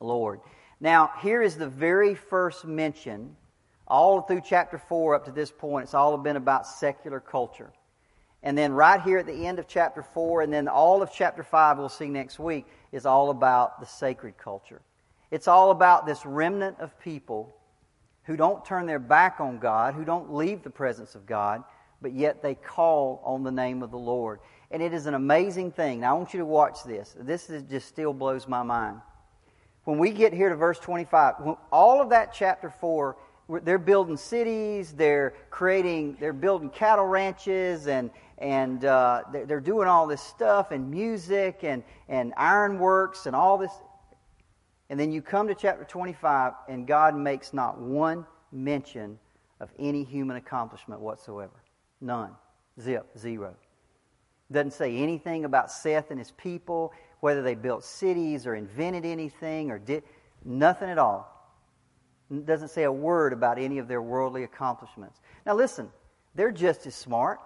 Lord. 0.00 0.40
Now, 0.80 1.10
here 1.20 1.42
is 1.42 1.56
the 1.56 1.68
very 1.68 2.14
first 2.14 2.64
mention, 2.64 3.36
all 3.86 4.20
through 4.22 4.42
chapter 4.44 4.78
4 4.78 5.14
up 5.16 5.24
to 5.24 5.32
this 5.32 5.50
point, 5.50 5.84
it's 5.84 5.94
all 5.94 6.16
been 6.18 6.36
about 6.36 6.66
secular 6.66 7.20
culture. 7.20 7.72
And 8.42 8.56
then 8.56 8.72
right 8.72 9.02
here 9.02 9.18
at 9.18 9.26
the 9.26 9.46
end 9.46 9.58
of 9.58 9.66
chapter 9.66 10.02
4, 10.02 10.42
and 10.42 10.52
then 10.52 10.68
all 10.68 11.02
of 11.02 11.10
chapter 11.12 11.42
5, 11.42 11.78
we'll 11.78 11.88
see 11.88 12.08
next 12.08 12.38
week, 12.38 12.66
is 12.92 13.06
all 13.06 13.30
about 13.30 13.80
the 13.80 13.86
sacred 13.86 14.38
culture. 14.38 14.80
It's 15.30 15.48
all 15.48 15.72
about 15.72 16.06
this 16.06 16.24
remnant 16.24 16.78
of 16.78 16.98
people 17.00 17.54
who 18.24 18.36
don't 18.36 18.64
turn 18.64 18.86
their 18.86 18.98
back 18.98 19.40
on 19.40 19.58
God, 19.58 19.94
who 19.94 20.04
don't 20.04 20.32
leave 20.32 20.62
the 20.62 20.70
presence 20.70 21.14
of 21.14 21.26
God, 21.26 21.64
but 22.00 22.12
yet 22.12 22.42
they 22.42 22.54
call 22.54 23.22
on 23.24 23.42
the 23.42 23.50
name 23.50 23.82
of 23.82 23.90
the 23.90 23.98
Lord. 23.98 24.40
And 24.70 24.82
it 24.82 24.92
is 24.92 25.06
an 25.06 25.14
amazing 25.14 25.72
thing. 25.72 26.00
Now, 26.00 26.14
I 26.14 26.18
want 26.18 26.32
you 26.32 26.40
to 26.40 26.46
watch 26.46 26.84
this. 26.84 27.16
This 27.18 27.50
is, 27.50 27.62
just 27.62 27.88
still 27.88 28.12
blows 28.12 28.46
my 28.46 28.62
mind. 28.62 29.00
When 29.84 29.98
we 29.98 30.10
get 30.10 30.32
here 30.32 30.50
to 30.50 30.56
verse 30.56 30.78
25, 30.78 31.34
all 31.72 32.02
of 32.02 32.10
that 32.10 32.32
chapter 32.32 32.70
4 32.70 33.16
they're 33.62 33.78
building 33.78 34.16
cities, 34.16 34.92
they're 34.92 35.34
creating, 35.50 36.18
they're 36.20 36.34
building 36.34 36.68
cattle 36.68 37.06
ranches, 37.06 37.86
and, 37.86 38.10
and 38.36 38.84
uh, 38.84 39.22
they're 39.32 39.60
doing 39.60 39.88
all 39.88 40.06
this 40.06 40.20
stuff, 40.20 40.70
and 40.70 40.90
music, 40.90 41.60
and, 41.62 41.82
and 42.08 42.34
ironworks, 42.36 43.24
and 43.24 43.34
all 43.34 43.56
this. 43.56 43.72
And 44.90 45.00
then 45.00 45.12
you 45.12 45.22
come 45.22 45.48
to 45.48 45.54
chapter 45.54 45.84
25, 45.84 46.52
and 46.68 46.86
God 46.86 47.16
makes 47.16 47.54
not 47.54 47.80
one 47.80 48.26
mention 48.52 49.18
of 49.60 49.70
any 49.78 50.04
human 50.04 50.36
accomplishment 50.36 51.00
whatsoever. 51.00 51.62
None. 52.00 52.32
Zip. 52.80 53.06
Zero. 53.18 53.54
Doesn't 54.50 54.72
say 54.72 54.96
anything 54.96 55.44
about 55.44 55.70
Seth 55.70 56.10
and 56.10 56.18
his 56.18 56.30
people, 56.32 56.92
whether 57.20 57.42
they 57.42 57.54
built 57.54 57.84
cities 57.84 58.46
or 58.46 58.54
invented 58.54 59.04
anything 59.04 59.70
or 59.70 59.78
did 59.78 60.04
nothing 60.44 60.88
at 60.88 60.98
all 60.98 61.38
doesn't 62.44 62.68
say 62.68 62.84
a 62.84 62.92
word 62.92 63.32
about 63.32 63.58
any 63.58 63.78
of 63.78 63.88
their 63.88 64.02
worldly 64.02 64.44
accomplishments. 64.44 65.20
Now, 65.46 65.54
listen, 65.54 65.88
they're 66.34 66.50
just 66.50 66.86
as 66.86 66.94
smart, 66.94 67.40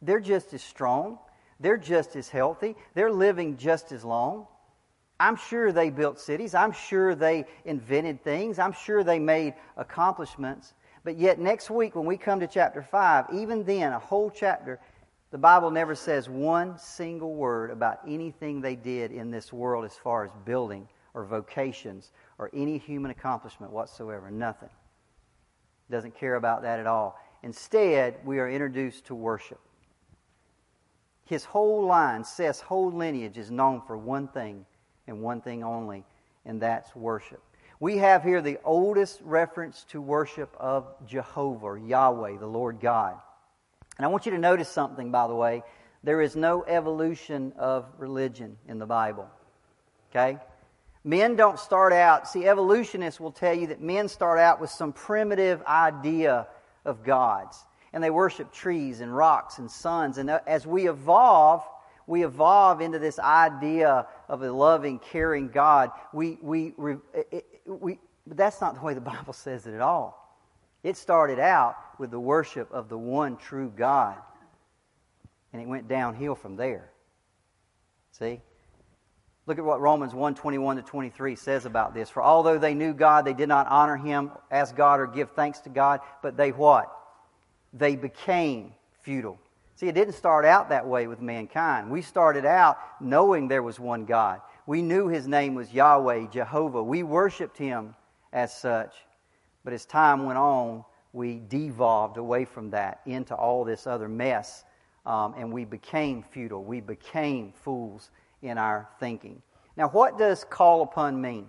they're 0.00 0.20
just 0.20 0.52
as 0.54 0.62
strong, 0.62 1.18
they're 1.60 1.76
just 1.76 2.16
as 2.16 2.28
healthy, 2.28 2.74
they're 2.94 3.12
living 3.12 3.56
just 3.56 3.92
as 3.92 4.04
long. 4.04 4.46
I'm 5.20 5.36
sure 5.36 5.70
they 5.70 5.90
built 5.90 6.18
cities, 6.18 6.54
I'm 6.54 6.72
sure 6.72 7.14
they 7.14 7.44
invented 7.64 8.24
things, 8.24 8.58
I'm 8.58 8.72
sure 8.72 9.04
they 9.04 9.20
made 9.20 9.54
accomplishments. 9.76 10.74
But 11.04 11.18
yet, 11.18 11.38
next 11.38 11.70
week, 11.70 11.96
when 11.96 12.06
we 12.06 12.16
come 12.16 12.40
to 12.40 12.46
chapter 12.46 12.82
5, 12.82 13.26
even 13.34 13.64
then, 13.64 13.92
a 13.92 13.98
whole 13.98 14.30
chapter, 14.30 14.78
the 15.30 15.38
Bible 15.38 15.70
never 15.70 15.94
says 15.94 16.28
one 16.28 16.78
single 16.78 17.34
word 17.34 17.70
about 17.70 18.00
anything 18.06 18.60
they 18.60 18.76
did 18.76 19.10
in 19.10 19.30
this 19.30 19.52
world 19.52 19.84
as 19.84 19.96
far 19.96 20.24
as 20.24 20.30
building 20.44 20.88
or 21.14 21.24
vocations 21.24 22.12
or 22.38 22.50
any 22.54 22.78
human 22.78 23.10
accomplishment 23.10 23.72
whatsoever. 23.72 24.30
Nothing. 24.30 24.68
Doesn't 25.90 26.14
care 26.14 26.36
about 26.36 26.62
that 26.62 26.78
at 26.78 26.86
all. 26.86 27.18
Instead, 27.42 28.16
we 28.24 28.38
are 28.38 28.48
introduced 28.48 29.06
to 29.06 29.14
worship. 29.14 29.60
His 31.24 31.44
whole 31.44 31.86
line, 31.86 32.24
Seth's 32.24 32.60
whole 32.60 32.92
lineage, 32.92 33.38
is 33.38 33.50
known 33.50 33.82
for 33.86 33.96
one 33.96 34.28
thing 34.28 34.66
and 35.06 35.22
one 35.22 35.40
thing 35.40 35.64
only, 35.64 36.04
and 36.44 36.60
that's 36.60 36.94
worship. 36.94 37.42
We 37.82 37.96
have 37.96 38.22
here 38.22 38.40
the 38.40 38.60
oldest 38.64 39.20
reference 39.24 39.84
to 39.88 40.00
worship 40.00 40.54
of 40.56 40.86
Jehovah, 41.04 41.80
Yahweh, 41.84 42.38
the 42.38 42.46
Lord 42.46 42.78
God. 42.78 43.16
And 43.98 44.06
I 44.06 44.08
want 44.08 44.24
you 44.24 44.30
to 44.30 44.38
notice 44.38 44.68
something, 44.68 45.10
by 45.10 45.26
the 45.26 45.34
way. 45.34 45.64
There 46.04 46.20
is 46.20 46.36
no 46.36 46.62
evolution 46.62 47.52
of 47.58 47.86
religion 47.98 48.56
in 48.68 48.78
the 48.78 48.86
Bible. 48.86 49.28
Okay? 50.12 50.38
Men 51.02 51.34
don't 51.34 51.58
start 51.58 51.92
out, 51.92 52.28
see, 52.28 52.46
evolutionists 52.46 53.18
will 53.18 53.32
tell 53.32 53.52
you 53.52 53.66
that 53.66 53.80
men 53.80 54.06
start 54.06 54.38
out 54.38 54.60
with 54.60 54.70
some 54.70 54.92
primitive 54.92 55.60
idea 55.64 56.46
of 56.84 57.02
gods. 57.02 57.58
And 57.92 58.00
they 58.00 58.10
worship 58.10 58.52
trees 58.52 59.00
and 59.00 59.12
rocks 59.12 59.58
and 59.58 59.68
suns. 59.68 60.18
And 60.18 60.30
uh, 60.30 60.38
as 60.46 60.64
we 60.64 60.88
evolve, 60.88 61.64
we 62.06 62.24
evolve 62.24 62.80
into 62.80 63.00
this 63.00 63.18
idea 63.18 64.06
of 64.28 64.42
a 64.42 64.52
loving, 64.52 65.00
caring 65.00 65.48
God. 65.48 65.90
We, 66.12 66.38
we, 66.40 66.74
we, 67.66 67.98
but 68.26 68.36
that's 68.36 68.60
not 68.60 68.74
the 68.74 68.80
way 68.80 68.94
the 68.94 69.00
Bible 69.00 69.32
says 69.32 69.66
it 69.66 69.74
at 69.74 69.80
all. 69.80 70.18
It 70.82 70.96
started 70.96 71.38
out 71.38 71.76
with 71.98 72.10
the 72.10 72.20
worship 72.20 72.70
of 72.72 72.88
the 72.88 72.98
one 72.98 73.36
true 73.36 73.72
God. 73.74 74.16
And 75.52 75.60
it 75.60 75.68
went 75.68 75.86
downhill 75.88 76.34
from 76.34 76.56
there. 76.56 76.90
See? 78.12 78.40
Look 79.46 79.58
at 79.58 79.64
what 79.64 79.80
Romans 79.80 80.14
1 80.14 80.34
21 80.34 80.76
to 80.76 80.82
23 80.82 81.36
says 81.36 81.66
about 81.66 81.94
this. 81.94 82.08
For 82.08 82.22
although 82.22 82.58
they 82.58 82.74
knew 82.74 82.94
God, 82.94 83.24
they 83.24 83.34
did 83.34 83.48
not 83.48 83.66
honor 83.66 83.96
him 83.96 84.30
as 84.50 84.72
God 84.72 85.00
or 85.00 85.06
give 85.06 85.32
thanks 85.32 85.60
to 85.60 85.68
God, 85.68 86.00
but 86.22 86.36
they 86.36 86.52
what? 86.52 86.90
They 87.72 87.96
became 87.96 88.72
futile. 89.02 89.38
See, 89.74 89.88
it 89.88 89.94
didn't 89.94 90.14
start 90.14 90.44
out 90.44 90.68
that 90.68 90.86
way 90.86 91.08
with 91.08 91.20
mankind. 91.20 91.90
We 91.90 92.02
started 92.02 92.44
out 92.44 92.78
knowing 93.00 93.48
there 93.48 93.62
was 93.62 93.80
one 93.80 94.04
God. 94.04 94.40
We 94.66 94.82
knew 94.82 95.08
his 95.08 95.26
name 95.26 95.54
was 95.54 95.72
Yahweh, 95.72 96.28
Jehovah. 96.28 96.82
We 96.82 97.02
worshiped 97.02 97.58
him 97.58 97.94
as 98.32 98.54
such. 98.54 98.94
But 99.64 99.72
as 99.72 99.84
time 99.84 100.24
went 100.24 100.38
on, 100.38 100.84
we 101.12 101.40
devolved 101.48 102.16
away 102.16 102.44
from 102.44 102.70
that 102.70 103.00
into 103.06 103.34
all 103.34 103.64
this 103.64 103.86
other 103.86 104.08
mess. 104.08 104.64
Um, 105.04 105.34
and 105.36 105.52
we 105.52 105.64
became 105.64 106.22
futile. 106.22 106.62
We 106.62 106.80
became 106.80 107.52
fools 107.52 108.10
in 108.40 108.56
our 108.56 108.88
thinking. 109.00 109.42
Now, 109.76 109.88
what 109.88 110.18
does 110.18 110.44
call 110.44 110.82
upon 110.82 111.20
mean? 111.20 111.48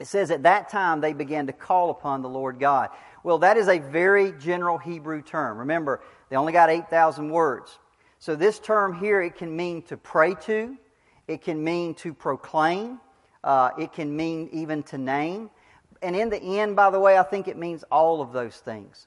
It 0.00 0.06
says 0.06 0.30
at 0.30 0.44
that 0.44 0.70
time 0.70 1.00
they 1.00 1.12
began 1.12 1.46
to 1.48 1.52
call 1.52 1.90
upon 1.90 2.22
the 2.22 2.28
Lord 2.28 2.58
God. 2.58 2.90
Well, 3.24 3.38
that 3.38 3.56
is 3.56 3.68
a 3.68 3.78
very 3.78 4.32
general 4.32 4.78
Hebrew 4.78 5.22
term. 5.22 5.58
Remember, 5.58 6.00
they 6.30 6.36
only 6.36 6.52
got 6.52 6.70
8,000 6.70 7.28
words. 7.28 7.78
So 8.18 8.34
this 8.34 8.58
term 8.58 8.98
here, 8.98 9.20
it 9.20 9.36
can 9.36 9.54
mean 9.54 9.82
to 9.82 9.96
pray 9.96 10.34
to, 10.46 10.76
it 11.32 11.40
can 11.42 11.62
mean 11.62 11.94
to 11.94 12.12
proclaim, 12.12 13.00
uh, 13.42 13.70
it 13.78 13.92
can 13.92 14.14
mean 14.14 14.48
even 14.52 14.82
to 14.84 14.98
name. 14.98 15.50
And 16.02 16.14
in 16.14 16.28
the 16.28 16.60
end, 16.60 16.76
by 16.76 16.90
the 16.90 17.00
way, 17.00 17.16
I 17.16 17.22
think 17.22 17.48
it 17.48 17.56
means 17.56 17.84
all 17.90 18.20
of 18.20 18.32
those 18.32 18.56
things. 18.56 19.06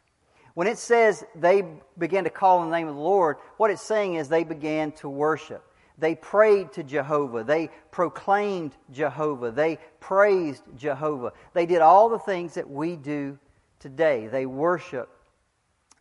When 0.56 0.68
it 0.68 0.78
says 0.78 1.24
they 1.36 1.66
began 1.98 2.24
to 2.24 2.30
call 2.30 2.64
in 2.64 2.70
the 2.70 2.78
name 2.78 2.88
of 2.88 2.96
the 2.96 3.02
Lord, 3.02 3.38
what 3.58 3.70
it's 3.70 3.82
saying 3.82 4.16
is 4.16 4.30
they 4.30 4.44
began 4.44 4.92
to 4.94 5.10
worship. 5.10 5.64
They 5.98 6.16
prayed 6.16 6.74
to 6.74 6.84
Jehovah. 6.84 7.44
They 7.44 7.70
proclaimed 7.92 8.76
Jehovah. 8.92 9.52
They 9.52 9.78
praised 10.00 10.64
Jehovah. 10.78 11.34
They 11.54 11.66
did 11.66 11.82
all 11.82 12.10
the 12.10 12.20
things 12.20 12.56
that 12.56 12.70
we 12.70 12.96
do 12.96 13.38
today. 13.80 14.28
They 14.28 14.46
worship 14.46 15.10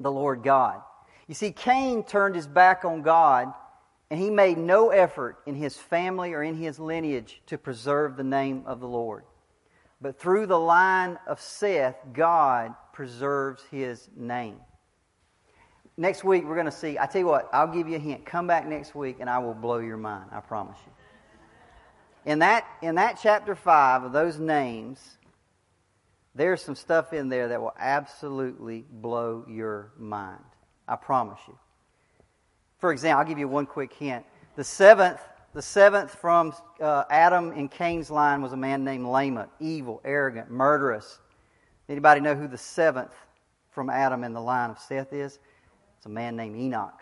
the 0.01 0.11
Lord 0.11 0.43
God. 0.43 0.81
You 1.29 1.35
see, 1.35 1.53
Cain 1.53 2.03
turned 2.03 2.35
his 2.35 2.47
back 2.47 2.85
on 2.85 3.03
God 3.03 3.53
and 4.11 4.20
he 4.20 4.30
made 4.30 4.59
no 4.59 4.90
effort 4.90 5.38
in 5.46 5.55
his 5.55 5.76
family 5.76 6.32
or 6.34 6.42
in 6.42 6.57
his 6.57 6.78
lineage 6.78 7.42
to 7.46 7.59
preserve 7.59 8.16
the 8.16 8.24
name 8.24 8.64
of 8.66 8.80
the 8.80 8.88
Lord. 8.88 9.24
But 10.00 10.18
through 10.18 10.46
the 10.46 10.59
line 10.59 11.18
of 11.26 11.40
Seth, 11.40 11.96
God 12.12 12.74
preserves 12.92 13.62
his 13.70 14.09
name 14.16 14.61
next 15.96 16.24
week 16.24 16.44
we're 16.44 16.55
going 16.55 16.66
to 16.66 16.72
see. 16.72 16.98
I 16.98 17.07
tell 17.07 17.20
you 17.20 17.26
what, 17.26 17.48
I'll 17.52 17.72
give 17.72 17.88
you 17.88 17.96
a 17.96 18.00
hint. 18.00 18.24
Come 18.24 18.46
back 18.46 18.66
next 18.66 18.94
week 18.94 19.16
and 19.20 19.28
I 19.28 19.38
will 19.38 19.55
blow 19.55 19.78
your 19.78 19.96
mind. 19.96 20.30
I 20.32 20.40
promise 20.40 20.78
you. 20.86 20.92
In 22.32 22.38
that, 22.40 22.66
in 22.82 22.94
that 22.94 23.18
chapter 23.22 23.55
5 23.55 24.05
of 24.05 24.12
those 24.12 24.38
names, 24.38 25.18
there's 26.34 26.62
some 26.62 26.74
stuff 26.74 27.12
in 27.12 27.28
there 27.28 27.48
that 27.48 27.61
will 27.61 27.74
absolutely 27.78 28.84
blow 28.90 29.44
your 29.48 29.92
mind. 29.98 30.42
I 30.88 30.96
promise 30.96 31.40
you. 31.46 31.59
For 32.85 32.93
example, 32.93 33.20
I'll 33.20 33.26
give 33.26 33.39
you 33.39 33.49
one 33.49 33.64
quick 33.64 33.95
hint. 33.95 34.26
The 34.57 34.62
seventh, 34.62 35.18
the 35.55 35.62
seventh 35.62 36.14
from 36.16 36.53
uh, 36.78 37.05
Adam 37.09 37.51
and 37.53 37.70
Cain's 37.70 38.11
line 38.11 38.43
was 38.43 38.53
a 38.53 38.59
man 38.59 38.85
named 38.85 39.07
Lamech, 39.07 39.49
evil, 39.59 40.03
arrogant, 40.05 40.51
murderous. 40.51 41.18
Anybody 41.89 42.20
know 42.20 42.35
who 42.35 42.47
the 42.47 42.59
seventh 42.59 43.14
from 43.70 43.89
Adam 43.89 44.22
in 44.22 44.35
the 44.35 44.41
line 44.43 44.68
of 44.68 44.78
Seth 44.78 45.14
is? 45.14 45.39
It's 45.97 46.05
a 46.05 46.11
man 46.11 46.37
named 46.37 46.57
Enoch. 46.57 47.01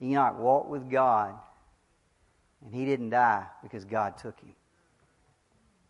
Enoch 0.00 0.38
walked 0.38 0.70
with 0.70 0.88
God, 0.88 1.34
and 2.64 2.72
he 2.72 2.84
didn't 2.84 3.10
die 3.10 3.44
because 3.64 3.84
God 3.84 4.16
took 4.16 4.38
him. 4.38 4.54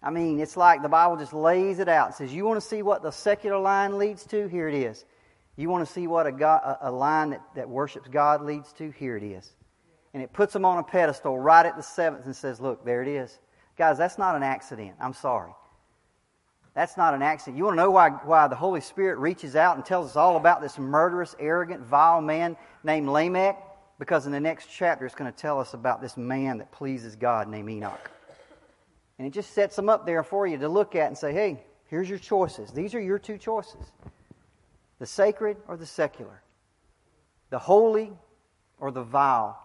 I 0.02 0.08
mean, 0.08 0.40
it's 0.40 0.56
like 0.56 0.80
the 0.80 0.88
Bible 0.88 1.18
just 1.18 1.34
lays 1.34 1.78
it 1.78 1.90
out. 1.90 2.12
It 2.12 2.14
says, 2.14 2.32
You 2.32 2.46
want 2.46 2.58
to 2.58 2.66
see 2.66 2.80
what 2.80 3.02
the 3.02 3.10
secular 3.10 3.58
line 3.58 3.98
leads 3.98 4.24
to? 4.28 4.48
Here 4.48 4.66
it 4.66 4.74
is. 4.74 5.04
You 5.62 5.68
want 5.68 5.86
to 5.86 5.92
see 5.92 6.08
what 6.08 6.26
a, 6.26 6.32
God, 6.32 6.76
a, 6.80 6.90
line 6.90 7.30
that, 7.30 7.40
that 7.54 7.68
worships 7.68 8.08
God 8.08 8.44
leads 8.44 8.72
to? 8.72 8.90
Here 8.90 9.16
it 9.16 9.22
is. 9.22 9.52
and 10.12 10.20
it 10.20 10.32
puts 10.32 10.52
them 10.52 10.64
on 10.64 10.78
a 10.78 10.82
pedestal 10.82 11.38
right 11.38 11.64
at 11.64 11.76
the 11.76 11.84
seventh 11.84 12.26
and 12.26 12.34
says, 12.34 12.60
Look, 12.60 12.84
there 12.84 13.00
it 13.00 13.06
is. 13.06 13.38
Guys, 13.78 13.96
that's 13.96 14.18
not 14.18 14.34
an 14.34 14.42
accident. 14.42 14.96
I'm 15.00 15.12
sorry. 15.12 15.52
That's 16.74 16.96
not 16.96 17.14
an 17.14 17.22
accident. 17.22 17.58
You 17.58 17.64
want 17.64 17.76
to 17.76 17.80
know 17.80 17.92
why, 17.92 18.08
why 18.10 18.48
the 18.48 18.56
Holy 18.56 18.80
Spirit 18.80 19.20
reaches 19.20 19.54
out 19.54 19.76
and 19.76 19.84
tells 19.84 20.10
us 20.10 20.16
all 20.16 20.36
about 20.36 20.62
this 20.62 20.80
murderous, 20.80 21.36
arrogant, 21.38 21.82
vile 21.82 22.20
man 22.20 22.56
named 22.82 23.08
Lamech? 23.08 23.56
Because 24.00 24.26
in 24.26 24.32
the 24.32 24.40
next 24.40 24.66
chapter, 24.68 25.06
it's 25.06 25.14
going 25.14 25.30
to 25.30 25.38
tell 25.38 25.60
us 25.60 25.74
about 25.74 26.02
this 26.02 26.16
man 26.16 26.58
that 26.58 26.72
pleases 26.72 27.14
God 27.14 27.46
named 27.46 27.70
Enoch. 27.70 28.10
And 29.16 29.28
it 29.28 29.30
just 29.30 29.52
sets 29.52 29.76
them 29.76 29.88
up 29.88 30.06
there 30.06 30.24
for 30.24 30.44
you 30.44 30.58
to 30.58 30.68
look 30.68 30.96
at 30.96 31.06
and 31.06 31.16
say, 31.16 31.32
hey, 31.32 31.62
here's 31.86 32.08
your 32.10 32.18
choices. 32.18 32.72
These 32.72 32.96
are 32.96 33.00
your 33.00 33.20
two 33.20 33.38
choices 33.38 33.92
the 35.02 35.06
sacred 35.06 35.56
or 35.66 35.76
the 35.76 35.84
secular, 35.84 36.40
the 37.50 37.58
holy 37.58 38.12
or 38.78 38.92
the 38.92 39.02
vile, 39.02 39.60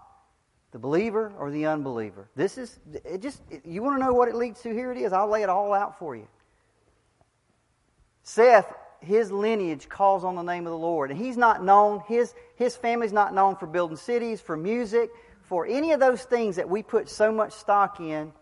the 0.71 0.79
believer 0.79 1.31
or 1.37 1.51
the 1.51 1.67
unbeliever. 1.67 2.27
This 2.35 2.57
is, 2.57 2.79
it 3.05 3.21
just, 3.21 3.43
you 3.63 3.83
want 3.83 3.99
to 3.99 4.03
know 4.03 4.13
what 4.13 4.29
it 4.29 4.35
leads 4.35 4.63
to? 4.63 4.73
Here 4.73 4.91
it 4.91 4.97
is. 4.97 5.13
I'll 5.13 5.29
lay 5.29 5.43
it 5.43 5.49
all 5.49 5.75
out 5.75 5.99
for 5.99 6.15
you. 6.15 6.27
Seth, 8.23 8.65
his 8.99 9.31
lineage 9.31 9.87
calls 9.87 10.23
on 10.23 10.33
the 10.33 10.41
name 10.41 10.65
of 10.65 10.71
the 10.71 10.77
Lord. 10.79 11.11
And 11.11 11.19
he's 11.19 11.37
not 11.37 11.63
known, 11.63 12.01
his, 12.07 12.33
his 12.55 12.75
family's 12.75 13.13
not 13.13 13.31
known 13.31 13.57
for 13.57 13.67
building 13.67 13.95
cities, 13.95 14.41
for 14.41 14.57
music, 14.57 15.11
for 15.43 15.67
any 15.67 15.91
of 15.91 15.99
those 15.99 16.23
things 16.23 16.55
that 16.55 16.67
we 16.67 16.81
put 16.81 17.07
so 17.09 17.31
much 17.31 17.53
stock 17.53 17.99
in. 17.99 18.33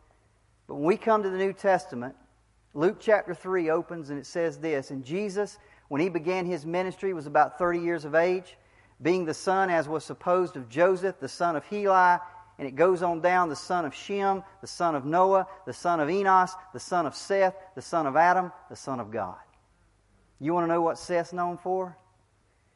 But 0.65 0.75
when 0.75 0.85
we 0.85 0.95
come 0.95 1.23
to 1.23 1.29
the 1.29 1.37
New 1.37 1.51
Testament, 1.51 2.15
Luke 2.73 3.01
chapter 3.01 3.33
3 3.33 3.69
opens 3.69 4.11
and 4.11 4.17
it 4.17 4.25
says 4.25 4.59
this 4.59 4.91
And 4.91 5.03
Jesus, 5.03 5.57
when 5.95 6.01
he 6.01 6.09
began 6.09 6.45
his 6.45 6.65
ministry, 6.65 7.13
was 7.13 7.25
about 7.25 7.57
30 7.57 7.79
years 7.79 8.03
of 8.03 8.15
age, 8.15 8.57
being 9.01 9.23
the 9.23 9.33
son, 9.33 9.69
as 9.69 9.87
was 9.87 10.03
supposed, 10.03 10.57
of 10.57 10.67
Joseph, 10.67 11.21
the 11.21 11.29
son 11.29 11.55
of 11.55 11.63
Heli. 11.63 12.19
And 12.59 12.67
it 12.67 12.75
goes 12.75 13.01
on 13.01 13.21
down 13.21 13.47
the 13.47 13.55
son 13.55 13.85
of 13.85 13.95
Shem, 13.95 14.43
the 14.59 14.67
son 14.67 14.95
of 14.95 15.05
Noah, 15.05 15.47
the 15.65 15.71
son 15.71 16.01
of 16.01 16.09
Enos, 16.09 16.53
the 16.73 16.81
son 16.81 17.05
of 17.05 17.15
Seth, 17.15 17.55
the 17.75 17.81
son 17.81 18.07
of 18.07 18.17
Adam, 18.17 18.51
the 18.69 18.75
son 18.75 18.99
of 18.99 19.09
God. 19.09 19.37
You 20.41 20.53
want 20.53 20.65
to 20.65 20.67
know 20.67 20.81
what 20.81 20.97
Seth's 20.97 21.31
known 21.31 21.57
for? 21.57 21.95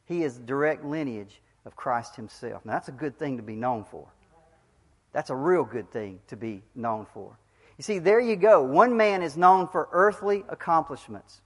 He 0.06 0.24
is 0.24 0.38
direct 0.38 0.86
lineage 0.86 1.42
of 1.66 1.76
Christ 1.76 2.16
himself. 2.16 2.64
Now, 2.64 2.72
that's 2.72 2.88
a 2.88 2.94
good 2.94 3.20
thing 3.20 3.36
to 3.36 3.44
be 3.44 3.58
known 3.58 3.84
for. 3.84 4.08
That's 5.12 5.30
a 5.30 5.36
real 5.36 5.66
good 5.66 5.92
thing 5.92 6.22
to 6.28 6.38
be 6.38 6.64
known 6.74 7.06
for. 7.14 7.38
You 7.78 7.84
see, 7.84 8.00
there 8.00 8.22
you 8.22 8.38
go. 8.38 8.64
One 8.64 8.96
man 8.96 9.22
is 9.22 9.36
known 9.36 9.68
for 9.68 9.90
earthly 9.92 10.46
accomplishments, 10.48 11.42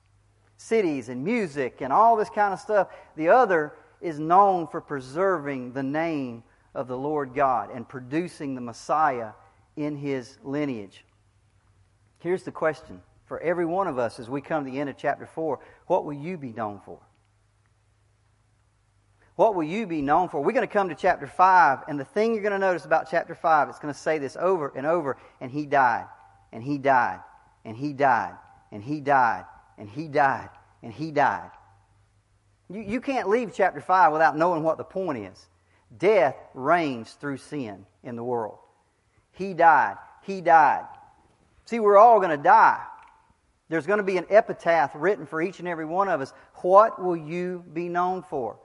cities 0.58 1.10
and 1.10 1.24
music 1.24 1.82
and 1.82 1.91
all 1.91 2.16
this 2.16 2.30
kind 2.30 2.54
of 2.54 2.60
stuff. 2.60 2.88
The 3.16 3.30
other 3.30 3.74
is 4.01 4.20
known 4.20 4.68
for 4.68 4.82
preserving 4.82 5.74
the 5.74 5.84
name 5.84 6.43
of 6.74 6.88
the 6.88 6.97
Lord 6.97 7.34
God 7.34 7.70
and 7.74 7.88
producing 7.88 8.56
the 8.56 8.62
Messiah 8.62 9.32
in 9.76 9.95
his 9.95 10.38
lineage. 10.43 11.06
Here's 12.20 12.43
the 12.43 12.51
question 12.51 13.01
for 13.26 13.39
every 13.39 13.66
one 13.66 13.88
of 13.88 13.97
us 13.97 14.20
as 14.20 14.30
we 14.30 14.41
come 14.41 14.66
to 14.66 14.72
the 14.72 14.80
end 14.80 14.89
of 14.89 14.97
chapter 14.97 15.26
4 15.26 15.60
what 15.88 16.06
will 16.06 16.14
you 16.14 16.38
be 16.38 16.54
known 16.54 16.82
for? 16.86 16.99
What 19.36 19.56
will 19.56 19.64
you 19.64 19.88
be 19.88 20.01
known 20.01 20.30
for? 20.30 20.41
We're 20.41 20.51
going 20.51 20.68
to 20.68 20.72
come 20.72 20.89
to 20.89 20.95
chapter 20.95 21.26
5, 21.26 21.80
and 21.88 21.99
the 21.99 22.06
thing 22.06 22.34
you're 22.34 22.43
going 22.43 22.54
to 22.54 22.60
notice 22.60 22.86
about 22.86 23.10
chapter 23.10 23.34
5, 23.34 23.70
it's 23.70 23.80
going 23.80 23.93
to 23.93 23.99
say 23.99 24.20
this 24.20 24.38
over 24.39 24.72
and 24.76 24.86
over, 24.86 25.18
and 25.41 25.51
he 25.51 25.66
died, 25.66 26.06
and 26.51 26.64
he 26.64 26.78
died, 26.78 27.20
and 27.66 27.76
he 27.76 27.93
died, 27.93 28.36
and 28.72 28.84
he 28.84 29.01
died, 29.01 29.45
and 29.78 29.89
he 29.89 30.07
died, 30.07 30.49
and 30.82 30.91
he 30.91 31.11
died. 31.11 31.51
You, 32.69 32.82
you 32.82 33.01
can't 33.01 33.30
leave 33.30 33.53
chapter 33.53 33.82
5 33.82 34.11
without 34.11 34.38
knowing 34.38 34.63
what 34.63 34.78
the 34.78 34.84
point 34.84 35.17
is. 35.19 35.47
Death 35.97 36.36
reigns 36.53 37.13
through 37.13 37.38
sin 37.38 37.86
in 38.03 38.15
the 38.15 38.24
world. 38.24 38.57
He 39.32 39.53
died. 39.53 39.97
He 40.24 40.41
died. 40.41 40.86
See, 41.65 41.80
we're 41.80 41.97
all 41.97 42.19
going 42.19 42.36
to 42.36 42.43
die. 42.43 42.82
There's 43.69 43.88
going 43.88 43.97
to 43.97 44.03
be 44.03 44.17
an 44.17 44.26
epitaph 44.30 44.91
written 44.93 45.26
for 45.26 45.41
each 45.41 45.59
and 45.59 45.67
every 45.67 45.86
one 45.86 46.09
of 46.09 46.21
us. 46.21 46.34
What 46.55 47.01
will 47.01 47.15
you 47.15 47.63
be 47.74 47.89
known 47.89 48.24
for? 48.24 48.57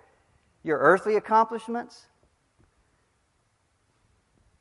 Your 0.62 0.78
earthly 0.78 1.16
accomplishments? 1.16 2.06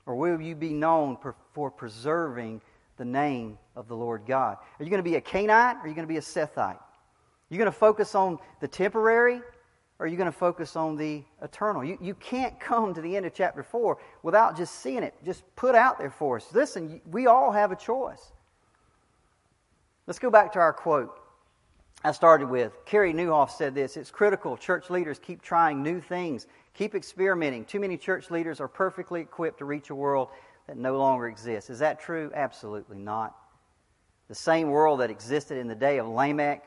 Or 0.05 0.15
will 0.15 0.39
you 0.39 0.55
be 0.55 0.73
known 0.73 1.17
for 1.53 1.69
preserving 1.71 2.61
the 2.97 3.05
name 3.05 3.57
of 3.75 3.87
the 3.87 3.95
Lord 3.95 4.23
God? 4.27 4.57
Are 4.79 4.83
you 4.83 4.89
going 4.89 5.03
to 5.03 5.09
be 5.09 5.15
a 5.15 5.21
Cainite 5.21 5.77
or 5.77 5.81
are 5.81 5.87
you 5.87 5.93
going 5.93 6.07
to 6.07 6.11
be 6.11 6.17
a 6.17 6.21
Sethite? 6.21 6.57
Are 6.57 6.79
you 7.49 7.57
going 7.57 7.71
to 7.71 7.77
focus 7.77 8.15
on 8.15 8.39
the 8.59 8.67
temporary 8.67 9.41
or 9.99 10.05
are 10.05 10.07
you 10.07 10.17
going 10.17 10.31
to 10.31 10.37
focus 10.37 10.75
on 10.75 10.95
the 10.95 11.23
eternal? 11.41 11.83
You, 11.83 11.97
you 12.01 12.13
can't 12.15 12.59
come 12.59 12.93
to 12.93 13.01
the 13.01 13.15
end 13.15 13.25
of 13.25 13.33
chapter 13.33 13.63
4 13.63 13.97
without 14.23 14.57
just 14.57 14.81
seeing 14.81 15.03
it 15.03 15.13
just 15.25 15.43
put 15.55 15.75
out 15.75 15.97
there 15.97 16.11
for 16.11 16.37
us. 16.37 16.47
Listen, 16.53 17.01
we 17.09 17.27
all 17.27 17.51
have 17.51 17.71
a 17.71 17.75
choice. 17.75 18.31
Let's 20.05 20.19
go 20.19 20.29
back 20.29 20.53
to 20.53 20.59
our 20.59 20.73
quote 20.73 21.17
I 22.03 22.11
started 22.11 22.47
with. 22.47 22.73
Carey 22.85 23.11
Nieuwhof 23.11 23.49
said 23.49 23.73
this 23.73 23.97
It's 23.97 24.11
critical 24.11 24.55
church 24.55 24.89
leaders 24.89 25.19
keep 25.19 25.41
trying 25.41 25.81
new 25.81 25.99
things, 25.99 26.47
keep 26.73 26.93
experimenting. 26.93 27.65
Too 27.65 27.79
many 27.79 27.97
church 27.97 28.29
leaders 28.29 28.59
are 28.59 28.67
perfectly 28.67 29.21
equipped 29.21 29.59
to 29.59 29.65
reach 29.65 29.89
a 29.89 29.95
world 29.95 30.29
that 30.67 30.77
no 30.77 30.97
longer 30.97 31.27
exists. 31.27 31.69
Is 31.69 31.79
that 31.79 31.99
true? 31.99 32.31
Absolutely 32.33 32.97
not. 32.97 33.35
The 34.27 34.35
same 34.35 34.69
world 34.69 34.99
that 34.99 35.09
existed 35.09 35.57
in 35.57 35.67
the 35.67 35.75
day 35.75 35.97
of 35.97 36.07
Lamech, 36.07 36.65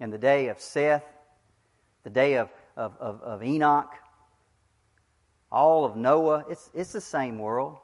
in 0.00 0.10
the 0.10 0.18
day 0.18 0.48
of 0.48 0.60
Seth, 0.60 1.04
the 2.02 2.10
day 2.10 2.34
of, 2.34 2.50
of, 2.76 2.96
of, 2.98 3.22
of 3.22 3.42
Enoch, 3.42 3.94
all 5.52 5.84
of 5.84 5.96
Noah, 5.96 6.44
it's, 6.48 6.70
it's 6.74 6.92
the 6.92 7.00
same 7.00 7.38
world. 7.38 7.78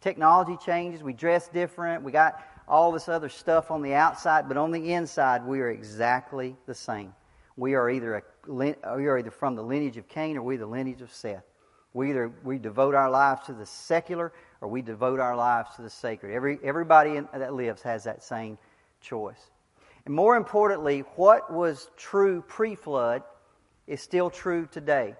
Technology 0.00 0.56
changes, 0.64 1.02
we 1.02 1.12
dress 1.12 1.48
different, 1.48 2.04
we 2.04 2.12
got 2.12 2.42
all 2.68 2.92
this 2.92 3.08
other 3.08 3.28
stuff 3.28 3.70
on 3.70 3.82
the 3.82 3.94
outside, 3.94 4.48
but 4.48 4.56
on 4.56 4.70
the 4.70 4.92
inside, 4.92 5.44
we 5.44 5.60
are 5.60 5.70
exactly 5.70 6.56
the 6.66 6.74
same. 6.74 7.12
We 7.56 7.74
are 7.74 7.90
either, 7.90 8.16
a, 8.16 8.52
we 8.52 8.74
are 9.06 9.18
either 9.18 9.30
from 9.30 9.54
the 9.54 9.62
lineage 9.62 9.96
of 9.96 10.08
Cain 10.08 10.36
or 10.36 10.42
we 10.42 10.56
the 10.56 10.66
lineage 10.66 11.02
of 11.02 11.12
Seth. 11.12 11.44
We 11.94 12.10
either 12.10 12.30
we 12.42 12.58
devote 12.58 12.94
our 12.94 13.08
lives 13.08 13.46
to 13.46 13.52
the 13.52 13.64
secular 13.64 14.32
or 14.60 14.68
we 14.68 14.82
devote 14.82 15.20
our 15.20 15.36
lives 15.36 15.76
to 15.76 15.82
the 15.82 15.90
sacred. 15.90 16.34
Every, 16.34 16.58
everybody 16.62 17.16
in, 17.16 17.28
that 17.32 17.54
lives 17.54 17.82
has 17.82 18.04
that 18.04 18.22
same 18.22 18.58
choice. 19.00 19.50
And 20.04 20.14
more 20.14 20.36
importantly, 20.36 21.00
what 21.16 21.52
was 21.52 21.90
true 21.96 22.42
pre 22.46 22.74
flood 22.74 23.22
is 23.86 24.00
still 24.00 24.28
true 24.28 24.68
today. 24.70 25.14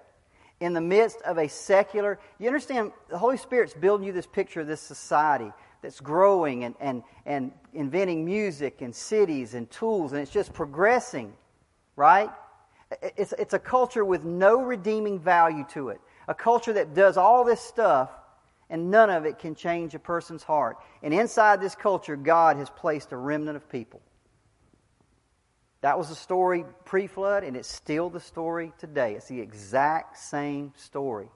In 0.59 0.73
the 0.73 0.81
midst 0.81 1.21
of 1.23 1.37
a 1.37 1.47
secular, 1.47 2.19
you 2.39 2.47
understand, 2.47 2.91
the 3.09 3.17
Holy 3.17 3.37
Spirit's 3.37 3.73
building 3.73 4.07
you 4.07 4.13
this 4.13 4.27
picture 4.27 4.61
of 4.61 4.67
this 4.67 4.81
society 4.81 5.51
that's 5.81 5.99
growing 5.99 6.63
and, 6.63 6.75
and, 6.79 7.03
and 7.25 7.51
inventing 7.73 8.25
music 8.25 8.81
and 8.81 8.95
cities 8.95 9.53
and 9.53 9.69
tools, 9.69 10.13
and 10.13 10.21
it's 10.21 10.31
just 10.31 10.53
progressing, 10.53 11.33
right? 11.95 12.29
It's, 13.17 13.33
it's 13.33 13.53
a 13.53 13.59
culture 13.59 14.05
with 14.05 14.23
no 14.23 14.61
redeeming 14.61 15.19
value 15.19 15.65
to 15.71 15.89
it. 15.89 15.99
A 16.27 16.33
culture 16.33 16.73
that 16.73 16.93
does 16.93 17.17
all 17.17 17.43
this 17.43 17.61
stuff, 17.61 18.09
and 18.69 18.89
none 18.89 19.09
of 19.09 19.25
it 19.25 19.39
can 19.39 19.55
change 19.55 19.93
a 19.93 19.99
person's 19.99 20.43
heart. 20.43 20.77
And 21.03 21.13
inside 21.13 21.61
this 21.61 21.75
culture, 21.75 22.15
God 22.15 22.57
has 22.57 22.69
placed 22.69 23.11
a 23.11 23.17
remnant 23.17 23.57
of 23.57 23.69
people. 23.69 24.01
That 25.81 25.99
was 25.99 26.09
the 26.09 26.15
story 26.15 26.65
pre 26.83 27.05
flood, 27.05 27.43
and 27.43 27.55
it's 27.55 27.69
still 27.69 28.09
the 28.09 28.19
story 28.19 28.73
today. 28.79 29.13
It's 29.13 29.27
the 29.27 29.39
exact 29.39 30.17
same 30.17 30.73
story. 30.75 31.29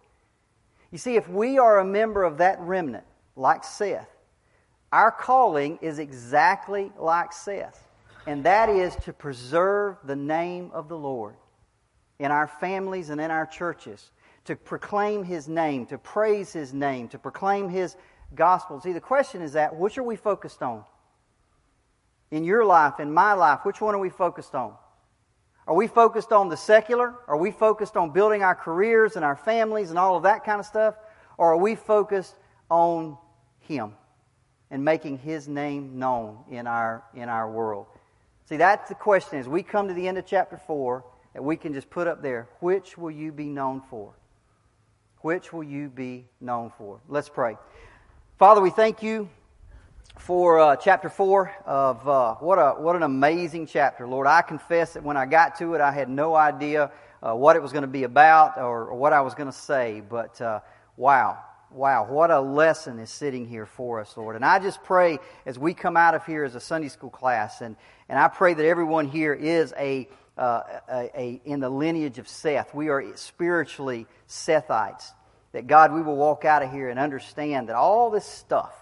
You 0.92 0.98
see, 0.98 1.16
if 1.18 1.30
we 1.30 1.60
are 1.60 1.78
a 1.78 1.86
member 1.86 2.24
of 2.24 2.40
that 2.40 2.60
remnant, 2.60 3.06
like 3.36 3.64
Seth, 3.64 4.10
our 4.92 5.12
calling 5.12 5.78
is 5.82 6.00
exactly 6.00 6.92
like 6.98 7.32
Seth, 7.32 7.88
and 8.26 8.44
that 8.46 8.70
is 8.70 8.96
to 9.04 9.14
preserve 9.14 9.98
the 10.04 10.16
name 10.16 10.72
of 10.74 10.90
the 10.90 10.98
Lord 10.98 11.36
in 12.18 12.32
our 12.32 12.48
families 12.48 13.10
and 13.12 13.22
in 13.22 13.30
our 13.30 13.46
churches, 13.46 14.10
to 14.50 14.56
proclaim 14.56 15.24
His 15.24 15.48
name, 15.48 15.86
to 15.88 15.98
praise 15.98 16.52
His 16.52 16.74
name, 16.74 17.08
to 17.10 17.18
proclaim 17.18 17.70
His 17.70 17.96
gospel. 18.36 18.82
See, 18.82 18.94
the 18.94 19.00
question 19.00 19.42
is 19.42 19.54
that 19.54 19.76
which 19.76 19.98
are 19.98 20.04
we 20.04 20.16
focused 20.16 20.62
on? 20.62 20.84
In 22.32 22.44
your 22.44 22.66
life, 22.66 23.00
in 23.00 23.14
my 23.14 23.34
life, 23.34 23.62
which 23.64 23.82
one 23.82 23.96
are 23.96 24.00
we 24.00 24.10
focused 24.10 24.54
on? 24.54 24.74
Are 25.66 25.76
we 25.76 25.88
focused 25.88 26.32
on 26.32 26.50
the 26.50 26.58
secular? 26.58 27.16
Are 27.28 27.38
we 27.38 27.52
focused 27.52 27.96
on 27.96 28.12
building 28.12 28.44
our 28.44 28.56
careers 28.56 29.16
and 29.16 29.24
our 29.24 29.36
families 29.36 29.90
and 29.90 29.98
all 29.98 30.18
of 30.18 30.24
that 30.24 30.44
kind 30.44 30.60
of 30.60 30.66
stuff? 30.66 30.96
Or 31.38 31.54
are 31.54 31.58
we 31.58 31.76
focused 31.76 32.36
on 32.70 33.18
Him? 33.62 33.94
and 34.72 34.84
making 34.84 35.18
his 35.18 35.48
name 35.48 35.98
known 35.98 36.38
in 36.50 36.68
our 36.68 37.04
in 37.16 37.30
our 37.30 37.50
world. 37.50 37.88
See, 38.46 38.58
that's 38.58 38.90
the 38.90 38.96
question 38.96 39.40
as 39.40 39.48
we 39.48 39.64
come 39.64 39.88
to 39.88 39.94
the 39.94 40.08
end 40.08 40.18
of 40.18 40.26
chapter 40.26 40.58
4 40.58 41.04
that 41.34 41.44
we 41.44 41.56
can 41.56 41.74
just 41.74 41.90
put 41.90 42.08
up 42.08 42.22
there, 42.22 42.50
which 42.60 42.98
will 42.98 43.12
you 43.12 43.32
be 43.32 43.46
known 43.46 43.82
for? 43.90 44.14
Which 45.22 45.52
will 45.52 45.64
you 45.64 45.90
be 45.90 46.26
known 46.40 46.72
for? 46.78 47.02
Let's 47.10 47.28
pray. 47.28 47.58
Father, 48.38 48.62
we 48.62 48.70
thank 48.70 49.04
you 49.04 49.30
for 50.18 50.60
uh, 50.60 50.76
chapter 50.78 51.10
4 51.10 51.52
of 51.66 52.08
uh, 52.08 52.36
what 52.36 52.56
a 52.56 52.72
what 52.80 52.96
an 52.96 53.04
amazing 53.04 53.68
chapter. 53.68 54.08
Lord, 54.08 54.28
I 54.28 54.42
confess 54.42 54.94
that 54.94 55.04
when 55.04 55.18
I 55.18 55.26
got 55.26 55.58
to 55.58 55.74
it, 55.74 55.82
I 55.82 55.92
had 55.92 56.08
no 56.08 56.36
idea 56.36 56.92
uh, 57.22 57.36
what 57.36 57.58
it 57.58 57.62
was 57.62 57.74
going 57.74 57.82
to 57.82 57.88
be 57.90 58.04
about 58.04 58.58
or, 58.58 58.86
or, 58.86 58.96
what 58.96 59.12
I 59.12 59.20
was 59.20 59.34
going 59.34 59.52
to 59.52 59.58
say, 59.58 60.02
but 60.08 60.40
uh, 60.40 60.62
wow 60.96 61.38
wow, 61.72 62.06
what 62.10 62.32
a 62.32 62.40
lesson 62.40 63.00
is 63.00 63.10
sitting 63.10 63.46
here 63.46 63.66
for 63.66 64.00
us, 64.00 64.16
Lord. 64.18 64.36
And 64.36 64.44
I 64.44 64.60
just 64.60 64.84
pray 64.84 65.20
as 65.46 65.60
we 65.60 65.74
come 65.74 65.98
out 65.98 66.16
of 66.16 66.26
here 66.26 66.44
as 66.44 66.56
a 66.56 66.60
Sunday 66.60 66.88
school 66.88 67.10
class, 67.10 67.62
and, 67.62 67.76
and 68.08 68.18
I 68.18 68.28
pray 68.28 68.54
that 68.54 68.66
everyone 68.66 69.08
here 69.08 69.34
is 69.34 69.74
a, 69.78 70.08
uh, 70.40 70.64
a, 70.90 71.20
a 71.20 71.42
in 71.46 71.60
the 71.60 71.70
lineage 71.70 72.18
of 72.18 72.28
Seth. 72.28 72.74
We 72.74 72.90
are 72.90 73.16
spiritually 73.16 74.08
Sethites. 74.28 75.12
That 75.52 75.66
God, 75.68 75.92
we 75.94 76.02
will 76.02 76.16
walk 76.16 76.46
out 76.46 76.62
of 76.62 76.72
here 76.72 76.90
and 76.90 77.00
understand 77.00 77.70
that 77.70 77.76
all 77.76 78.12
this 78.12 78.26
stuff, 78.26 78.74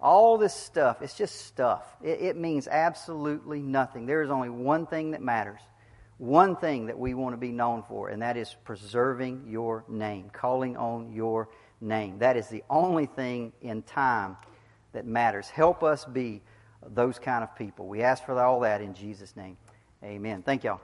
all 0.00 0.38
this 0.38 0.54
stuff, 0.54 1.02
it's 1.02 1.14
just 1.14 1.46
stuff. 1.46 1.84
It, 2.02 2.20
it 2.20 2.36
means 2.36 2.66
absolutely 2.66 3.60
nothing. 3.60 4.06
There 4.06 4.22
is 4.22 4.30
only 4.30 4.48
one 4.48 4.86
thing 4.86 5.12
that 5.12 5.22
matters 5.22 5.60
one 6.20 6.54
thing 6.54 6.84
that 6.86 6.98
we 6.98 7.14
want 7.14 7.32
to 7.32 7.38
be 7.38 7.50
known 7.50 7.82
for, 7.88 8.10
and 8.10 8.20
that 8.20 8.36
is 8.36 8.54
preserving 8.64 9.42
your 9.48 9.84
name, 9.88 10.28
calling 10.34 10.76
on 10.76 11.10
your 11.14 11.48
name. 11.80 12.18
That 12.18 12.36
is 12.36 12.48
the 12.48 12.62
only 12.68 13.06
thing 13.06 13.54
in 13.62 13.82
time 13.82 14.36
that 14.92 15.06
matters. 15.06 15.48
Help 15.48 15.82
us 15.82 16.04
be 16.04 16.42
those 16.86 17.18
kind 17.18 17.42
of 17.42 17.56
people. 17.56 17.86
We 17.86 18.02
ask 18.02 18.22
for 18.26 18.38
all 18.38 18.60
that 18.60 18.82
in 18.82 18.92
Jesus' 18.92 19.34
name. 19.34 19.56
Amen. 20.04 20.42
Thank 20.42 20.62
y'all. 20.64 20.82